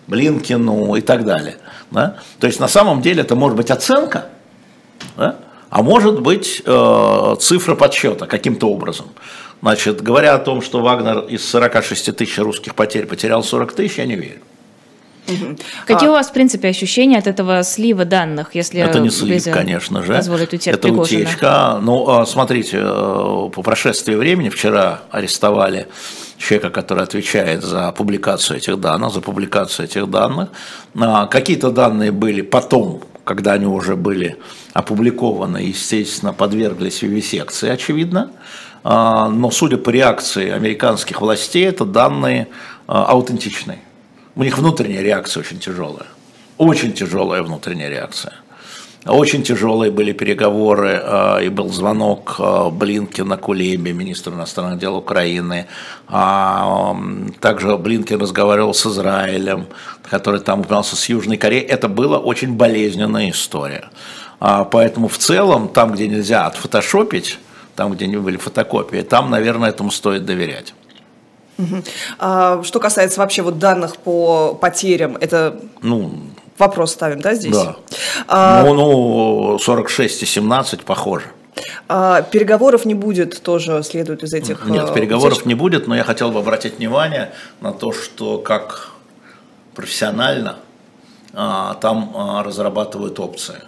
Блинкину 0.08 0.96
и 0.96 1.02
так 1.02 1.26
далее. 1.26 1.58
Да? 1.92 2.18
То 2.40 2.48
есть 2.48 2.60
на 2.60 2.68
самом 2.68 3.02
деле 3.02 3.22
это 3.22 3.36
может 3.36 3.58
быть 3.58 3.72
оценка, 3.72 4.26
да? 5.18 5.36
а 5.70 5.82
может 5.82 6.22
быть 6.22 6.62
э, 6.66 7.36
цифра 7.40 7.76
подсчета 7.76 8.28
каким-то 8.28 8.70
образом. 8.70 9.08
Значит, 9.62 10.02
говоря 10.02 10.36
о 10.36 10.40
том, 10.40 10.62
что 10.62 10.82
Вагнер 10.82 11.20
из 11.22 11.48
46 11.50 12.16
тысяч 12.16 12.38
русских 12.38 12.76
потерь 12.76 13.08
потерял 13.08 13.44
40 13.44 13.74
тысяч, 13.74 13.98
я 13.98 14.06
не 14.06 14.16
верю. 14.16 14.42
Какие 15.86 16.10
а, 16.10 16.12
у 16.12 16.14
вас, 16.14 16.30
в 16.30 16.34
принципе, 16.34 16.68
ощущения 16.68 17.18
от 17.18 17.28
этого 17.28 17.64
слива 17.64 18.06
данных, 18.06 18.54
если 18.54 18.82
это 18.82 19.00
не 19.00 19.10
слив, 19.10 19.44
конечно 19.52 20.04
же, 20.04 20.14
это 20.14 20.92
утечка. 20.92 21.80
Ну, 21.82 22.10
а, 22.10 22.26
смотрите, 22.26 22.78
э, 22.82 23.50
по 23.54 23.62
прошествии 23.64 24.16
времени 24.16 24.50
вчера 24.50 25.02
арестовали 25.12 25.88
человека, 26.38 26.70
который 26.70 27.04
отвечает 27.04 27.64
за 27.64 27.92
публикацию 27.92 28.58
этих 28.58 28.80
данных, 28.80 29.14
за 29.14 29.22
публикацию 29.22 29.86
этих 29.86 30.10
данных. 30.10 30.50
А, 31.00 31.28
какие-то 31.28 31.72
данные 31.72 32.12
были 32.12 32.42
потом, 32.42 33.02
когда 33.24 33.54
они 33.54 33.66
уже 33.66 33.96
были 33.96 34.38
опубликованы, 34.74 35.58
естественно, 35.58 36.34
подверглись 36.34 37.02
вивисекции, 37.02 37.70
очевидно. 37.70 38.32
А, 38.84 39.30
но 39.30 39.50
судя 39.50 39.78
по 39.78 39.90
реакции 39.90 40.52
американских 40.52 41.22
властей, 41.22 41.66
это 41.66 41.86
данные 41.86 42.48
аутентичные. 42.88 43.80
У 44.36 44.44
них 44.44 44.58
внутренняя 44.58 45.02
реакция 45.02 45.42
очень 45.42 45.60
тяжелая. 45.60 46.08
Очень 46.58 46.94
тяжелая 46.94 47.42
внутренняя 47.42 47.90
реакция. 47.90 48.34
Очень 49.06 49.44
тяжелые 49.44 49.92
были 49.92 50.14
переговоры, 50.14 51.00
а, 51.02 51.38
и 51.38 51.50
был 51.50 51.70
звонок 51.70 52.40
Блинкина 52.72 53.38
Кулебе, 53.38 53.94
министру 53.94 54.34
иностранных 54.34 54.80
дел 54.80 54.96
Украины. 54.96 55.68
Также 57.40 57.78
Блинкин 57.78 58.20
разговаривал 58.20 58.74
с 58.74 58.86
Израилем, 58.88 59.68
который 60.10 60.40
там 60.40 60.62
упоминался 60.62 60.96
с 60.96 61.08
Южной 61.08 61.38
Кореей. 61.38 61.64
Это 61.66 61.88
была 61.88 62.18
очень 62.18 62.54
болезненная 62.56 63.30
история. 63.30 63.90
Поэтому 64.40 65.08
в 65.08 65.18
целом, 65.18 65.68
там, 65.68 65.92
где 65.94 66.08
нельзя 66.08 66.48
отфотошопить, 66.48 67.38
там, 67.76 67.94
где 67.94 68.08
не 68.08 68.18
были 68.18 68.38
фотокопии, 68.38 69.02
там, 69.02 69.30
наверное, 69.30 69.70
этому 69.70 69.92
стоит 69.92 70.26
доверять. 70.26 70.74
Угу. 71.58 71.84
А, 72.20 72.64
что 72.64 72.80
касается 72.80 73.20
вообще 73.20 73.42
вот 73.42 73.60
данных 73.60 73.98
по 73.98 74.56
потерям, 74.56 75.18
это 75.18 75.60
ну, 75.82 76.12
вопрос 76.58 76.92
ставим, 76.92 77.22
да, 77.22 77.34
здесь? 77.34 77.56
Да. 77.56 77.76
А, 78.28 78.64
ну, 78.64 78.74
ну, 78.74 79.60
46 79.60 80.24
и 80.24 80.26
17 80.26 80.82
похоже. 80.82 81.26
А, 81.88 82.22
переговоров 82.22 82.86
не 82.86 82.94
будет, 82.94 83.42
тоже 83.42 83.82
следует 83.84 84.24
из 84.24 84.34
этих... 84.34 84.66
Нет, 84.66 84.90
а, 84.90 84.94
переговоров 84.94 85.34
утечек. 85.34 85.46
не 85.46 85.56
будет, 85.56 85.88
но 85.88 85.96
я 85.96 86.04
хотел 86.04 86.32
бы 86.32 86.40
обратить 86.40 86.78
внимание 86.80 87.32
на 87.62 87.72
то, 87.72 87.94
что 87.94 88.38
как 88.38 88.90
профессионально 89.74 90.58
а, 91.34 91.76
там 91.76 92.14
а, 92.16 92.44
разрабатывают 92.44 93.20
опции. 93.20 93.62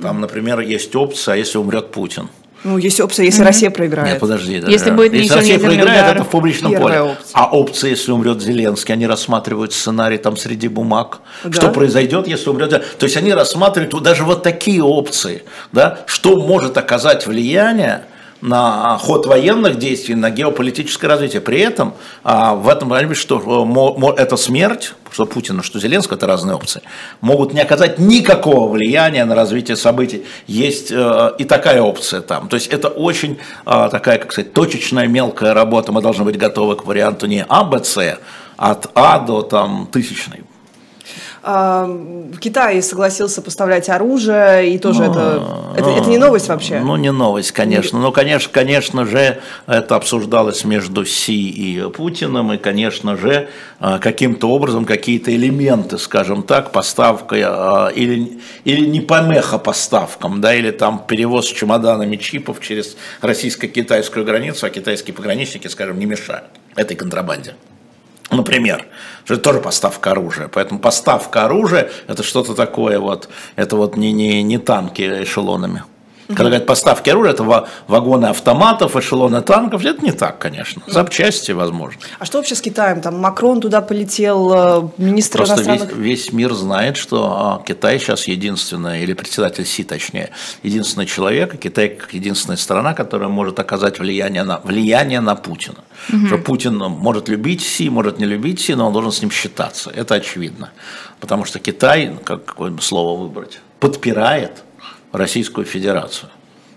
Там, 0.00 0.20
например, 0.20 0.60
есть 0.60 0.94
опция, 0.96 1.36
если 1.36 1.58
умрет 1.58 1.92
Путин– 1.92 2.28
ну, 2.64 2.78
есть 2.78 3.00
опция, 3.00 3.24
если 3.24 3.42
mm-hmm. 3.42 3.46
Россия 3.46 3.70
проиграет. 3.70 4.10
Нет, 4.10 4.20
подожди. 4.20 4.60
Да, 4.60 4.68
если 4.68 4.90
будет 4.90 5.14
если 5.14 5.34
Россия 5.34 5.58
проиграет, 5.58 6.02
удар, 6.02 6.16
это 6.16 6.24
в 6.24 6.28
публичном 6.28 6.72
поле. 6.74 7.00
Опция. 7.00 7.30
А 7.32 7.50
опция, 7.50 7.90
если 7.90 8.12
умрет 8.12 8.40
Зеленский, 8.40 8.94
они 8.94 9.06
рассматривают 9.06 9.72
сценарий 9.72 10.18
там 10.18 10.36
среди 10.36 10.68
бумаг. 10.68 11.20
Да. 11.42 11.52
Что 11.52 11.68
произойдет, 11.70 12.28
если 12.28 12.50
умрет 12.50 12.70
То 12.70 13.04
есть 13.04 13.16
они 13.16 13.32
рассматривают 13.32 14.02
даже 14.02 14.24
вот 14.24 14.42
такие 14.42 14.82
опции, 14.82 15.42
да, 15.72 16.00
что 16.06 16.36
может 16.36 16.76
оказать 16.76 17.26
влияние 17.26 18.04
на 18.42 18.98
ход 18.98 19.26
военных 19.26 19.78
действий, 19.78 20.16
на 20.16 20.30
геополитическое 20.30 21.08
развитие. 21.08 21.40
При 21.40 21.60
этом 21.60 21.94
а, 22.24 22.54
в 22.54 22.68
этом 22.68 22.88
понимаете, 22.90 23.14
что 23.14 24.14
э, 24.16 24.20
эта 24.20 24.36
смерть, 24.36 24.94
что 25.12 25.26
Путина, 25.26 25.62
что 25.62 25.78
Зеленского, 25.78 26.16
это 26.16 26.26
разные 26.26 26.56
опции, 26.56 26.82
могут 27.20 27.54
не 27.54 27.60
оказать 27.60 28.00
никакого 28.00 28.68
влияния 28.68 29.24
на 29.24 29.36
развитие 29.36 29.76
событий. 29.76 30.26
Есть 30.48 30.90
э, 30.90 31.30
и 31.38 31.44
такая 31.44 31.80
опция 31.82 32.20
там. 32.20 32.48
То 32.48 32.56
есть 32.56 32.66
это 32.66 32.88
очень 32.88 33.38
э, 33.64 33.88
такая, 33.90 34.18
как 34.18 34.32
сказать, 34.32 34.52
точечная 34.52 35.06
мелкая 35.06 35.54
работа. 35.54 35.92
Мы 35.92 36.02
должны 36.02 36.24
быть 36.24 36.36
готовы 36.36 36.74
к 36.74 36.84
варианту 36.84 37.26
не 37.26 37.46
А, 37.48 37.62
Б, 37.62 37.82
С, 37.84 38.18
от 38.56 38.90
А 38.94 39.20
до 39.20 39.42
там 39.42 39.88
тысячной. 39.90 40.42
Китай 41.42 42.80
согласился 42.82 43.42
поставлять 43.42 43.88
оружие, 43.88 44.74
и 44.74 44.78
тоже 44.78 45.02
это, 45.02 45.42
это, 45.76 45.90
это 45.90 46.08
не 46.08 46.16
новость 46.16 46.48
вообще? 46.48 46.78
Ну, 46.78 46.94
не 46.94 47.10
новость, 47.10 47.50
конечно. 47.50 47.98
Но, 47.98 48.12
конечно, 48.12 48.48
конечно 48.52 49.06
же, 49.06 49.40
это 49.66 49.96
обсуждалось 49.96 50.64
между 50.64 51.04
Си 51.04 51.50
и 51.50 51.90
Путиным, 51.90 52.52
и, 52.52 52.58
конечно 52.58 53.16
же, 53.16 53.48
а, 53.80 53.98
каким-то 53.98 54.50
образом 54.50 54.84
какие-то 54.84 55.34
элементы, 55.34 55.98
скажем 55.98 56.44
так, 56.44 56.70
поставка 56.70 57.34
а, 57.34 57.88
или, 57.88 58.40
или 58.62 58.86
не 58.86 59.00
помеха 59.00 59.58
поставкам, 59.58 60.40
да, 60.40 60.54
или 60.54 60.70
там 60.70 61.04
перевоз 61.08 61.46
чемоданами 61.46 62.14
чипов 62.16 62.60
через 62.60 62.96
российско-китайскую 63.20 64.24
границу, 64.24 64.66
а 64.66 64.70
китайские 64.70 65.12
пограничники, 65.14 65.66
скажем, 65.66 65.98
не 65.98 66.06
мешают 66.06 66.50
этой 66.76 66.96
контрабанде. 66.96 67.56
Например, 68.30 68.86
это 69.24 69.36
тоже 69.38 69.60
поставка 69.60 70.12
оружия. 70.12 70.48
Поэтому 70.48 70.80
поставка 70.80 71.44
оружия– 71.44 71.90
это 72.06 72.22
что-то 72.22 72.54
такое 72.54 72.98
вот, 72.98 73.28
это 73.56 73.76
вот 73.76 73.96
не, 73.96 74.12
не, 74.12 74.42
не 74.42 74.58
танки 74.58 75.02
эшелонами. 75.22 75.84
Когда 76.28 76.44
говорят 76.44 76.66
поставки 76.66 77.10
оружия, 77.10 77.32
это 77.32 77.68
вагоны 77.88 78.26
автоматов, 78.26 78.96
эшелоны 78.96 79.42
танков. 79.42 79.84
Это 79.84 80.04
не 80.04 80.12
так, 80.12 80.38
конечно. 80.38 80.82
Запчасти, 80.86 81.52
возможно. 81.52 82.00
А 82.18 82.24
что 82.24 82.38
вообще 82.38 82.54
с 82.54 82.60
Китаем? 82.60 83.00
Там 83.00 83.18
Макрон 83.18 83.60
туда 83.60 83.80
полетел, 83.80 84.52
э, 84.54 84.88
министр 84.98 85.38
Просто 85.38 85.56
иностранных... 85.56 85.96
Весь, 85.96 86.26
весь 86.26 86.32
мир 86.32 86.52
знает, 86.54 86.96
что 86.96 87.24
а, 87.24 87.62
Китай 87.66 87.98
сейчас 87.98 88.28
единственный, 88.28 89.02
или 89.02 89.12
председатель 89.12 89.66
Си 89.66 89.84
точнее, 89.84 90.30
единственный 90.62 91.06
человек, 91.06 91.58
Китай 91.58 91.88
как 91.88 92.14
единственная 92.14 92.56
страна, 92.56 92.94
которая 92.94 93.28
может 93.28 93.58
оказать 93.58 93.98
влияние 93.98 94.44
на, 94.44 94.60
влияние 94.64 95.20
на 95.20 95.34
Путина. 95.34 95.78
Угу. 96.08 96.26
Что 96.26 96.38
Путин 96.38 96.76
может 96.76 97.28
любить 97.28 97.62
Си, 97.62 97.90
может 97.90 98.18
не 98.18 98.26
любить 98.26 98.60
Си, 98.60 98.74
но 98.74 98.86
он 98.86 98.92
должен 98.92 99.12
с 99.12 99.20
ним 99.20 99.30
считаться. 99.30 99.90
Это 99.90 100.14
очевидно. 100.14 100.70
Потому 101.20 101.44
что 101.44 101.58
Китай, 101.58 102.12
как 102.24 102.44
какое 102.44 102.76
слово 102.78 103.22
выбрать, 103.22 103.60
подпирает 103.80 104.62
Российскую 105.12 105.66
Федерацию. 105.66 106.30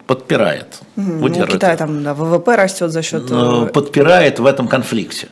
Подпирает. 0.07 0.81
Ну, 0.95 1.29
Китай 1.29 1.75
там 1.77 2.03
да, 2.03 2.13
ВВП 2.13 2.55
растет 2.55 2.91
за 2.91 3.01
счет... 3.01 3.23
Э, 3.31 3.67
подпирает 3.73 4.39
в 4.39 4.45
этом 4.45 4.67
конфликте. 4.67 5.29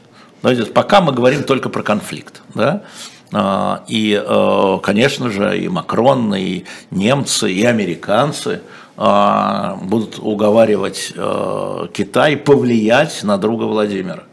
Пока 0.74 1.00
мы 1.02 1.14
говорим 1.14 1.44
только 1.44 1.70
про 1.70 1.84
конфликт. 1.84 2.42
Да? 2.56 2.82
А, 3.32 3.84
и, 3.88 4.20
э, 4.26 4.80
конечно 4.82 5.30
же, 5.30 5.58
и 5.60 5.68
Макрон, 5.68 6.34
и 6.36 6.66
немцы, 6.92 7.52
и 7.52 7.64
американцы 7.66 8.62
а, 8.96 9.78
будут 9.82 10.20
уговаривать 10.20 11.14
э, 11.16 11.88
Китай 11.94 12.38
повлиять 12.38 13.24
на 13.24 13.38
друга 13.38 13.64
Владимира. 13.64 14.24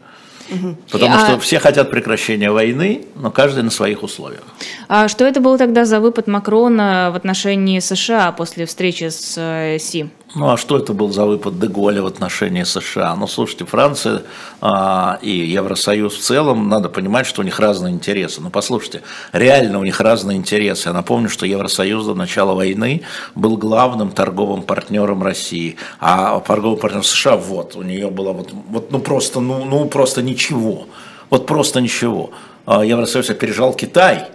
Потому 0.91 1.17
что 1.17 1.33
а... 1.33 1.39
все 1.39 1.59
хотят 1.59 1.89
прекращения 1.89 2.51
войны, 2.51 3.05
но 3.15 3.31
каждый 3.31 3.63
на 3.63 3.71
своих 3.71 4.03
условиях. 4.03 4.43
А 4.87 5.07
что 5.07 5.25
это 5.25 5.39
был 5.39 5.57
тогда 5.57 5.85
за 5.85 5.99
выпад 5.99 6.27
Макрона 6.27 7.09
в 7.13 7.15
отношении 7.15 7.79
США 7.79 8.31
после 8.31 8.65
встречи 8.65 9.09
с 9.09 9.35
э, 9.37 9.77
Си? 9.79 10.09
Ну 10.33 10.49
а 10.49 10.55
что 10.55 10.77
это 10.77 10.93
был 10.93 11.11
за 11.11 11.25
выпад 11.25 11.59
Деголя 11.59 12.01
в 12.01 12.05
отношении 12.05 12.63
США? 12.63 13.15
Ну 13.17 13.27
слушайте, 13.27 13.65
Франция 13.65 14.23
а, 14.61 15.19
и 15.21 15.29
Евросоюз 15.29 16.15
в 16.15 16.21
целом, 16.21 16.69
надо 16.69 16.87
понимать, 16.87 17.25
что 17.25 17.41
у 17.41 17.43
них 17.43 17.59
разные 17.59 17.93
интересы. 17.93 18.39
Ну 18.39 18.49
послушайте, 18.49 19.01
реально 19.33 19.79
у 19.79 19.83
них 19.83 19.99
разные 19.99 20.37
интересы. 20.37 20.87
Я 20.87 20.93
напомню, 20.93 21.27
что 21.27 21.45
Евросоюз 21.45 22.05
до 22.05 22.13
начала 22.13 22.53
войны 22.53 23.01
был 23.35 23.57
главным 23.57 24.11
торговым 24.11 24.61
партнером 24.61 25.21
России, 25.21 25.75
а 25.99 26.39
торговый 26.39 26.79
партнер 26.79 27.03
США, 27.03 27.35
вот, 27.35 27.75
у 27.75 27.81
нее 27.81 28.09
было 28.09 28.31
вот, 28.31 28.51
вот 28.69 28.89
ну 28.89 28.99
просто, 28.99 29.41
ну, 29.41 29.65
ну 29.65 29.85
просто 29.89 30.21
ничего, 30.21 30.87
вот 31.29 31.45
просто 31.45 31.81
ничего. 31.81 32.31
А, 32.65 32.85
Евросоюз 32.85 33.29
опережал 33.29 33.73
Китай 33.73 34.27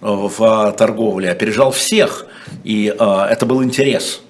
в 0.00 0.44
а, 0.44 0.70
торговле, 0.70 1.32
опережал 1.32 1.72
всех, 1.72 2.26
и 2.62 2.94
а, 2.96 3.26
это 3.26 3.44
был 3.44 3.64
интерес 3.64 4.20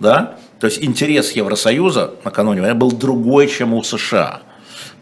да? 0.00 0.36
То 0.58 0.66
есть 0.66 0.82
интерес 0.82 1.32
Евросоюза 1.32 2.14
накануне 2.24 2.60
войны 2.60 2.74
был 2.74 2.90
другой, 2.90 3.46
чем 3.48 3.74
у 3.74 3.82
США. 3.82 4.42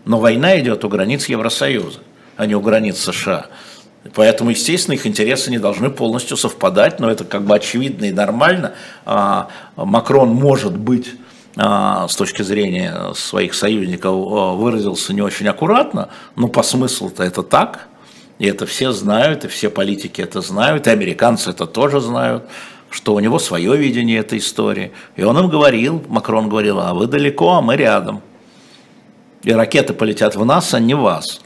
Но 0.05 0.19
война 0.19 0.59
идет 0.61 0.85
у 0.85 0.89
границ 0.89 1.27
Евросоюза, 1.29 2.01
а 2.37 2.47
не 2.47 2.55
у 2.55 2.61
границ 2.61 2.99
США. 2.99 3.47
Поэтому, 4.15 4.51
естественно, 4.51 4.95
их 4.95 5.07
интересы 5.07 5.51
не 5.51 5.59
должны 5.59 5.91
полностью 5.91 6.37
совпадать, 6.37 7.01
но 7.01 7.11
это 7.11 7.25
как 7.25 7.45
бы 7.45 7.55
очевидно 7.55 8.07
и 8.07 8.13
нормально. 8.13 8.75
А, 9.05 9.49
Макрон 9.77 10.31
может 10.31 10.77
быть 10.77 11.09
а, 11.57 12.07
с 12.09 12.15
точки 12.15 12.43
зрения 12.43 13.13
своих 13.15 13.55
союзников 13.55 14.13
а, 14.15 14.55
выразился 14.55 15.13
не 15.13 15.21
очень 15.21 15.49
аккуратно, 15.49 16.11
но 16.37 16.49
по 16.49 16.63
смыслу-то 16.63 17.25
это 17.25 17.43
так, 17.43 17.89
и 18.39 18.47
это 18.47 18.67
все 18.67 18.93
знают, 18.93 19.45
и 19.45 19.49
все 19.49 19.69
политики 19.69 20.23
это 20.23 20.41
знают, 20.41 20.87
и 20.87 20.91
американцы 20.91 21.51
это 21.51 21.67
тоже 21.67 22.01
знают. 22.01 22.45
Что 22.91 23.15
у 23.15 23.21
него 23.21 23.39
свое 23.39 23.77
видение 23.77 24.19
этой 24.19 24.39
истории. 24.39 24.93
И 25.17 25.23
он 25.23 25.39
им 25.39 25.49
говорил, 25.49 26.03
Макрон 26.09 26.49
говорил, 26.49 26.81
а 26.81 26.95
вы 26.95 27.07
далеко, 27.07 27.55
а 27.55 27.61
мы 27.61 27.77
рядом. 27.77 28.23
И 29.43 29.53
ракеты 29.53 29.93
полетят 29.93 30.37
в 30.37 30.45
нас, 30.45 30.75
а 30.75 30.81
не 30.81 30.95
в 30.95 31.01
вас. 31.01 31.41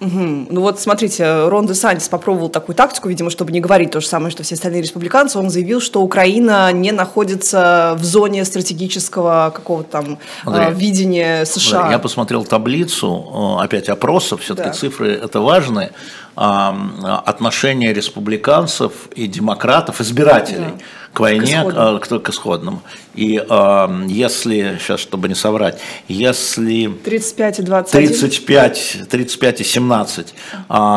Угу. 0.00 0.46
Ну 0.50 0.60
вот 0.60 0.78
смотрите, 0.78 1.48
Рон 1.48 1.66
де 1.66 1.74
Сантис 1.74 2.08
попробовал 2.08 2.48
такую 2.48 2.76
тактику, 2.76 3.08
видимо, 3.08 3.30
чтобы 3.30 3.50
не 3.50 3.60
говорить 3.60 3.90
то 3.90 4.00
же 4.00 4.06
самое, 4.06 4.30
что 4.30 4.44
все 4.44 4.54
остальные 4.54 4.82
республиканцы. 4.82 5.38
Он 5.38 5.50
заявил, 5.50 5.80
что 5.80 6.02
Украина 6.02 6.70
не 6.72 6.92
находится 6.92 7.96
в 7.98 8.04
зоне 8.04 8.44
стратегического 8.44 9.52
какого-то 9.54 9.90
там 9.90 10.18
Андрей, 10.44 10.72
видения 10.72 11.44
США. 11.44 11.90
Я 11.90 11.98
посмотрел 11.98 12.44
таблицу, 12.44 13.58
э, 13.58 13.64
опять 13.64 13.88
опросов, 13.88 14.42
все-таки 14.42 14.68
да. 14.68 14.74
цифры 14.74 15.10
это 15.10 15.40
важные 15.40 15.90
отношения 16.38 17.92
республиканцев 17.92 18.92
и 19.16 19.26
демократов, 19.26 20.00
избирателей 20.00 20.74
да. 20.78 20.84
к 21.12 21.20
войне, 21.20 21.64
к 21.64 21.68
исходному. 21.68 21.98
К, 21.98 22.18
к 22.20 22.28
исходному. 22.30 22.82
И 23.14 23.36
э, 23.36 24.04
если, 24.06 24.78
сейчас, 24.80 25.00
чтобы 25.00 25.28
не 25.28 25.34
соврать, 25.34 25.80
если... 26.06 26.86
35 27.04 27.58
и 27.58 27.62
21. 27.62 28.08
35, 28.08 28.96
35 29.10 29.60
и 29.60 29.64
17, 29.64 30.34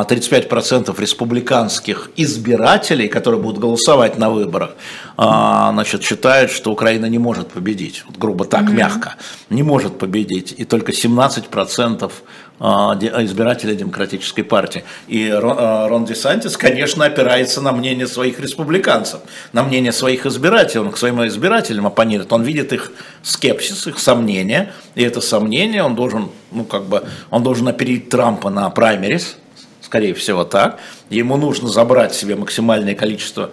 35 0.08 0.50
процентов 0.50 1.00
республиканских 1.00 2.12
избирателей, 2.18 3.08
которые 3.08 3.42
будут 3.42 3.60
голосовать 3.60 4.20
на 4.20 4.30
выборах, 4.30 4.76
значит, 5.18 6.04
считают, 6.04 6.52
что 6.52 6.72
Украина 6.72 7.08
не 7.08 7.20
может 7.20 7.50
победить, 7.50 8.04
вот, 8.08 8.18
грубо 8.18 8.46
так, 8.46 8.64
mm-hmm. 8.64 8.74
мягко, 8.74 9.16
не 9.50 9.64
может 9.64 9.98
победить, 9.98 10.54
и 10.56 10.66
только 10.66 10.94
17 10.94 11.48
процентов 11.48 12.24
а, 12.24 12.51
избирателей 12.62 13.76
Демократической 13.76 14.43
партии. 14.43 14.84
И 15.07 15.30
а, 15.32 15.88
Рон 15.88 16.05
Десантис, 16.05 16.57
конечно, 16.57 17.05
опирается 17.05 17.59
на 17.59 17.72
мнение 17.72 18.05
своих 18.05 18.39
республиканцев, 18.39 19.22
на 19.51 19.64
мнение 19.64 19.91
своих 19.91 20.26
избирателей. 20.28 20.82
Он 20.82 20.91
к 20.91 20.97
своим 20.97 21.26
избирателям 21.26 21.88
оппонирует. 21.88 22.32
Он 22.32 22.43
видит 22.43 22.72
их 22.72 22.91
скепсис, 23.24 23.88
их 23.88 23.97
сомнения. 23.97 24.74
И 24.93 25.03
это 25.03 25.22
сомнение 25.22 25.84
он 25.84 25.95
должен, 25.95 26.30
ну, 26.51 26.64
как 26.64 26.86
бы, 26.86 27.03
он 27.32 27.41
должен 27.41 27.68
опередить 27.68 28.09
Трампа 28.09 28.51
на 28.51 28.70
праймерис, 28.70 29.38
скорее 29.82 30.14
всего 30.14 30.43
так. 30.43 30.80
Ему 31.09 31.38
нужно 31.38 31.68
забрать 31.68 32.14
себе 32.14 32.36
максимальное 32.36 32.93
количество 32.93 33.49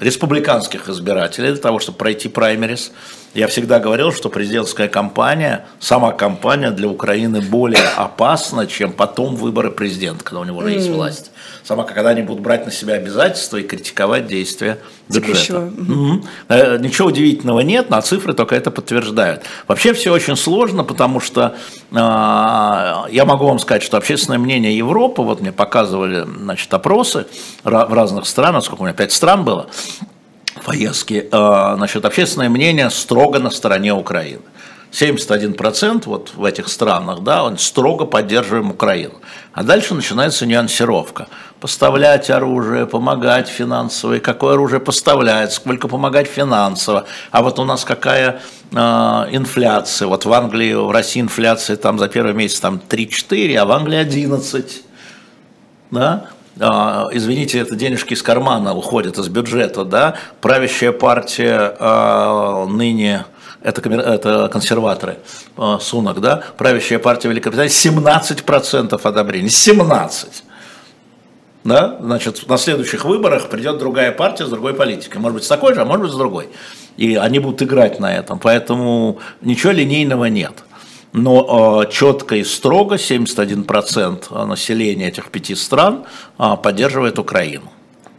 республиканских 0.00 0.88
избирателей 0.88 1.52
для 1.52 1.60
того, 1.60 1.78
чтобы 1.78 1.98
пройти 1.98 2.28
праймерис. 2.28 2.90
Я 3.34 3.46
всегда 3.46 3.78
говорил, 3.78 4.12
что 4.12 4.28
президентская 4.28 4.88
кампания, 4.88 5.64
сама 5.80 6.12
кампания 6.12 6.70
для 6.70 6.88
Украины 6.88 7.40
более 7.40 7.86
опасна, 7.96 8.66
чем 8.66 8.92
потом 8.92 9.36
выборы 9.36 9.70
президента, 9.70 10.22
когда 10.22 10.40
у 10.40 10.44
него 10.44 10.58
уже 10.58 10.72
есть 10.72 10.90
власть. 10.90 11.30
Сама, 11.64 11.84
когда 11.84 12.10
они 12.10 12.22
будут 12.22 12.42
брать 12.42 12.66
на 12.66 12.72
себя 12.72 12.94
обязательства 12.94 13.56
и 13.56 13.62
критиковать 13.62 14.26
действия 14.26 14.78
бюджета. 15.08 15.60
Угу. 15.60 16.24
Ничего 16.80 17.08
удивительного 17.08 17.60
нет, 17.60 17.88
но 17.88 18.00
цифры 18.00 18.34
только 18.34 18.54
это 18.54 18.70
подтверждают. 18.70 19.42
Вообще 19.66 19.94
все 19.94 20.12
очень 20.12 20.36
сложно, 20.36 20.84
потому 20.84 21.20
что 21.20 21.54
э, 21.90 21.94
я 21.94 23.24
могу 23.24 23.46
вам 23.46 23.58
сказать, 23.58 23.82
что 23.82 23.96
общественное 23.96 24.38
мнение 24.38 24.76
Европы, 24.76 25.22
вот 25.22 25.40
мне 25.40 25.52
показывали 25.52 26.26
значит, 26.26 26.72
опросы 26.74 27.26
в 27.64 27.94
разных 27.94 28.26
странах, 28.26 28.64
сколько 28.64 28.82
у 28.82 28.84
меня, 28.84 28.94
пять 28.94 29.12
стран 29.12 29.44
было, 29.44 29.68
поездки, 30.64 31.28
э, 31.30 31.74
значит, 31.76 32.04
общественное 32.04 32.48
мнение 32.48 32.90
строго 32.90 33.38
на 33.38 33.50
стороне 33.50 33.92
Украины. 33.92 34.42
71% 34.92 36.02
вот 36.04 36.32
в 36.34 36.44
этих 36.44 36.68
странах, 36.68 37.20
да, 37.20 37.44
он 37.44 37.56
строго 37.56 38.04
поддерживаем 38.04 38.70
Украину. 38.70 39.14
А 39.54 39.62
дальше 39.62 39.94
начинается 39.94 40.44
нюансировка. 40.44 41.28
Поставлять 41.60 42.28
оружие, 42.28 42.86
помогать 42.86 43.48
финансово, 43.48 44.14
и 44.14 44.20
какое 44.20 44.54
оружие 44.54 44.80
поставляет, 44.80 45.52
сколько 45.52 45.88
помогать 45.88 46.26
финансово. 46.26 47.06
А 47.30 47.42
вот 47.42 47.58
у 47.58 47.64
нас 47.64 47.84
какая 47.84 48.42
э, 48.70 48.76
инфляция. 48.76 50.08
Вот 50.08 50.26
в 50.26 50.32
Англии, 50.32 50.74
в 50.74 50.90
России 50.90 51.20
инфляция 51.20 51.76
там 51.76 51.98
за 51.98 52.08
первый 52.08 52.34
месяц 52.34 52.60
там 52.60 52.80
3-4, 52.86 53.56
а 53.56 53.64
в 53.64 53.72
Англии 53.72 53.96
11. 53.98 54.82
Да? 55.90 56.26
А, 56.60 57.08
извините, 57.12 57.58
это 57.58 57.74
денежки 57.74 58.14
из 58.14 58.22
кармана 58.22 58.74
уходят 58.74 59.18
из 59.18 59.28
бюджета, 59.28 59.84
да, 59.84 60.16
правящая 60.40 60.92
партия 60.92 61.74
а, 61.78 62.66
ныне 62.66 63.24
это, 63.62 63.88
это 63.88 64.48
консерваторы, 64.52 65.18
а, 65.56 65.78
Сунок, 65.78 66.20
да, 66.20 66.42
правящая 66.58 66.98
партия 66.98 67.28
Великобритании, 67.28 67.70
17% 67.70 69.00
одобрений, 69.02 69.48
17%. 69.48 70.42
Да? 71.64 71.96
Значит, 72.00 72.48
на 72.48 72.58
следующих 72.58 73.04
выборах 73.04 73.48
придет 73.48 73.78
другая 73.78 74.10
партия 74.10 74.46
с 74.46 74.50
другой 74.50 74.74
политикой. 74.74 75.18
Может 75.18 75.36
быть, 75.36 75.44
с 75.44 75.48
такой 75.48 75.74
же, 75.74 75.82
а 75.82 75.84
может 75.84 76.06
быть, 76.06 76.12
с 76.12 76.16
другой. 76.16 76.48
И 76.96 77.14
они 77.14 77.38
будут 77.38 77.62
играть 77.62 78.00
на 78.00 78.12
этом. 78.12 78.40
Поэтому 78.40 79.20
ничего 79.42 79.70
линейного 79.70 80.24
нет 80.24 80.64
но 81.12 81.84
э, 81.84 81.90
четко 81.90 82.36
и 82.36 82.44
строго 82.44 82.96
71% 82.96 84.44
населения 84.46 85.08
этих 85.08 85.30
пяти 85.30 85.54
стран 85.54 86.04
э, 86.38 86.56
поддерживает 86.62 87.18
Украину. 87.18 87.70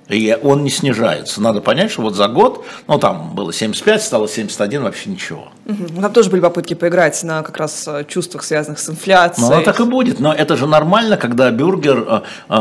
И 0.10 0.38
он 0.44 0.64
не 0.64 0.70
снижается. 0.70 1.42
Надо 1.42 1.62
понять, 1.62 1.92
что 1.92 2.02
вот 2.02 2.16
за 2.16 2.28
год, 2.28 2.66
ну 2.88 3.00
там 3.00 3.34
было 3.34 3.54
75, 3.54 4.04
стало 4.04 4.28
71, 4.28 4.84
вообще 4.84 5.10
ничего. 5.10 5.48
Угу. 5.66 6.02
Там 6.02 6.12
тоже 6.14 6.30
были 6.30 6.42
попытки 6.42 6.74
поиграть 6.74 7.24
на 7.24 7.42
как 7.42 7.58
раз 7.58 7.88
чувствах, 8.08 8.44
связанных 8.44 8.80
с 8.80 8.90
инфляцией. 8.90 9.50
Ну, 9.50 9.64
так 9.64 9.80
и 9.80 9.86
будет. 9.86 10.20
Но 10.20 10.34
это 10.34 10.58
же 10.58 10.68
нормально, 10.68 11.18
когда 11.18 11.50
бюргер 11.52 12.06
э, 12.08 12.22
э, 12.50 12.54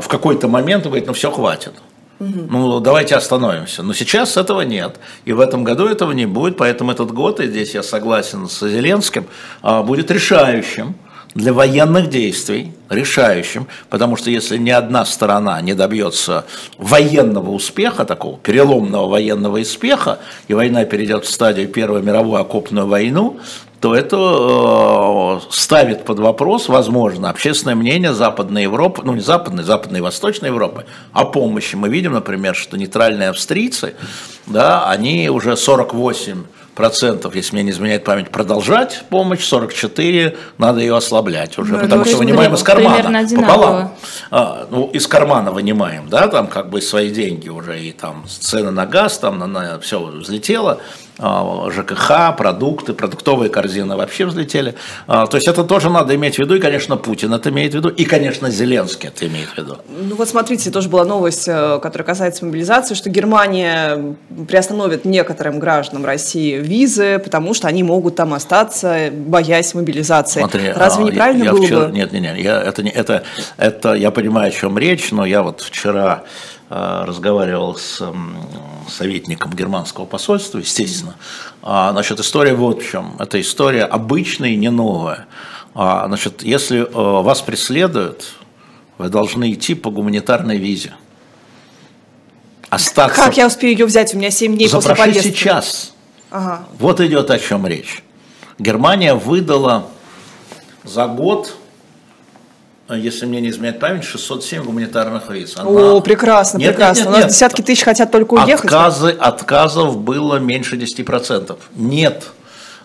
в 0.00 0.04
какой-то 0.08 0.48
момент 0.48 0.84
говорит, 0.84 1.06
ну 1.06 1.14
все, 1.14 1.30
хватит. 1.30 1.72
Ну, 2.50 2.80
давайте 2.80 3.16
остановимся. 3.16 3.82
Но 3.82 3.94
сейчас 3.94 4.36
этого 4.36 4.62
нет. 4.62 4.96
И 5.24 5.32
в 5.32 5.40
этом 5.40 5.64
году 5.64 5.86
этого 5.86 6.12
не 6.12 6.26
будет. 6.26 6.56
Поэтому 6.56 6.92
этот 6.92 7.12
год, 7.12 7.40
и 7.40 7.46
здесь 7.46 7.74
я 7.74 7.82
согласен 7.82 8.48
с 8.48 8.68
Зеленским, 8.68 9.26
а, 9.62 9.82
будет 9.82 10.10
решающим 10.10 10.94
для 11.34 11.52
военных 11.52 12.08
действий, 12.08 12.72
решающим, 12.90 13.66
потому 13.88 14.16
что 14.16 14.30
если 14.30 14.58
ни 14.58 14.70
одна 14.70 15.04
сторона 15.04 15.60
не 15.60 15.74
добьется 15.74 16.44
военного 16.78 17.50
успеха, 17.50 18.04
такого 18.04 18.38
переломного 18.38 19.08
военного 19.08 19.58
успеха, 19.58 20.18
и 20.48 20.54
война 20.54 20.84
перейдет 20.84 21.24
в 21.24 21.30
стадию 21.30 21.68
Первой 21.68 22.02
мировой 22.02 22.40
окопную 22.40 22.86
войну, 22.86 23.40
то 23.80 23.96
это 23.96 24.16
э, 24.16 25.40
ставит 25.50 26.04
под 26.04 26.20
вопрос, 26.20 26.68
возможно, 26.68 27.30
общественное 27.30 27.74
мнение 27.74 28.12
Западной 28.12 28.62
Европы, 28.62 29.02
ну 29.04 29.14
не 29.14 29.20
Западной, 29.20 29.64
Западной 29.64 29.98
и 29.98 30.02
Восточной 30.02 30.50
Европы, 30.50 30.86
о 31.12 31.24
помощи. 31.24 31.74
Мы 31.74 31.88
видим, 31.88 32.12
например, 32.12 32.54
что 32.54 32.76
нейтральные 32.76 33.30
австрийцы, 33.30 33.94
да, 34.46 34.88
они 34.88 35.28
уже 35.28 35.56
48 35.56 36.44
процентов, 36.74 37.34
если 37.34 37.54
мне 37.54 37.64
не 37.64 37.70
изменяет 37.70 38.04
память, 38.04 38.30
продолжать 38.30 39.04
помощь, 39.10 39.44
44 39.44 40.36
надо 40.58 40.80
ее 40.80 40.96
ослаблять 40.96 41.58
уже, 41.58 41.74
ну, 41.74 41.80
потому 41.80 42.04
что 42.04 42.16
вынимаем 42.16 42.54
из 42.54 42.62
кармана 42.62 43.26
пополам. 43.28 43.94
А, 44.30 44.66
ну, 44.70 44.88
из 44.88 45.06
кармана 45.06 45.52
вынимаем, 45.52 46.08
да, 46.08 46.28
там 46.28 46.46
как 46.46 46.70
бы 46.70 46.80
свои 46.80 47.10
деньги 47.10 47.48
уже, 47.48 47.80
и 47.80 47.92
там 47.92 48.24
цены 48.26 48.70
на 48.70 48.86
газ, 48.86 49.18
там 49.18 49.38
на, 49.38 49.46
на 49.46 49.80
все 49.80 50.00
взлетело, 50.00 50.80
ЖКХ, 51.22 52.36
продукты, 52.36 52.92
продуктовые 52.94 53.48
корзины 53.48 53.96
вообще 53.96 54.26
взлетели. 54.26 54.74
А, 55.06 55.26
то 55.26 55.36
есть 55.36 55.48
это 55.48 55.64
тоже 55.64 55.90
надо 55.90 56.14
иметь 56.14 56.36
в 56.36 56.38
виду, 56.38 56.56
и, 56.56 56.60
конечно, 56.60 56.96
Путин 56.96 57.32
это 57.32 57.50
имеет 57.50 57.72
в 57.72 57.76
виду, 57.76 57.88
и, 57.88 58.04
конечно, 58.04 58.50
Зеленский 58.50 59.08
это 59.08 59.26
имеет 59.26 59.48
в 59.50 59.58
виду. 59.58 59.78
Ну 59.88 60.16
вот 60.16 60.28
смотрите, 60.28 60.70
тоже 60.70 60.88
была 60.88 61.04
новость, 61.04 61.46
э, 61.46 61.78
которая 61.80 62.06
касается 62.06 62.44
мобилизации, 62.44 62.94
что 62.94 63.08
Германия 63.10 64.16
приостановит 64.48 65.04
некоторым 65.04 65.58
гражданам 65.58 66.04
России 66.04 66.56
визы, 66.56 67.18
потому 67.18 67.54
что 67.54 67.68
они 67.68 67.82
могут 67.82 68.16
там 68.16 68.34
остаться, 68.34 69.10
боясь 69.12 69.74
мобилизации. 69.74 70.40
Смотри, 70.40 70.72
Разве 70.72 71.04
а, 71.04 71.06
неправильно 71.06 71.44
я, 71.44 71.50
я 71.50 71.52
было 71.52 71.64
вчера, 71.64 71.80
бы? 71.86 71.92
Нет, 71.92 72.12
нет, 72.12 72.22
нет, 72.22 72.38
я, 72.38 72.60
это, 72.60 72.82
это, 72.82 73.22
это, 73.56 73.94
я 73.94 74.10
понимаю, 74.10 74.48
о 74.48 74.50
чем 74.50 74.78
речь, 74.78 75.12
но 75.12 75.24
я 75.24 75.42
вот 75.42 75.60
вчера 75.60 76.24
разговаривал 76.74 77.76
с 77.76 78.02
советником 78.88 79.52
германского 79.52 80.04
посольства, 80.04 80.58
естественно. 80.58 81.16
А, 81.62 81.92
значит, 81.92 82.20
история 82.20 82.54
вот 82.54 82.82
в 82.82 82.90
чем. 82.90 83.16
Это 83.18 83.40
история 83.40 83.84
обычная 83.84 84.50
и 84.50 84.56
не 84.56 84.70
новая. 84.70 85.26
А, 85.74 86.06
значит, 86.06 86.42
если 86.42 86.80
э, 86.80 87.22
вас 87.22 87.40
преследуют, 87.40 88.34
вы 88.98 89.08
должны 89.08 89.52
идти 89.52 89.74
по 89.74 89.90
гуманитарной 89.90 90.58
визе. 90.58 90.94
Остаться... 92.68 93.22
Как 93.22 93.36
я 93.36 93.46
успею 93.46 93.72
ее 93.72 93.86
взять? 93.86 94.14
У 94.14 94.18
меня 94.18 94.30
7 94.30 94.56
дней 94.56 94.68
Запроши 94.68 94.88
после 94.88 95.04
поездки. 95.12 95.28
сейчас. 95.28 95.92
Ага. 96.30 96.64
Вот 96.78 97.00
идет 97.00 97.30
о 97.30 97.38
чем 97.38 97.66
речь. 97.66 98.02
Германия 98.58 99.14
выдала 99.14 99.88
за 100.84 101.06
год 101.06 101.54
если 102.88 103.26
мне 103.26 103.40
не 103.40 103.50
изменяет 103.50 103.78
память, 103.78 104.04
607 104.04 104.64
гуманитарных 104.64 105.30
виз. 105.30 105.56
Она... 105.56 105.68
О, 105.68 106.00
прекрасно, 106.00 106.58
нет, 106.58 106.70
прекрасно. 106.70 107.00
Нет, 107.00 107.08
нет. 107.08 107.18
У 107.18 107.22
нас 107.22 107.32
десятки 107.32 107.62
тысяч 107.62 107.82
хотят 107.82 108.10
только 108.10 108.34
уехать. 108.34 108.64
Отказы, 108.64 109.10
отказов 109.10 109.98
было 109.98 110.36
меньше 110.36 110.76
10%. 110.76 111.56
Нет 111.76 112.24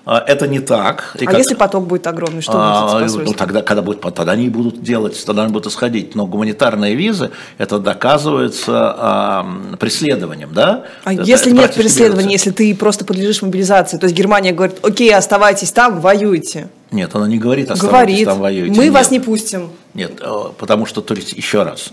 а, 0.10 0.24
это 0.26 0.48
не 0.48 0.62
так. 0.62 1.18
И 1.20 1.26
а 1.26 1.28
как... 1.28 1.38
если 1.38 1.54
поток 1.54 1.86
будет 1.86 2.08
огромный, 2.08 2.42
что 2.42 2.54
а, 2.56 3.02
будет 3.02 3.26
Ну, 3.26 3.34
тогда, 3.34 3.62
когда 3.62 3.82
будет 3.82 4.00
поток, 4.00 4.16
тогда 4.16 4.32
они 4.32 4.48
будут 4.48 4.82
делать, 4.82 5.22
тогда 5.26 5.44
они 5.44 5.52
будут 5.52 5.70
исходить. 5.70 6.16
Но 6.16 6.26
гуманитарные 6.26 6.96
визы, 6.96 7.32
это 7.58 7.78
доказывается 7.78 8.96
а, 8.98 9.46
преследованием, 9.78 10.52
да? 10.54 10.86
А 11.04 11.14
это, 11.14 11.24
если 11.24 11.52
это 11.52 11.62
нет 11.62 11.74
преследования, 11.74 12.32
если 12.32 12.52
ты 12.52 12.74
просто 12.74 13.04
подлежишь 13.04 13.42
мобилизации, 13.42 13.98
то 13.98 14.06
есть 14.06 14.16
Германия 14.16 14.54
говорит, 14.54 14.78
окей, 14.82 15.14
оставайтесь 15.14 15.74
там, 15.74 16.00
воюйте. 16.00 16.70
Нет, 16.92 17.14
она 17.14 17.28
не 17.28 17.38
говорит, 17.38 17.70
оставайтесь 17.70 18.14
говорит, 18.14 18.28
там, 18.28 18.40
воюйте. 18.40 18.78
Мы 18.80 18.86
нет. 18.86 18.94
вас 18.94 19.12
не 19.12 19.20
пустим. 19.20 19.72
Нет, 19.98 20.22
э, 20.22 20.44
потому 20.58 20.86
что, 20.86 21.04
еще 21.14 21.64
раз, 21.64 21.90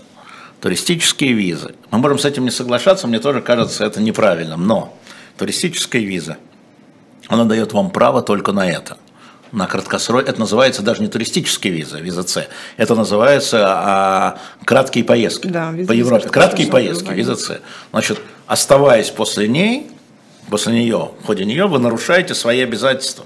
туристические 0.61 1.33
визы. 1.33 1.75
Мы 1.91 1.97
можем 1.97 2.19
с 2.19 2.23
этим 2.25 2.45
не 2.45 2.51
соглашаться, 2.51 3.07
мне 3.07 3.19
тоже 3.19 3.41
кажется 3.41 3.83
это 3.83 4.01
неправильным, 4.01 4.65
но 4.65 4.97
туристическая 5.37 6.01
виза– 6.01 6.37
она 7.27 7.45
дает 7.45 7.73
вам 7.73 7.89
право 7.89 8.21
только 8.21 8.51
на 8.51 8.69
это. 8.69 8.97
На 9.51 9.67
краткосрок, 9.67 10.27
это 10.27 10.39
называется 10.39 10.81
даже 10.81 11.01
не 11.01 11.07
туристические 11.07 11.71
визы, 11.71 12.01
виза 12.01 12.23
С, 12.27 12.47
это 12.77 12.95
называется 12.95 13.65
а, 13.67 14.39
краткие 14.65 15.05
поездки 15.05 15.47
да, 15.47 15.73
по 15.87 15.93
Европе. 15.93 16.27
Краткие 16.27 16.67
поездки, 16.67 17.11
виза 17.11 17.35
С. 17.35 17.61
Значит, 17.91 18.19
оставаясь 18.47 19.11
после 19.11 19.47
ней, 19.47 19.87
после 20.49 20.73
нее, 20.73 21.11
в 21.21 21.25
ходе 21.25 21.45
нее, 21.45 21.67
вы 21.67 21.79
нарушаете 21.79 22.33
свои 22.33 22.61
обязательства. 22.61 23.25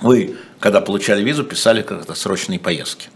Вы, 0.00 0.36
когда 0.58 0.80
получали 0.80 1.22
визу, 1.22 1.44
писали 1.44 1.82
как-то 1.82 2.14
срочные 2.14 2.58
поездки 2.58 3.08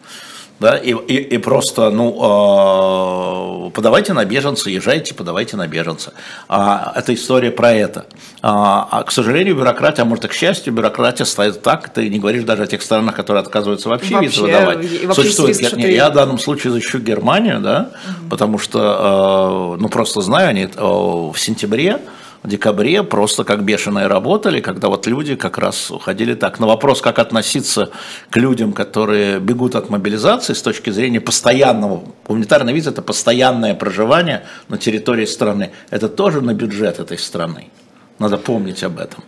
да, 0.60 0.76
и, 0.76 0.92
и, 0.92 1.16
и 1.16 1.38
просто, 1.38 1.90
ну, 1.90 3.68
э, 3.68 3.70
подавайте 3.70 4.12
на 4.12 4.24
беженца, 4.24 4.70
езжайте, 4.70 5.14
подавайте 5.14 5.56
на 5.56 5.68
беженца. 5.68 6.14
А, 6.48 6.92
это 6.96 7.14
история 7.14 7.52
про 7.52 7.72
это. 7.72 8.06
А, 8.42 8.88
а, 8.90 9.02
к 9.04 9.12
сожалению, 9.12 9.54
бюрократия, 9.54 10.02
а 10.02 10.04
может 10.04 10.24
и 10.24 10.28
к 10.28 10.32
счастью, 10.32 10.72
бюрократия 10.72 11.24
стоит 11.24 11.62
так, 11.62 11.90
ты 11.90 12.08
не 12.08 12.18
говоришь 12.18 12.42
даже 12.42 12.64
о 12.64 12.66
тех 12.66 12.82
странах, 12.82 13.14
которые 13.14 13.42
отказываются 13.42 13.88
вообще, 13.88 14.14
вообще 14.14 14.28
визы 14.28 14.42
выдавать. 14.42 14.78
Вообще 15.04 15.22
Существует, 15.22 15.60
я, 15.60 15.70
ты... 15.70 15.92
я 15.92 16.10
в 16.10 16.14
данном 16.14 16.38
случае 16.38 16.72
защищу 16.72 16.98
Германию, 16.98 17.60
да, 17.60 17.90
угу. 17.92 18.28
потому 18.30 18.58
что, 18.58 19.76
э, 19.76 19.80
ну, 19.80 19.88
просто 19.88 20.22
знаю, 20.22 20.48
они 20.48 20.62
э, 20.62 20.68
в 20.76 21.36
сентябре 21.36 22.00
в 22.42 22.48
декабре 22.48 23.02
просто 23.02 23.44
как 23.44 23.64
бешеные 23.64 24.06
работали, 24.06 24.60
когда 24.60 24.88
вот 24.88 25.06
люди 25.06 25.34
как 25.34 25.58
раз 25.58 25.90
уходили 25.90 26.34
так. 26.34 26.60
На 26.60 26.66
вопрос, 26.66 27.00
как 27.00 27.18
относиться 27.18 27.90
к 28.30 28.36
людям, 28.36 28.72
которые 28.72 29.40
бегут 29.40 29.74
от 29.74 29.90
мобилизации 29.90 30.52
с 30.52 30.62
точки 30.62 30.90
зрения 30.90 31.20
постоянного, 31.20 32.04
гуманитарный 32.26 32.72
виз– 32.72 32.86
это 32.86 33.02
постоянное 33.02 33.74
проживание 33.74 34.44
на 34.68 34.78
территории 34.78 35.26
страны. 35.26 35.72
Это 35.90 36.08
тоже 36.08 36.40
на 36.40 36.54
бюджет 36.54 37.00
этой 37.00 37.18
страны. 37.18 37.70
Надо 38.18 38.38
помнить 38.38 38.82
об 38.84 38.98
этом. 38.98 39.24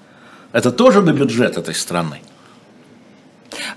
Это 0.52 0.70
тоже 0.70 1.02
на 1.02 1.12
бюджет 1.12 1.58
этой 1.58 1.74
страны. 1.74 2.20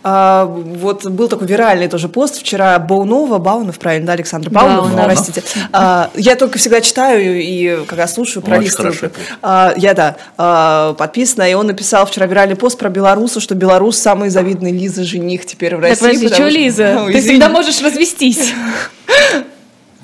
А, 0.03 0.45
вот 0.45 1.05
был 1.05 1.27
такой 1.27 1.47
виральный 1.47 1.88
тоже 1.88 2.07
пост 2.07 2.39
вчера 2.39 2.77
Баунова, 2.79 3.38
Баунов, 3.38 3.79
правильно, 3.79 4.07
да, 4.07 4.13
Александр 4.13 4.49
Баунов, 4.49 4.89
Баунов. 4.89 5.05
простите. 5.05 5.43
А, 5.71 6.09
я 6.15 6.36
только 6.36 6.57
всегда 6.57 6.81
читаю 6.81 7.41
и 7.41 7.86
когда 7.86 8.07
слушаю, 8.07 8.43
пролистываю. 8.43 9.11
А, 9.41 9.73
я, 9.77 9.93
да, 9.93 10.17
а, 10.38 10.93
подписана, 10.93 11.49
и 11.49 11.53
он 11.53 11.67
написал 11.67 12.05
вчера 12.05 12.25
виральный 12.25 12.55
пост 12.55 12.77
про 12.77 12.89
Беларуса, 12.89 13.39
что 13.39 13.55
Беларус 13.55 13.97
самый 13.97 14.29
завидный 14.29 14.71
Лиза 14.71 15.03
жених 15.03 15.45
теперь 15.45 15.75
в 15.75 15.79
России. 15.79 15.95
Так, 15.95 16.13
подожди, 16.13 16.34
что 16.34 16.47
Лиза? 16.47 16.93
Ну, 16.93 17.11
Ты 17.11 17.21
всегда 17.21 17.49
можешь 17.49 17.81
развестись. 17.81 18.53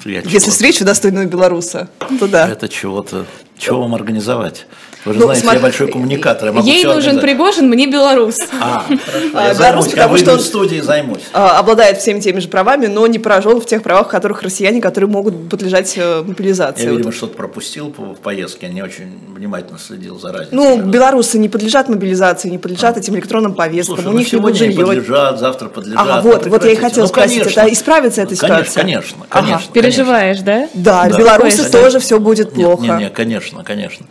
Если 0.05 0.49
встречу 0.49 0.85
достойного 0.85 1.25
белоруса, 1.25 1.89
то 2.19 2.27
да. 2.27 2.47
Это 2.47 2.69
чего-то, 2.69 3.25
чего 3.57 3.81
вам 3.81 3.95
организовать? 3.95 4.65
Вы 5.05 5.13
же 5.13 5.19
ну, 5.19 5.25
знаете, 5.25 5.43
смотри, 5.43 5.59
я 5.59 5.63
большой 5.63 5.91
коммуникатор. 5.91 6.53
Я 6.53 6.61
Ей 6.61 6.83
нужен. 6.83 7.19
Пригожин, 7.19 7.69
мне 7.69 7.87
белорус. 7.87 8.39
А, 8.59 8.85
я 9.33 9.53
займусь, 9.53 9.93
я 9.93 10.07
выйду 10.07 10.31
в 10.37 10.41
студии 10.41 10.81
займусь. 10.81 11.21
А, 11.31 11.59
обладает 11.59 11.99
всеми 11.99 12.19
теми 12.19 12.39
же 12.39 12.49
правами, 12.49 12.87
но 12.87 13.07
не 13.07 13.17
поражен 13.17 13.61
в 13.61 13.65
тех 13.65 13.81
правах, 13.81 14.07
в 14.07 14.09
которых 14.09 14.41
россияне, 14.41 14.81
которые 14.81 15.09
могут 15.09 15.49
подлежать 15.49 15.93
э, 15.97 16.23
мобилизации. 16.23 16.83
Я, 16.83 16.91
видимо, 16.91 17.11
что-то 17.13 17.35
пропустил 17.35 17.93
в 17.97 18.15
поездке, 18.15 18.67
я 18.67 18.73
не 18.73 18.81
очень 18.81 19.19
внимательно 19.33 19.79
следил 19.79 20.19
за 20.19 20.33
разницей. 20.33 20.55
Ну, 20.55 20.81
белорусы 20.81 21.39
не 21.39 21.47
подлежат 21.47 21.87
мобилизации, 21.87 22.49
не 22.49 22.57
подлежат 22.57 22.97
а. 22.97 22.99
этим 22.99 23.15
электронным 23.15 23.53
повесткам, 23.53 23.95
Слушай, 23.95 24.13
у 24.13 24.17
них 24.17 24.31
ну, 24.31 24.37
не 24.37 24.41
будет 24.41 24.57
жилье. 24.57 24.85
подлежат, 24.85 25.39
завтра 25.39 25.69
подлежат. 25.69 25.99
Ага, 26.01 26.21
вот, 26.21 26.45
вот 26.47 26.65
я 26.65 26.71
и 26.71 26.75
хотела 26.75 27.03
ну, 27.03 27.07
спросить, 27.07 27.43
конечно. 27.43 27.61
это 27.61 27.73
исправится 27.73 28.21
эта 28.21 28.35
ситуация? 28.35 28.81
Конечно, 28.81 29.17
конечно. 29.29 29.55
Ага. 29.55 29.73
Переживаешь, 29.73 30.39
да? 30.39 30.67
Да, 30.73 31.07
да 31.07 31.17
белорусы 31.17 31.71
тоже 31.71 31.99
все 31.99 32.19
будет 32.19 32.53
плохо. 32.53 32.83
Нет, 32.83 32.99
нет, 32.99 33.13
конечно, 33.13 33.63
конечно. 33.63 34.05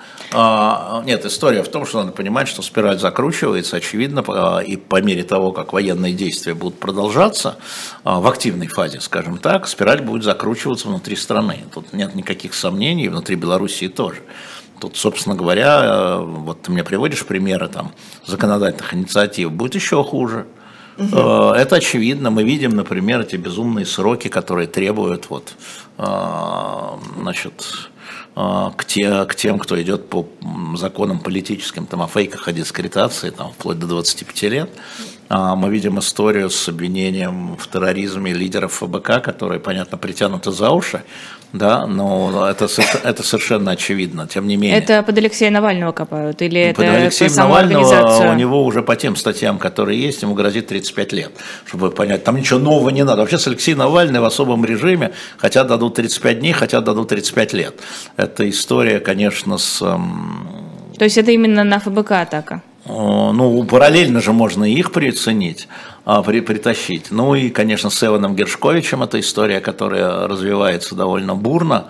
А, 0.81 1.03
нет, 1.05 1.25
история 1.27 1.63
в 1.63 1.69
том, 1.69 1.85
что 1.85 2.01
надо 2.01 2.13
понимать, 2.13 2.47
что 2.47 2.63
спираль 2.63 2.99
закручивается, 2.99 3.77
очевидно, 3.77 4.61
и 4.61 4.77
по 4.77 5.03
мере 5.03 5.25
того, 5.25 5.51
как 5.51 5.73
военные 5.73 6.13
действия 6.13 6.55
будут 6.55 6.79
продолжаться, 6.79 7.57
а, 8.05 8.21
в 8.21 8.27
активной 8.29 8.69
фазе, 8.69 9.01
скажем 9.01 9.39
так, 9.39 9.67
спираль 9.67 10.03
будет 10.03 10.23
закручиваться 10.23 10.89
внутри 10.89 11.17
страны. 11.17 11.65
Тут 11.75 11.93
нет 11.93 12.15
никаких 12.15 12.55
сомнений, 12.55 13.09
внутри 13.09 13.35
Белоруссии 13.35 13.89
тоже. 13.89 14.23
Тут, 14.81 14.97
собственно 14.97 15.35
говоря, 15.35 15.81
э, 15.83 16.19
вот 16.21 16.63
ты 16.63 16.71
мне 16.71 16.85
приводишь 16.85 17.27
примеры 17.27 17.67
там, 17.67 17.93
законодательных 18.25 18.95
инициатив, 18.95 19.51
будет 19.51 19.75
еще 19.75 20.05
хуже. 20.05 20.47
Угу. 20.99 21.17
Это 21.17 21.77
очевидно. 21.77 22.31
Мы 22.31 22.45
видим, 22.45 22.71
например, 22.71 23.21
эти 23.21 23.37
безумные 23.37 23.87
сроки, 23.87 24.29
которые 24.29 24.69
требуют 24.69 25.31
вот, 25.31 25.55
значит, 25.97 27.53
а, 27.57 27.98
к, 28.39 28.85
те, 28.85 29.25
к 29.25 29.35
тем, 29.35 29.59
кто 29.59 29.81
идет 29.83 30.09
по 30.09 30.29
законам 30.77 31.19
политическим, 31.19 31.87
там, 31.87 32.03
о 32.03 32.07
фейках, 32.07 32.47
о 32.47 32.53
дискредитации, 32.53 33.31
там, 33.31 33.53
вплоть 33.53 33.81
до 33.81 33.89
25 33.89 34.43
лет. 34.45 34.71
А, 35.29 35.57
мы 35.57 35.71
видим 35.71 35.99
историю 35.99 36.49
с 36.49 36.69
обвинением 36.69 37.57
в 37.57 37.67
терроризме 37.67 38.33
лидеров 38.33 38.75
ФБК, 38.75 39.21
которые, 39.23 39.59
понятно, 39.59 39.99
притянуты 39.99 40.53
за 40.53 40.71
уши, 40.71 41.03
да, 41.53 41.87
но 41.87 42.49
это, 42.49 42.69
это 43.05 43.23
совершенно 43.23 43.71
очевидно, 43.71 44.27
тем 44.27 44.47
не 44.47 44.57
менее. 44.57 44.79
Это 44.79 45.03
под 45.03 45.17
Алексея 45.19 45.51
Навального 45.51 45.93
копают 45.93 46.43
или 46.43 46.73
под 46.77 46.85
это 46.85 46.97
Алексеем 46.97 47.33
Навального 47.35 48.31
у 48.31 48.35
него 48.35 48.65
уже 48.65 48.83
по 48.83 48.97
тем 48.97 49.17
статьям, 49.17 49.59
которые 49.59 50.01
есть, 50.01 50.23
ему 50.23 50.35
грозит 50.35 50.67
35 50.67 51.13
лет, 51.13 51.33
чтобы 51.65 51.91
понять, 51.91 52.25
там 52.25 52.37
ничего 52.37 52.59
нового 52.59 52.91
не 52.91 53.05
надо. 53.05 53.23
Вообще 53.23 53.39
с 53.39 53.47
Алексеем 53.47 53.79
Навальным 53.79 54.23
в 54.23 54.27
особом 54.27 54.65
режиме, 54.65 55.13
хотят 55.39 55.67
дадут 55.69 55.95
35 55.95 56.41
дней, 56.41 56.53
хотят 56.53 56.85
дадут 56.85 57.09
35 57.09 57.53
лет. 57.55 57.81
Это 58.17 58.49
история, 58.49 59.01
конечно, 59.01 59.59
с... 59.59 59.79
То 59.79 61.05
есть 61.05 61.17
это 61.17 61.31
именно 61.31 61.65
на 61.65 61.79
ФБК 61.79 62.13
атака? 62.13 62.63
Ну, 62.89 63.65
параллельно 63.65 64.21
же 64.21 64.33
можно 64.33 64.65
и 64.65 64.75
их 64.75 64.93
приценить, 64.93 65.69
при, 66.25 66.41
притащить. 66.41 67.11
Ну 67.11 67.35
и, 67.35 67.51
конечно, 67.51 67.91
с 67.91 68.03
Эваном 68.03 68.35
Гершковичем 68.35 69.03
это 69.03 69.21
история, 69.21 69.61
которая 69.61 70.27
развивается 70.27 70.95
довольно 70.95 71.35
бурно. 71.35 71.89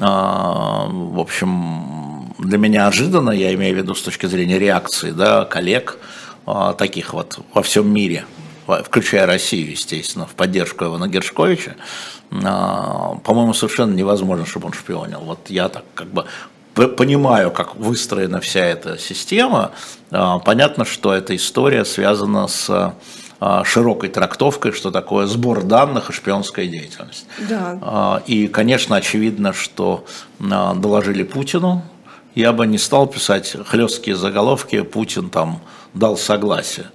А, 0.00 0.86
в 0.88 1.20
общем, 1.20 2.34
для 2.38 2.58
меня 2.58 2.88
ожиданно, 2.88 3.30
я 3.30 3.54
имею 3.54 3.74
в 3.74 3.78
виду 3.78 3.94
с 3.94 4.02
точки 4.02 4.26
зрения 4.26 4.58
реакции 4.58 5.10
да, 5.12 5.44
коллег, 5.44 5.98
а, 6.44 6.72
таких 6.72 7.12
вот 7.12 7.38
во 7.54 7.62
всем 7.62 7.92
мире, 7.92 8.24
включая 8.66 9.26
Россию, 9.26 9.70
естественно, 9.70 10.26
в 10.26 10.34
поддержку 10.34 10.84
Ивана 10.84 11.08
Гершковича, 11.08 11.76
по-моему, 12.30 13.52
совершенно 13.54 13.94
невозможно, 13.94 14.46
чтобы 14.46 14.66
он 14.66 14.72
шпионил. 14.72 15.20
Вот 15.20 15.50
я 15.50 15.68
так 15.68 15.84
как 15.94 16.08
бы 16.08 16.24
понимаю, 16.74 17.50
как 17.50 17.76
выстроена 17.76 18.40
вся 18.40 18.64
эта 18.64 18.98
система, 18.98 19.72
а, 20.10 20.38
понятно, 20.38 20.84
что 20.84 21.12
эта 21.12 21.36
история 21.36 21.84
связана 21.84 22.48
с 22.48 22.68
а, 22.70 22.94
широкой 23.64 24.08
трактовкой, 24.08 24.72
что 24.72 24.90
такое 24.90 25.26
сбор 25.26 25.62
данных 25.62 26.10
и 26.10 26.12
шпионская 26.12 26.66
деятельность. 26.66 27.26
Да. 27.48 27.78
А, 27.82 28.22
и, 28.26 28.46
конечно, 28.46 28.96
очевидно, 28.96 29.52
что 29.52 30.04
доложили 30.38 31.22
Путину. 31.22 31.82
Я 32.34 32.52
бы 32.52 32.66
не 32.66 32.78
стал 32.78 33.06
писать 33.06 33.56
хлесткие 33.66 34.16
заголовки 34.16 34.82
«Путин 34.82 35.28
там 35.28 35.60
дал 35.92 36.16
согласие». 36.16 36.86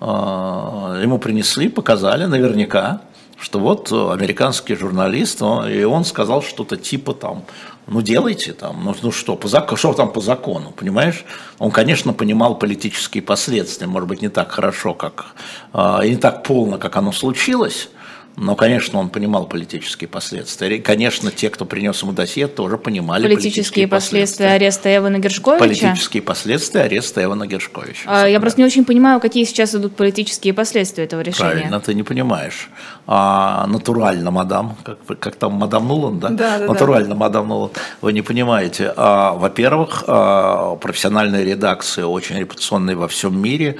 Ему 0.00 1.18
принесли, 1.18 1.68
показали 1.68 2.26
наверняка, 2.26 3.00
что 3.40 3.58
вот 3.58 3.90
американский 3.92 4.74
журналист, 4.74 5.40
и 5.40 5.84
он 5.84 6.04
сказал 6.04 6.42
что-то 6.42 6.76
типа 6.76 7.14
там, 7.14 7.44
ну 7.86 8.02
делайте 8.02 8.52
там, 8.52 8.84
ну, 8.84 8.94
ну 9.02 9.12
что, 9.12 9.36
по 9.36 9.48
закону, 9.48 9.76
что 9.76 9.92
там 9.92 10.12
по 10.12 10.20
закону, 10.20 10.70
понимаешь? 10.70 11.24
Он, 11.58 11.70
конечно, 11.70 12.12
понимал 12.12 12.58
политические 12.58 13.22
последствия, 13.22 13.86
может 13.86 14.08
быть, 14.08 14.22
не 14.22 14.28
так 14.28 14.50
хорошо, 14.50 14.94
как, 14.94 15.26
э, 15.72 16.00
не 16.04 16.16
так 16.16 16.42
полно, 16.42 16.78
как 16.78 16.96
оно 16.96 17.12
случилось, 17.12 17.88
Но, 18.36 18.54
конечно, 18.54 18.98
он 18.98 19.08
понимал 19.08 19.46
политические 19.46 20.08
последствия. 20.08 20.76
И, 20.76 20.80
конечно, 20.80 21.30
те, 21.30 21.48
кто 21.48 21.64
принес 21.64 22.02
ему 22.02 22.12
досье, 22.12 22.48
тоже 22.48 22.76
понимали 22.76 23.22
политические, 23.22 23.88
политические 23.88 23.88
последствия 23.88 24.48
ареста 24.48 24.94
Эвана 24.94 25.18
Гершковича? 25.18 25.58
Политические 25.58 26.22
последствия 26.22 26.82
ареста 26.82 27.24
Эвана 27.24 27.46
Гершковича. 27.46 28.02
А, 28.04 28.26
я 28.26 28.38
просто 28.38 28.60
не 28.60 28.66
очень 28.66 28.84
понимаю, 28.84 29.20
какие 29.20 29.44
сейчас 29.44 29.74
идут 29.74 29.96
политические 29.96 30.52
последствия 30.52 31.04
этого 31.04 31.22
решения. 31.22 31.50
Правильно, 31.50 31.80
ты 31.80 31.94
не 31.94 32.02
понимаешь. 32.02 32.68
А, 33.06 33.66
натурально, 33.68 34.30
мадам, 34.30 34.76
как, 34.84 35.18
как 35.18 35.36
там 35.36 35.54
мадам 35.54 35.88
Нулан, 35.88 36.18
да? 36.18 36.28
Да, 36.28 36.58
да, 36.58 36.66
натурально, 36.66 37.10
да. 37.10 37.14
мадам 37.14 37.48
Нулан. 37.48 37.70
Вы 38.02 38.12
не 38.12 38.22
понимаете. 38.22 38.92
А, 38.96 39.32
во-первых, 39.32 40.04
а, 40.06 40.76
профессиональные 40.76 41.44
редакции, 41.44 42.02
очень 42.02 42.36
репутационные 42.38 42.96
во 42.96 43.08
всем 43.08 43.40
мире, 43.40 43.78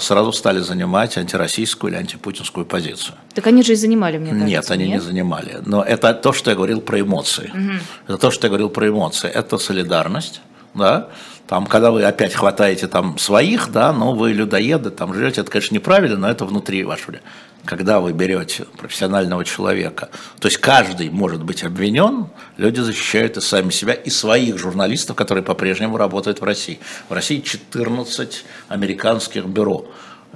сразу 0.00 0.32
стали 0.32 0.60
занимать 0.60 1.18
антироссийскую 1.18 1.92
или 1.92 1.98
антипутинскую 1.98 2.64
позицию. 2.64 3.16
Так 3.34 3.46
они 3.46 3.62
же 3.62 3.72
и 3.72 3.76
занимали, 3.76 4.18
мне 4.18 4.30
кажется. 4.30 4.48
Нет, 4.48 4.70
они 4.70 4.84
нет? 4.84 4.94
не 4.94 5.00
занимали. 5.00 5.58
Но 5.66 5.82
это 5.82 6.14
то, 6.14 6.32
что 6.32 6.50
я 6.50 6.56
говорил 6.56 6.80
про 6.80 7.00
эмоции. 7.00 7.50
Угу. 7.54 7.82
Это 8.08 8.18
то, 8.18 8.30
что 8.30 8.46
я 8.46 8.48
говорил 8.48 8.70
про 8.70 8.88
эмоции. 8.88 9.28
Это 9.28 9.58
солидарность, 9.58 10.40
да, 10.74 11.08
там, 11.46 11.66
когда 11.66 11.90
вы 11.90 12.04
опять 12.04 12.34
хватаете 12.34 12.86
там 12.86 13.18
своих, 13.18 13.70
да, 13.70 13.92
но 13.92 14.14
вы 14.14 14.32
людоеды, 14.32 14.90
там 14.90 15.12
живете, 15.12 15.42
это, 15.42 15.50
конечно, 15.50 15.74
неправильно, 15.74 16.16
но 16.16 16.30
это 16.30 16.46
внутри 16.46 16.84
вашего. 16.84 17.18
Когда 17.64 18.00
вы 18.00 18.12
берете 18.12 18.64
профессионального 18.76 19.44
человека, 19.44 20.10
то 20.38 20.48
есть 20.48 20.58
каждый 20.58 21.08
может 21.08 21.42
быть 21.42 21.64
обвинен, 21.64 22.26
люди 22.58 22.80
защищают 22.80 23.36
и 23.38 23.40
сами 23.40 23.70
себя, 23.70 23.94
и 23.94 24.10
своих 24.10 24.58
журналистов, 24.58 25.16
которые 25.16 25.42
по-прежнему 25.42 25.96
работают 25.96 26.40
в 26.40 26.44
России. 26.44 26.78
В 27.08 27.12
России 27.14 27.40
14 27.40 28.44
американских 28.68 29.46
бюро 29.46 29.86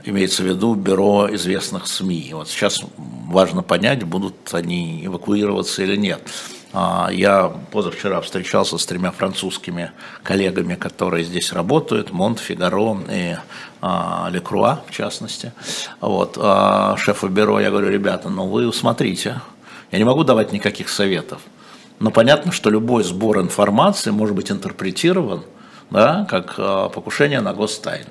имеется 0.04 0.42
в 0.42 0.46
виду 0.46 0.74
бюро 0.74 1.28
известных 1.34 1.86
СМИ. 1.86 2.30
Вот 2.32 2.48
сейчас 2.48 2.80
важно 2.96 3.62
понять, 3.62 4.04
будут 4.04 4.36
они 4.52 5.04
эвакуироваться 5.04 5.82
или 5.82 5.96
нет. 5.96 6.22
А, 6.80 7.08
я 7.10 7.48
позавчера 7.72 8.20
встречался 8.20 8.78
с 8.78 8.86
тремя 8.86 9.10
французскими 9.10 9.90
коллегами, 10.22 10.76
которые 10.76 11.24
здесь 11.24 11.52
работают, 11.52 12.12
Монт, 12.12 12.38
Фигаро 12.38 12.96
и 13.10 13.36
а, 13.80 14.28
Лекруа, 14.30 14.82
в 14.86 14.92
частности. 14.92 15.52
Вот, 16.00 16.38
а, 16.40 16.96
шефу 16.96 17.26
бюро, 17.26 17.58
я 17.58 17.70
говорю, 17.70 17.90
ребята, 17.90 18.28
ну 18.28 18.46
вы 18.46 18.72
смотрите, 18.72 19.40
я 19.90 19.98
не 19.98 20.04
могу 20.04 20.22
давать 20.22 20.52
никаких 20.52 20.88
советов, 20.88 21.40
но 21.98 22.12
понятно, 22.12 22.52
что 22.52 22.70
любой 22.70 23.02
сбор 23.02 23.40
информации 23.40 24.12
может 24.12 24.36
быть 24.36 24.52
интерпретирован 24.52 25.42
да, 25.90 26.26
как 26.30 26.54
покушение 26.92 27.40
на 27.40 27.54
гостайну. 27.54 28.10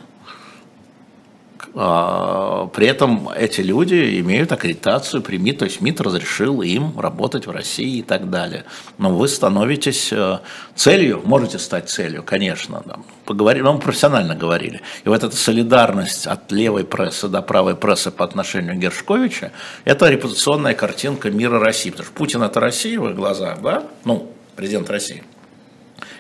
А, 1.80 2.66
при 2.74 2.88
этом 2.88 3.30
эти 3.30 3.62
люди 3.62 4.20
имеют 4.20 4.52
аккредитацию 4.52 5.22
при 5.22 5.38
МИД, 5.38 5.60
то 5.60 5.66
есть 5.66 5.80
МИД 5.80 6.02
разрешил 6.02 6.64
им 6.64 7.00
работать 7.00 7.46
в 7.46 7.52
России 7.52 8.00
и 8.00 8.02
так 8.02 8.32
далее. 8.32 8.64
Но 8.98 9.16
вы 9.16 9.28
становитесь 9.28 10.12
э, 10.12 10.40
целью, 10.74 11.22
можете 11.24 11.60
стать 11.60 11.88
целью, 11.88 12.24
конечно. 12.24 12.82
Да. 12.84 12.98
Поговорили, 13.26 13.62
мы 13.62 13.78
профессионально 13.78 14.34
говорили. 14.34 14.82
И 15.04 15.10
вот 15.10 15.24
эта 15.24 15.36
солидарность 15.36 16.26
от 16.26 16.52
левой 16.52 16.84
прессы 16.84 17.28
до 17.28 17.44
правой 17.44 17.76
прессы 17.76 18.10
по 18.10 18.26
отношению 18.26 18.74
к 18.74 18.80
Гершковичу, 18.80 19.52
это 19.86 20.10
репутационная 20.10 20.74
картинка 20.74 21.30
мира 21.30 21.60
России. 21.60 21.92
Потому 21.92 22.08
что 22.08 22.16
Путин 22.16 22.42
это 22.42 22.60
Россия 22.60 23.00
в 23.00 23.08
их 23.08 23.16
глазах, 23.16 23.62
да? 23.62 23.84
Ну, 24.04 24.32
президент 24.56 24.90
России– 24.90 25.24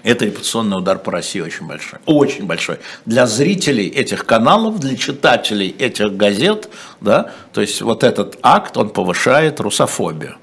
это 0.03 0.25
репутационный 0.25 0.77
удар 0.77 0.97
по 0.99 1.11
России 1.11 1.39
очень 1.39 1.67
большой. 1.67 1.99
Очень 2.05 2.45
большой. 2.45 2.79
Для 3.05 3.25
зрителей 3.27 3.87
этих 3.87 4.25
каналов, 4.25 4.79
для 4.79 4.95
читателей 4.95 5.75
этих 5.77 6.15
газет, 6.15 6.69
да, 7.01 7.31
то 7.53 7.61
есть 7.61 7.81
вот 7.81 8.03
этот 8.03 8.37
акт, 8.41 8.77
он 8.77 8.89
повышает 8.89 9.59
русофобию. 9.59 10.35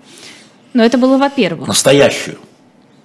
Но 0.72 0.84
это 0.84 0.98
было 0.98 1.16
во-первых. 1.16 1.68
Настоящую. 1.68 2.38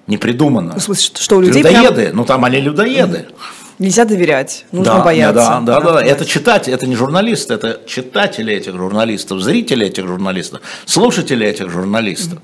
Не 0.08 0.18
придуманную. 0.18 0.74
Ну, 0.74 0.80
в 0.80 0.84
смысле, 0.84 1.16
что 1.20 1.38
у 1.38 1.41
людей 1.41 1.62
Людоеды, 1.62 2.06
прям... 2.06 2.16
ну 2.16 2.26
там 2.26 2.43
они 2.43 2.60
людоеды. 2.60 3.28
Нельзя 3.78 4.04
доверять, 4.04 4.66
нужно 4.74 4.95
да, 4.95 5.04
бояться. 5.04 5.62
Да, 5.62 5.80
да, 5.80 5.93
да, 5.93 6.02
это 6.04 6.26
читатели, 6.26 6.74
это 6.74 6.86
не 6.86 6.97
журналисты, 6.97 7.54
это 7.54 7.80
читатели 7.88 8.54
этих 8.54 8.76
журналистов, 8.76 9.39
зрители 9.39 9.88
этих 9.88 10.06
журналистов, 10.06 10.60
слушатели 10.86 11.47
этих 11.47 11.70
журналистов. 11.70 12.39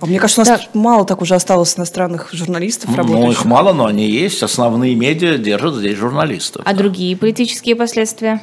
А 0.00 0.06
мне 0.06 0.18
кажется, 0.18 0.42
у 0.42 0.44
нас 0.44 0.60
да. 0.60 0.68
мало 0.72 1.04
так 1.04 1.20
уже 1.20 1.34
осталось 1.34 1.76
иностранных 1.76 2.30
журналистов 2.32 2.94
работающих. 2.96 3.26
Ну, 3.26 3.32
их 3.32 3.44
мало, 3.44 3.72
но 3.72 3.86
они 3.86 4.08
есть. 4.08 4.42
Основные 4.42 4.94
медиа 4.94 5.36
держат 5.36 5.74
здесь 5.74 5.96
журналистов. 5.96 6.62
А 6.64 6.72
да. 6.72 6.78
другие 6.78 7.16
политические 7.16 7.76
последствия? 7.76 8.40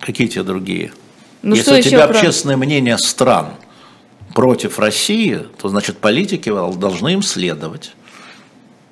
Какие 0.00 0.28
те 0.28 0.42
другие? 0.42 0.92
Ну, 1.42 1.54
Если 1.54 1.70
что 1.70 1.78
у 1.78 1.82
тебя 1.82 2.06
про... 2.06 2.18
общественное 2.18 2.56
мнение 2.56 2.98
стран 2.98 3.48
против 4.34 4.78
России, 4.78 5.40
то, 5.60 5.68
значит, 5.68 5.98
политики 5.98 6.50
должны 6.50 7.14
им 7.14 7.22
следовать. 7.22 7.92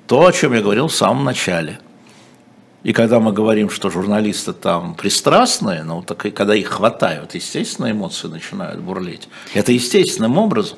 То, 0.07 0.25
о 0.25 0.31
чем 0.31 0.53
я 0.53 0.61
говорил 0.61 0.87
в 0.87 0.95
самом 0.95 1.23
начале. 1.23 1.79
И 2.83 2.93
когда 2.93 3.19
мы 3.19 3.33
говорим, 3.33 3.69
что 3.71 3.89
журналисты 3.89 4.53
там 4.53 4.93
пристрастные, 4.93 5.83
ну, 5.83 6.03
так 6.03 6.25
и 6.27 6.31
когда 6.31 6.55
их 6.55 6.67
хватают, 6.67 7.33
естественно, 7.33 7.91
эмоции 7.91 8.27
начинают 8.27 8.79
бурлить. 8.79 9.27
Это 9.55 9.71
естественным 9.71 10.37
образом. 10.37 10.77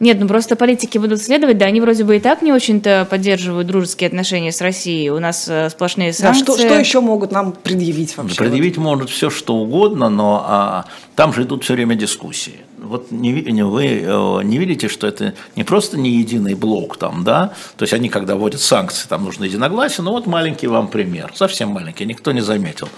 Нет, 0.00 0.18
ну 0.20 0.28
просто 0.28 0.56
политики 0.56 0.98
будут 0.98 1.20
следовать, 1.20 1.58
да, 1.58 1.66
они 1.66 1.80
вроде 1.80 2.04
бы 2.04 2.16
и 2.16 2.20
так 2.20 2.42
не 2.42 2.52
очень-то 2.52 3.06
поддерживают 3.08 3.66
дружеские 3.66 4.08
отношения 4.08 4.52
с 4.52 4.60
Россией. 4.60 5.10
У 5.10 5.18
нас 5.18 5.46
э, 5.48 5.70
сплошные 5.70 6.12
санкции. 6.12 6.44
Да, 6.44 6.52
что, 6.54 6.62
что 6.62 6.74
еще 6.74 7.00
могут 7.00 7.32
нам 7.32 7.52
предъявить 7.52 8.16
вообще? 8.16 8.36
Предъявить 8.36 8.76
могут 8.76 9.10
все, 9.10 9.30
что 9.30 9.56
угодно, 9.56 10.08
но 10.08 10.44
а, 10.46 10.84
там 11.16 11.32
же 11.32 11.42
идут 11.42 11.64
все 11.64 11.74
время 11.74 11.94
дискуссии. 11.94 12.60
Вот 12.78 13.10
не, 13.10 13.32
не, 13.32 13.64
вы 13.64 14.02
э, 14.04 14.40
не 14.44 14.58
видите, 14.58 14.88
что 14.88 15.06
это 15.06 15.34
не 15.56 15.64
просто 15.64 15.98
не 15.98 16.10
единый 16.10 16.54
блок 16.54 16.98
там, 16.98 17.24
да, 17.24 17.54
то 17.76 17.84
есть 17.84 17.94
они, 17.94 18.08
когда 18.08 18.36
вводят 18.36 18.60
санкции, 18.60 19.08
там 19.08 19.24
нужно 19.24 19.44
единогласие, 19.44 20.04
но 20.04 20.12
вот 20.12 20.26
маленький 20.26 20.66
вам 20.66 20.88
пример, 20.88 21.32
совсем 21.34 21.70
маленький, 21.70 22.04
никто 22.04 22.32
не 22.32 22.42
заметил. 22.42 22.88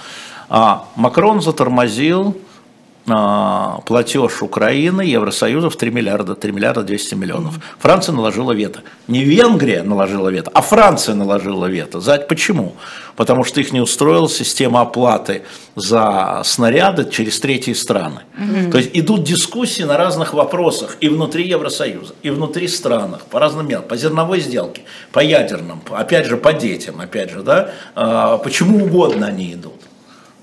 А 0.49 0.89
Макрон 0.97 1.41
затормозил 1.41 2.37
платеж 3.07 4.43
Украины, 4.43 5.03
Евросоюза 5.03 5.71
в 5.71 5.77
3 5.77 5.91
миллиарда, 5.91 6.35
3 6.35 6.53
миллиарда 6.53 6.83
200 6.83 7.15
миллионов. 7.15 7.55
Франция 7.79 8.15
наложила 8.15 8.53
вето. 8.53 8.81
Не 9.07 9.23
Венгрия 9.23 9.83
наложила 9.85 10.29
вето, 10.29 10.51
а 10.53 10.61
Франция 10.61 11.15
наложила 11.15 11.67
вето. 11.67 12.01
Почему? 12.29 12.75
Потому 13.15 13.45
что 13.45 13.61
их 13.61 13.73
не 13.73 13.81
устроила 13.81 14.29
система 14.29 14.81
оплаты 14.81 15.43
за 15.77 16.43
снаряды 16.45 17.09
через 17.09 17.39
третьи 17.39 17.75
страны. 17.75 18.23
Угу. 18.37 18.73
То 18.73 18.79
есть 18.79 18.91
идут 18.93 19.23
дискуссии 19.23 19.85
на 19.85 19.97
разных 19.97 20.35
вопросах 20.35 20.97
и 21.01 21.09
внутри 21.09 21.47
Евросоюза, 21.47 22.15
и 22.23 22.31
внутри 22.31 22.67
странах, 22.67 23.21
по 23.27 23.39
разным 23.39 23.69
мерам, 23.69 23.85
по 23.85 23.97
зерновой 23.97 24.41
сделке, 24.41 24.83
по 25.13 25.21
ядерным, 25.21 25.81
опять 25.91 26.27
же 26.27 26.37
по 26.37 26.53
детям, 26.53 27.01
опять 27.01 27.31
же, 27.31 27.43
да, 27.43 27.71
а, 27.95 28.39
почему 28.39 28.85
угодно 28.85 29.27
они 29.29 29.53
идут. 29.53 29.86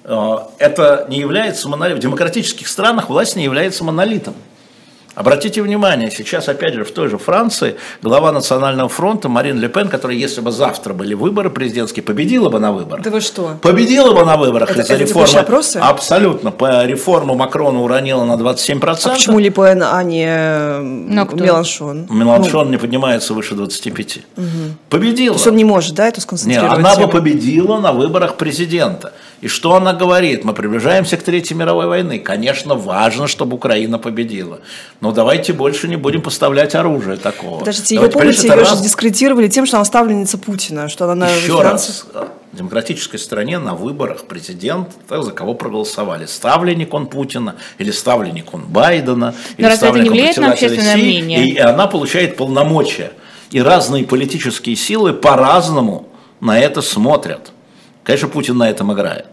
Э, 0.03 0.37
это 0.59 1.05
не 1.09 1.19
является 1.19 1.69
монолитом. 1.69 1.99
В 1.99 2.01
демократических 2.01 2.67
странах 2.67 3.09
власть 3.09 3.35
не 3.35 3.43
является 3.43 3.83
монолитом. 3.83 4.35
Обратите 5.15 5.61
внимание, 5.61 6.09
сейчас, 6.09 6.49
опять 6.49 6.73
же, 6.73 6.83
в 6.83 6.91
той 6.91 7.07
же 7.07 7.19
Франции 7.19 7.75
глава 8.01 8.31
Национального 8.31 8.89
фронта 8.89 9.29
Марин 9.29 9.59
Ле 9.59 9.69
Пен, 9.69 9.87
которая, 9.87 10.17
если 10.17 10.41
бы 10.41 10.51
завтра 10.51 10.93
были 10.95 11.13
выборы 11.13 11.51
президентские, 11.51 12.01
победила 12.01 12.49
бы 12.49 12.59
на 12.59 12.71
выборах. 12.71 13.03
Да 13.03 13.11
вы 13.11 13.21
что? 13.21 13.59
Победила 13.61 14.13
бы 14.13 14.25
на 14.25 14.37
выборах 14.37 14.71
это, 14.71 14.81
из-за 14.81 14.95
это 14.95 15.03
реформы. 15.03 15.39
Опросы? 15.39 15.77
Абсолютно. 15.77 16.49
По 16.49 16.83
реформу 16.85 17.35
Макрона 17.35 17.83
уронила 17.83 18.25
на 18.25 18.33
27%. 18.33 18.79
А 19.03 19.09
почему 19.09 19.37
Ле 19.37 19.51
Пен, 19.51 19.83
а 19.83 20.01
не 20.01 20.25
Но 20.81 21.25
Меланшон? 21.25 22.07
Меланшон 22.09 22.65
ну. 22.65 22.71
не 22.71 22.77
поднимается 22.77 23.35
выше 23.35 23.53
25. 23.53 24.17
Угу. 24.17 24.45
Победила. 24.89 25.35
То 25.35 25.37
есть 25.37 25.47
он 25.47 25.55
не 25.55 25.63
может, 25.63 25.93
да, 25.93 26.07
это 26.07 26.21
сконцентрировать? 26.21 26.79
Нет, 26.79 26.79
она 26.79 26.95
бы 26.95 27.07
победила 27.07 27.79
на 27.79 27.93
выборах 27.93 28.35
президента. 28.35 29.13
И 29.43 29.49
что 29.49 29.75
она 29.75 29.91
говорит? 29.91 30.45
Мы 30.45 30.53
приближаемся 30.53 31.17
к 31.17 31.23
Третьей 31.23 31.57
мировой 31.57 31.87
войне. 31.87 32.17
Конечно, 32.17 32.75
важно, 32.75 33.27
чтобы 33.27 33.57
Украина 33.57 33.99
победила. 33.99 34.61
Но 35.01 35.11
давайте 35.11 35.51
больше 35.51 35.89
не 35.89 35.97
будем 35.97 36.21
поставлять 36.21 36.75
оружие 36.75 37.17
такого. 37.17 37.59
Подождите, 37.59 37.95
ее, 37.95 38.09
помните, 38.09 38.47
ее 38.47 38.53
раз... 38.53 38.77
же 38.77 38.83
дискредитировали 38.83 39.49
тем, 39.49 39.65
что 39.65 39.75
она 39.75 39.83
ставленница 39.83 40.37
Путина, 40.37 40.87
что 40.87 41.11
она 41.11 41.29
Еще 41.29 41.61
раз, 41.61 42.05
в 42.53 42.55
демократической 42.57 43.17
стране 43.17 43.59
на 43.59 43.75
выборах 43.75 44.27
президент, 44.27 44.87
так, 45.09 45.23
за 45.23 45.31
кого 45.31 45.55
проголосовали. 45.55 46.25
Ставленник 46.25 46.93
он 46.93 47.07
Путина, 47.07 47.55
или 47.79 47.91
ставленник 47.91 48.53
он 48.53 48.61
Байдена, 48.61 49.35
Но 49.57 49.67
или 49.67 49.75
ставленник 49.75 50.05
это 50.05 50.13
не 50.13 50.19
влияет 50.21 50.37
на 50.37 50.51
общественное 50.53 50.93
России, 50.93 51.21
мнение? 51.21 51.49
И 51.49 51.57
она 51.57 51.87
получает 51.87 52.37
полномочия. 52.37 53.11
И 53.51 53.61
разные 53.61 54.05
политические 54.05 54.77
силы 54.77 55.11
по-разному 55.11 56.07
на 56.39 56.57
это 56.57 56.81
смотрят. 56.81 57.51
Конечно, 58.05 58.29
Путин 58.29 58.57
на 58.57 58.69
этом 58.69 58.93
играет. 58.93 59.25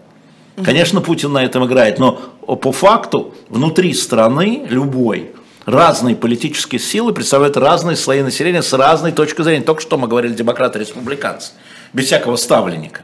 Конечно, 0.65 1.01
Путин 1.01 1.33
на 1.33 1.45
этом 1.45 1.67
играет, 1.67 1.99
но 1.99 2.13
по 2.57 2.73
факту 2.73 3.35
внутри 3.49 3.95
страны 3.95 4.67
любой 4.69 5.33
разные 5.67 6.17
политические 6.17 6.81
силы 6.81 7.13
представляют 7.13 7.57
разные 7.57 7.97
слои 7.97 8.23
населения 8.23 8.63
с 8.63 8.73
разной 8.73 9.13
точки 9.13 9.43
зрения. 9.43 9.65
Только 9.65 9.83
что 9.83 9.99
мы 9.99 10.09
говорили 10.09 10.33
демократы-республиканцы, 10.33 11.53
без 11.93 12.07
всякого 12.07 12.37
ставленника. 12.37 13.03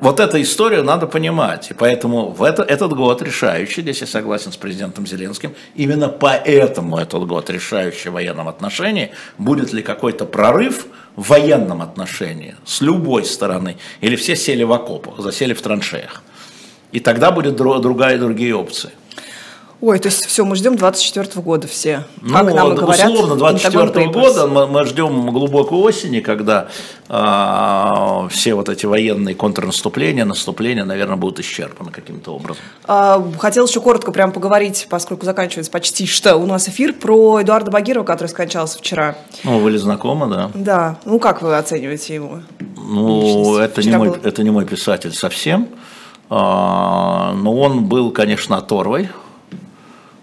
Вот 0.00 0.20
эту 0.20 0.40
историю 0.40 0.84
надо 0.84 1.06
понимать. 1.06 1.70
И 1.70 1.74
поэтому 1.74 2.30
в 2.30 2.42
это, 2.42 2.62
этот 2.62 2.92
год 2.92 3.22
решающий, 3.22 3.82
здесь 3.82 4.00
я 4.00 4.06
согласен 4.06 4.52
с 4.52 4.56
президентом 4.56 5.06
Зеленским, 5.06 5.54
именно 5.74 6.08
поэтому 6.08 6.98
этот 6.98 7.26
год 7.26 7.50
решающий 7.50 8.10
в 8.10 8.12
военном 8.12 8.48
отношении, 8.48 9.10
будет 9.38 9.72
ли 9.72 9.82
какой-то 9.82 10.24
прорыв 10.24 10.86
в 11.14 11.28
военном 11.28 11.82
отношении 11.82 12.56
с 12.64 12.80
любой 12.80 13.24
стороны, 13.24 13.76
или 14.00 14.16
все 14.16 14.36
сели 14.36 14.64
в 14.64 14.72
окопах, 14.72 15.20
засели 15.20 15.54
в 15.54 15.62
траншеях. 15.62 16.22
И 16.92 17.00
тогда 17.00 17.30
будет 17.30 17.56
другая, 17.56 18.18
другие 18.18 18.54
опции. 18.54 18.90
Ой, 19.82 19.98
то 19.98 20.08
есть 20.08 20.24
все, 20.24 20.42
мы 20.46 20.56
ждем 20.56 20.76
24 20.76 21.28
года 21.42 21.68
все. 21.68 22.04
Ну, 22.22 22.32
как 22.32 22.54
нам 22.54 22.72
и 22.72 22.76
говорят, 22.76 23.10
условно, 23.10 23.36
24 23.36 24.06
года 24.08 24.46
мы, 24.46 24.66
мы 24.66 24.84
ждем 24.86 25.30
глубокой 25.30 25.78
осени, 25.78 26.20
когда 26.20 26.68
а, 27.10 28.26
все 28.30 28.54
вот 28.54 28.70
эти 28.70 28.86
военные 28.86 29.34
контрнаступления, 29.34 30.24
наступления, 30.24 30.86
наверное, 30.86 31.16
будут 31.16 31.40
исчерпаны 31.40 31.90
каким-то 31.90 32.34
образом. 32.34 32.62
А, 32.84 33.22
хотел 33.38 33.66
еще 33.66 33.82
коротко 33.82 34.12
прям 34.12 34.32
поговорить, 34.32 34.86
поскольку 34.88 35.26
заканчивается 35.26 35.70
почти 35.70 36.06
что 36.06 36.36
у 36.36 36.46
нас 36.46 36.70
эфир, 36.70 36.94
про 36.94 37.42
Эдуарда 37.42 37.70
Багирова, 37.70 38.04
который 38.04 38.28
скончался 38.28 38.78
вчера. 38.78 39.14
Ну, 39.44 39.58
вы 39.58 39.72
ли 39.72 39.78
знакомы, 39.78 40.26
да? 40.28 40.50
Да. 40.54 40.98
Ну, 41.04 41.18
как 41.18 41.42
вы 41.42 41.54
оцениваете 41.54 42.14
его? 42.14 42.40
Ну, 42.78 43.58
это 43.58 43.82
не, 43.82 43.98
мой, 43.98 44.18
это 44.22 44.42
не 44.42 44.50
мой 44.50 44.64
писатель 44.64 45.12
совсем. 45.12 45.68
А, 46.30 47.34
но 47.34 47.54
он 47.54 47.84
был, 47.84 48.10
конечно, 48.10 48.56
оторвой 48.56 49.10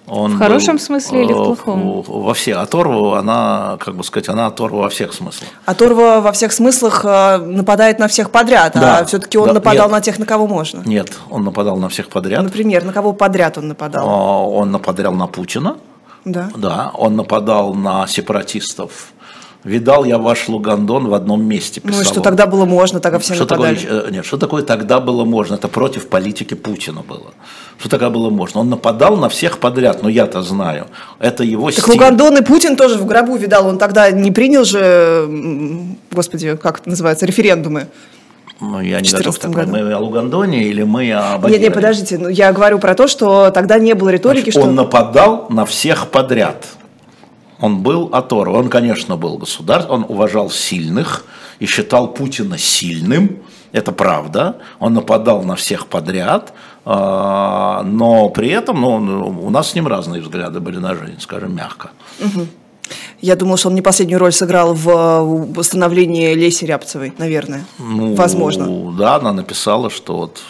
он 0.08 0.36
в 0.36 0.38
хорошем 0.38 0.76
был, 0.76 0.84
смысле 0.84 1.24
или 1.24 1.34
в 1.34 1.36
плохом? 1.36 2.02
Во 2.02 2.34
все. 2.34 2.56
Оторва, 2.56 3.20
она, 3.20 3.78
как 3.80 3.96
бы 3.96 4.04
сказать, 4.04 4.30
она 4.30 4.48
оторва 4.48 4.84
во 4.84 4.90
всех 4.90 5.14
смыслах. 5.14 5.50
Оторва 5.66 6.20
во 6.20 6.32
всех 6.32 6.52
смыслах 6.52 7.06
э, 7.06 7.38
нападает 7.38 8.00
на 8.00 8.08
всех 8.08 8.30
подряд, 8.30 8.76
а 8.76 8.80
да, 8.80 8.98
а 9.00 9.06
все-таки 9.06 9.38
он 9.38 9.48
да, 9.48 9.54
нападал 9.54 9.88
нет, 9.88 9.92
на 9.92 10.02
тех, 10.02 10.20
на 10.20 10.26
кого 10.26 10.48
можно. 10.48 10.84
Нет, 10.86 11.18
он 11.30 11.44
нападал 11.44 11.78
на 11.78 11.88
всех 11.90 12.10
подряд. 12.10 12.44
Например, 12.44 12.84
на 12.84 12.92
кого 12.92 13.14
подряд 13.14 13.58
он 13.58 13.70
нападал? 13.70 14.10
А, 14.10 14.46
он 14.46 14.72
нападал 14.72 15.14
на 15.14 15.28
Путина. 15.28 15.78
Да. 16.26 16.50
Да, 16.56 16.92
он 16.94 17.16
нападал 17.16 17.74
на 17.74 18.08
сепаратистов 18.08 19.14
Видал 19.64 20.04
я 20.04 20.18
ваш 20.18 20.50
Лугандон 20.50 21.08
в 21.08 21.14
одном 21.14 21.46
месте. 21.46 21.80
Писал 21.80 21.96
ну 21.96 22.02
и 22.02 22.06
что 22.06 22.18
он. 22.18 22.24
тогда 22.24 22.48
было 22.48 22.66
можно, 22.66 23.00
тогда 23.00 23.18
все 23.20 23.34
что 23.34 23.44
нападали. 23.44 23.78
Такое, 23.78 24.12
нет, 24.12 24.26
что 24.26 24.38
такое 24.38 24.62
тогда 24.62 25.00
было 25.00 25.24
можно? 25.24 25.56
Это 25.56 25.70
против 25.70 26.08
политики 26.08 26.54
Путина 26.54 27.02
было. 27.02 27.34
Что 27.80 27.90
тогда 27.90 28.10
было 28.10 28.30
можно? 28.30 28.60
Он 28.60 28.70
нападал 28.70 29.16
на 29.16 29.30
всех 29.30 29.60
подряд, 29.60 30.04
но 30.04 30.10
я-то 30.10 30.42
знаю. 30.42 30.88
Это 31.20 31.46
его 31.46 31.72
так 31.72 31.80
стиль. 31.80 31.94
Лугандон 31.94 32.38
и 32.38 32.42
Путин 32.44 32.76
тоже 32.76 32.98
в 32.98 33.06
гробу 33.06 33.38
видал. 33.38 33.68
Он 33.68 33.78
тогда 33.78 34.12
не 34.12 34.32
принял 34.32 34.66
же, 34.66 35.30
господи, 36.12 36.58
как 36.58 36.82
это 36.82 36.90
называется, 36.90 37.26
референдумы. 37.26 37.88
Ну, 38.60 38.82
я 38.82 39.00
не 39.00 39.10
готов 39.10 39.40
так. 39.40 39.52
Году. 39.52 39.72
Мы 39.72 39.94
о 39.94 40.00
Лугандоне 40.00 40.64
или 40.66 40.84
мы 40.84 41.12
о 41.14 41.38
Багирове? 41.38 41.52
Нет, 41.52 41.62
нет, 41.62 41.74
подождите. 41.74 42.18
Ну, 42.18 42.28
я 42.28 42.52
говорю 42.52 42.80
про 42.80 42.96
то, 42.96 43.08
что 43.08 43.50
тогда 43.52 43.80
не 43.80 43.94
было 43.94 44.10
риторики, 44.10 44.52
Значит, 44.52 44.62
что... 44.62 44.70
Он 44.70 44.76
нападал 44.76 45.48
на 45.50 45.66
всех 45.66 46.08
подряд. 46.08 46.66
Он 47.64 47.78
был 47.78 48.10
оторван. 48.12 48.66
Он, 48.66 48.70
конечно, 48.70 49.16
был 49.16 49.38
государь, 49.38 49.86
он 49.88 50.06
уважал 50.10 50.50
сильных 50.50 51.24
и 51.60 51.66
считал 51.66 52.14
Путина 52.14 52.58
сильным. 52.58 53.38
Это 53.72 53.94
правда. 53.94 54.58
Он 54.80 54.94
нападал 54.94 55.44
на 55.44 55.56
всех 55.56 55.88
подряд, 55.88 56.54
а, 56.84 57.84
но 57.86 58.28
при 58.28 58.50
этом 58.50 58.82
ну, 58.82 59.46
у 59.46 59.50
нас 59.50 59.72
с 59.72 59.76
ним 59.76 59.88
разные 59.88 60.22
взгляды 60.22 60.60
были 60.60 60.78
на 60.78 60.94
жизнь, 60.94 61.22
скажем, 61.22 61.56
мягко. 61.56 61.92
Угу. 62.20 62.48
Я 63.22 63.38
думал, 63.38 63.56
что 63.56 63.70
он 63.70 63.76
не 63.76 63.82
последнюю 63.82 64.20
роль 64.20 64.34
сыграл 64.34 64.74
в 64.74 65.54
восстановлении 65.54 66.34
Леси 66.34 66.66
Рябцевой, 66.66 67.14
наверное. 67.18 67.64
Ну, 67.80 68.14
Возможно. 68.16 68.92
Да, 68.98 69.16
она 69.16 69.32
написала, 69.32 69.90
что 69.90 70.18
вот 70.18 70.42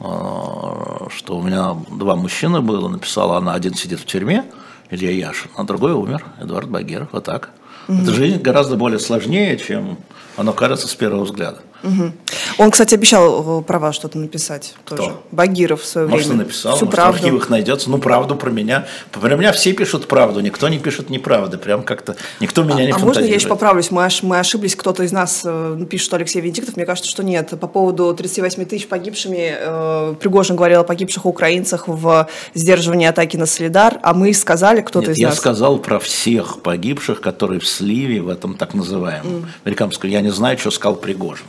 а, 0.00 1.08
что 1.14 1.36
у 1.36 1.42
меня 1.42 1.76
два 1.90 2.16
мужчины 2.16 2.62
было, 2.62 2.88
написала 2.88 3.36
она, 3.36 3.52
один 3.52 3.74
сидит 3.74 4.00
в 4.00 4.06
тюрьме, 4.06 4.44
Илья 4.90 5.10
Яшин, 5.10 5.50
а 5.56 5.64
другой 5.64 5.92
умер, 5.92 6.24
Эдуард 6.40 6.68
Багиров, 6.68 7.08
вот 7.12 7.24
так. 7.24 7.50
Угу. 7.88 8.02
Эта 8.02 8.12
жизнь 8.12 8.40
гораздо 8.40 8.76
более 8.76 8.98
сложнее, 8.98 9.56
чем 9.58 9.98
оно 10.36 10.52
кажется 10.52 10.88
с 10.88 10.94
первого 10.94 11.24
взгляда. 11.24 11.60
Угу. 11.82 12.12
Он, 12.58 12.70
кстати, 12.70 12.94
обещал 12.94 13.60
э, 13.60 13.62
про 13.62 13.78
вас 13.78 13.94
что-то 13.94 14.18
написать 14.18 14.74
тоже. 14.84 15.02
Кто? 15.02 15.22
Багиров 15.30 15.82
в 15.82 15.86
свое 15.86 16.06
может, 16.06 16.26
время. 16.26 16.36
Может, 16.38 16.48
написал, 16.48 16.76
Всю 16.76 16.84
может, 16.86 16.96
правду. 16.96 17.18
в 17.18 17.22
архивах 17.22 17.48
найдется. 17.50 17.90
Ну, 17.90 17.98
правду 17.98 18.36
про 18.36 18.50
меня. 18.50 18.86
Про 19.10 19.36
меня 19.36 19.52
все 19.52 19.72
пишут 19.72 20.08
правду, 20.08 20.40
никто 20.40 20.68
не 20.68 20.78
пишет 20.78 21.10
неправды. 21.10 21.58
Прям 21.58 21.82
как-то 21.82 22.16
никто 22.40 22.62
меня 22.62 22.76
а, 22.76 22.84
не 22.84 22.92
А 22.92 22.98
можно 22.98 23.20
я 23.20 23.34
еще 23.34 23.48
поправлюсь? 23.48 23.90
Мы, 23.90 24.08
мы 24.22 24.38
ошиблись, 24.38 24.74
кто-то 24.74 25.02
из 25.02 25.12
нас 25.12 25.42
э, 25.44 25.78
пишет, 25.88 26.06
что 26.06 26.16
Алексей 26.16 26.40
Венедиктов. 26.40 26.76
Мне 26.76 26.86
кажется, 26.86 27.10
что 27.10 27.22
нет. 27.22 27.50
По 27.60 27.66
поводу 27.66 28.14
38 28.14 28.64
тысяч 28.64 28.88
погибшими, 28.88 29.56
э, 29.58 30.14
Пригожин 30.18 30.56
говорил 30.56 30.80
о 30.80 30.84
погибших 30.84 31.26
украинцах 31.26 31.88
в 31.88 32.28
сдерживании 32.54 33.06
атаки 33.06 33.36
на 33.36 33.46
Солидар, 33.46 33.98
а 34.02 34.14
мы 34.14 34.32
сказали, 34.32 34.80
кто-то 34.80 35.12
из 35.12 35.18
я 35.18 35.28
нас... 35.28 35.36
я 35.36 35.40
сказал 35.40 35.78
про 35.78 35.98
всех 35.98 36.62
погибших, 36.62 37.20
которые 37.20 37.60
в 37.60 37.66
сливе, 37.66 38.22
в 38.22 38.28
этом 38.28 38.54
так 38.54 38.74
называемом 38.74 39.36
mm. 39.36 39.46
американском. 39.64 40.10
Я 40.10 40.20
не 40.20 40.30
знаю, 40.30 40.58
что 40.58 40.70
сказал 40.70 40.96
Пригожин. 40.96 41.46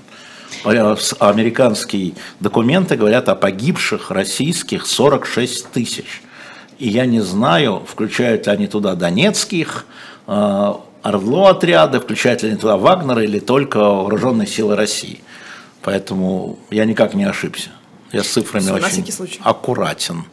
Э, 0.65 0.95
американские 1.19 2.13
документы 2.39 2.95
говорят 2.95 3.29
о 3.29 3.35
погибших 3.35 4.11
российских 4.11 4.85
46 4.85 5.71
тысяч. 5.71 6.21
И 6.79 6.87
я 6.89 7.05
не 7.05 7.21
знаю, 7.21 7.83
включают 7.87 8.47
ли 8.47 8.53
они 8.53 8.67
туда 8.67 8.95
донецких, 8.95 9.85
э, 10.27 10.73
Орло 11.03 11.45
отряды, 11.47 11.99
включают 11.99 12.43
ли 12.43 12.49
они 12.49 12.57
туда 12.57 12.75
Вагнера 12.75 13.23
или 13.23 13.39
только 13.39 13.77
вооруженные 13.77 14.47
силы 14.47 14.75
России. 14.75 15.21
Поэтому 15.81 16.59
я 16.69 16.83
никак 16.83 17.13
не 17.13 17.23
ошибся. 17.23 17.69
Я 18.11 18.23
с 18.23 18.27
цифрами 18.27 18.63
Все, 18.63 18.73
очень 19.19 19.39
аккуратен. 19.43 20.25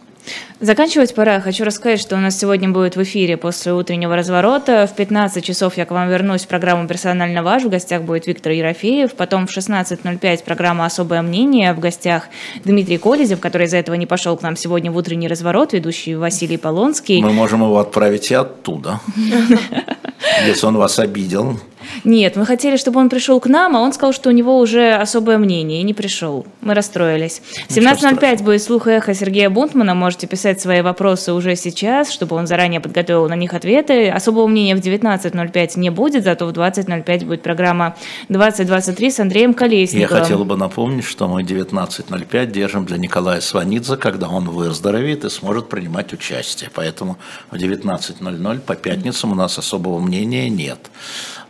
Заканчивать 0.61 1.15
пора. 1.15 1.41
Хочу 1.41 1.65
рассказать, 1.65 2.01
что 2.01 2.17
у 2.17 2.19
нас 2.19 2.39
сегодня 2.39 2.69
будет 2.71 2.97
в 2.97 3.03
эфире 3.03 3.37
после 3.37 3.73
утреннего 3.73 4.17
разворота. 4.17 4.87
В 4.87 4.97
15 4.97 5.45
часов 5.45 5.77
я 5.77 5.85
к 5.85 5.91
вам 5.91 6.09
вернусь 6.09 6.45
в 6.45 6.49
программу 6.49 6.89
«Персонально 6.89 7.43
ваш». 7.43 7.65
В 7.65 7.69
гостях 7.69 8.03
будет 8.03 8.27
Виктор 8.27 8.53
Ерофеев. 8.53 9.15
Потом 9.15 9.47
в 9.47 9.57
16.05 9.57 10.45
программа 10.45 10.87
«Особое 10.87 11.23
мнение». 11.23 11.75
В 11.75 11.81
гостях 11.81 12.29
Дмитрий 12.65 12.99
Колезев, 12.99 13.41
который 13.41 13.67
из-за 13.67 13.77
этого 13.77 13.97
не 13.97 14.07
пошел 14.07 14.37
к 14.37 14.43
нам 14.43 14.57
сегодня 14.57 14.91
в 14.91 14.97
утренний 14.97 15.29
разворот, 15.29 15.73
ведущий 15.73 16.15
Василий 16.15 16.57
Полонский. 16.57 17.21
Мы 17.21 17.33
можем 17.33 17.63
его 17.63 17.79
отправить 17.79 18.31
и 18.31 18.35
оттуда, 18.35 19.01
если 20.47 20.67
он 20.67 20.77
вас 20.77 20.99
обидел. 20.99 21.59
Нет, 22.03 22.37
мы 22.37 22.47
хотели, 22.47 22.77
чтобы 22.77 23.01
он 23.01 23.09
пришел 23.09 23.39
к 23.41 23.47
нам, 23.47 23.77
а 23.77 23.81
он 23.81 23.93
сказал, 23.93 24.13
что 24.13 24.31
у 24.31 24.33
него 24.33 24.59
уже 24.59 24.95
особое 24.95 25.39
мнение, 25.39 25.81
и 25.81 25.85
не 25.85 25.95
пришел. 25.95 26.47
Мы 26.61 26.75
расстроились. 26.75 27.43
В 27.69 27.77
17.05 27.77 28.43
будет 28.43 28.63
слух 28.63 28.87
эхо 28.87 29.15
Сергея 29.15 29.51
Бунтмана. 29.51 29.95
Можете 29.95 30.27
писать 30.27 30.61
свои 30.61 30.81
вопросы 30.81 31.33
уже 31.33 31.57
сейчас, 31.57 32.11
чтобы 32.11 32.37
он 32.37 32.47
заранее 32.47 32.81
подготовил 32.81 33.29
на 33.29 33.37
них 33.37 33.55
ответы. 33.55 34.09
Особого 34.11 34.47
мнения 34.47 34.75
в 34.75 34.81
19.05 34.81 35.79
не 35.79 35.91
будет, 35.91 36.25
зато 36.25 36.47
в 36.47 36.51
20.05 36.51 37.25
будет 37.25 37.43
программа 37.43 37.97
2023 38.29 39.11
с 39.11 39.21
Андреем 39.21 39.55
Колесниковым. 39.55 40.17
Я 40.17 40.23
хотел 40.23 40.45
бы 40.45 40.57
напомнить, 40.57 41.05
что 41.05 41.29
мы 41.29 41.43
19.05 41.43 42.47
держим 42.47 42.87
для 42.87 42.99
Николая 42.99 43.41
Сванидзе, 43.41 43.97
когда 43.97 44.29
он 44.29 44.49
выздоровеет 44.49 45.25
и 45.25 45.31
сможет 45.31 45.69
принимать 45.69 46.13
участие. 46.13 46.71
Поэтому 46.75 47.19
в 47.51 47.57
19.00 47.57 48.61
по 48.61 48.75
пятницам 48.75 49.33
у 49.33 49.35
нас 49.35 49.59
особого 49.59 50.01
мнения 50.01 50.49
нет. 50.49 50.79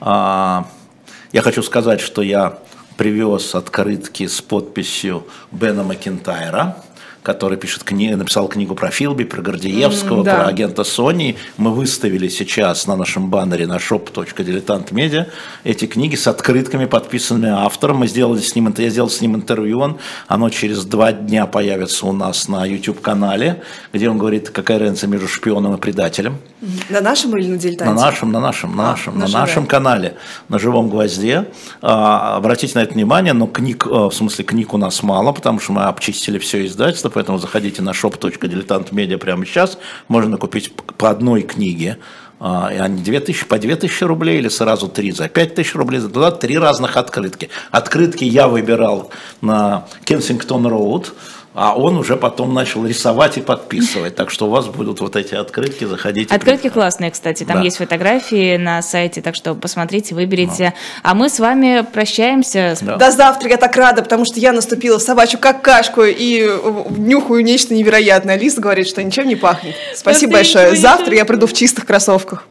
А, 0.01 0.69
я 1.33 1.43
хочу 1.43 1.63
сказать, 1.63 2.01
что 2.01 2.23
я 2.23 2.59
привез 2.97 3.55
открытки 3.55 4.27
с 4.27 4.41
подписью 4.41 5.27
Бена 5.51 5.83
Макентайра 5.83 6.84
который 7.25 7.57
пишет 7.57 7.85
кни... 7.85 8.15
написал 8.15 8.49
книгу 8.49 8.75
про 8.75 8.91
Филби, 8.91 9.25
про 9.25 9.41
Гордеевского, 9.41 10.21
mm, 10.21 10.25
да. 10.25 10.35
про 10.35 10.47
агента 10.47 10.83
Sony. 10.83 11.37
Мы 11.57 11.73
выставили 11.73 12.29
сейчас 12.29 12.87
на 12.87 12.97
нашем 12.97 13.31
баннере 13.31 13.67
на 13.67 13.79
shop.diletantmedia 13.79 15.29
эти 15.65 15.87
книги 15.87 16.17
с 16.17 16.27
открытками, 16.27 16.85
подписанными 16.85 17.49
автором. 17.49 17.97
Мы 17.97 18.09
сделали 18.09 18.41
с 18.41 18.55
ним, 18.55 18.73
я 18.77 18.91
сделал 18.91 19.09
с 19.09 19.23
ним 19.23 19.37
интервью, 19.37 19.81
он, 19.81 19.99
оно 20.29 20.51
через 20.51 20.85
два 20.85 21.13
дня 21.13 21.47
появится 21.47 22.07
у 22.07 22.13
нас 22.13 22.47
на 22.47 22.67
YouTube-канале, 22.67 23.63
где 23.95 24.11
он 24.11 24.19
говорит, 24.19 24.51
какая 24.51 24.79
разница 24.79 25.07
между 25.07 25.27
шпионом 25.27 25.75
и 25.75 25.79
предателем. 25.79 26.37
На 26.91 27.01
нашем 27.01 27.35
или 27.39 27.49
на 27.49 27.57
дилетанте? 27.57 27.95
На 27.95 28.01
нашем, 28.01 28.33
на 28.33 28.41
нашем, 28.41 28.77
на 28.77 28.85
а, 28.85 28.91
нашем, 28.91 29.19
на, 29.19 29.27
на 29.27 29.33
нашем 29.33 29.67
канале, 29.67 30.17
на 30.51 30.59
живом 30.59 30.91
гвозде. 30.91 31.47
А, 31.81 32.37
обратите 32.37 32.79
на 32.79 32.83
это 32.83 32.93
внимание, 32.93 33.33
но 33.33 33.47
книг, 33.47 33.87
а, 33.87 34.11
в 34.11 34.15
смысле 34.15 34.45
книг 34.45 34.75
у 34.75 34.77
нас 34.77 35.03
мало, 35.03 35.33
потому 35.33 35.59
что 35.59 35.73
мы 35.73 35.85
обчистили 35.85 36.39
все 36.39 36.67
издательство, 36.67 37.14
поэтому 37.15 37.39
заходите 37.39 37.81
на 37.81 37.91
shop.diletantmedia 37.91 39.17
прямо 39.17 39.47
сейчас, 39.47 39.79
можно 40.09 40.37
купить 40.37 40.73
по 40.99 41.11
одной 41.11 41.43
книге, 41.43 41.99
а, 42.41 42.71
и 42.75 42.79
они 42.79 43.03
2000, 43.03 43.47
по 43.47 43.59
2000 43.59 44.05
рублей 44.05 44.39
или 44.39 44.49
сразу 44.49 44.89
3 44.89 45.13
за 45.13 45.29
5000 45.29 45.75
рублей, 45.77 46.01
туда 46.01 46.31
три 46.31 46.59
разных 46.59 46.97
открытки. 46.97 47.49
Открытки 47.71 48.25
я 48.25 48.49
выбирал 48.49 49.11
на 49.41 49.87
Кенсингтон 50.05 50.67
Роуд, 50.67 51.15
а 51.55 51.77
он 51.77 51.97
уже 51.97 52.17
потом 52.17 52.53
начал 52.53 52.85
рисовать 52.85 53.39
и 53.39 53.41
подписывать. 53.41 54.17
Так 54.17 54.31
что 54.31 54.47
у 54.47 54.51
вас 54.51 54.67
будут 54.67 55.01
вот 55.01 55.15
эти 55.15 55.35
открытки, 55.35 55.85
заходите. 55.85 56.35
Открытки 56.35 56.69
классные, 56.69 57.13
кстати, 57.13 57.45
там 57.45 57.59
Да. 57.59 57.63
есть 57.63 57.77
фотографии 57.77 58.57
на 58.57 58.83
сайте, 58.83 59.23
так 59.23 59.37
что 59.37 59.55
посмотрите, 59.55 60.15
выберите. 60.17 60.75
А 61.05 61.15
мы 61.15 61.29
с 61.29 61.39
вами 61.39 61.87
прощаемся. 61.93 62.77
Да. 62.81 62.97
До 62.97 63.11
завтра, 63.13 63.49
я 63.51 63.57
так 63.57 63.77
рада, 63.77 64.03
потому 64.03 64.25
что 64.25 64.41
я 64.41 64.53
наступила 64.53 64.99
в 64.99 65.03
собачью 65.03 65.39
какашку 65.39 66.03
и 66.03 66.43
нюхаю 66.97 67.45
нечто 67.45 67.73
невероятное. 67.73 68.35
Алиса 68.35 68.61
говорит, 68.61 68.89
что 68.89 69.03
ничем 69.03 69.29
не 69.29 69.37
пахнет. 69.37 69.77
Спасибо 69.95 70.33
Просто 70.33 70.59
большое. 70.59 70.77
Завтра 70.81 71.15
я 71.15 71.25
приду 71.25 71.47
в 71.47 71.53
чистых 71.53 71.87
кроссовках. 71.87 72.49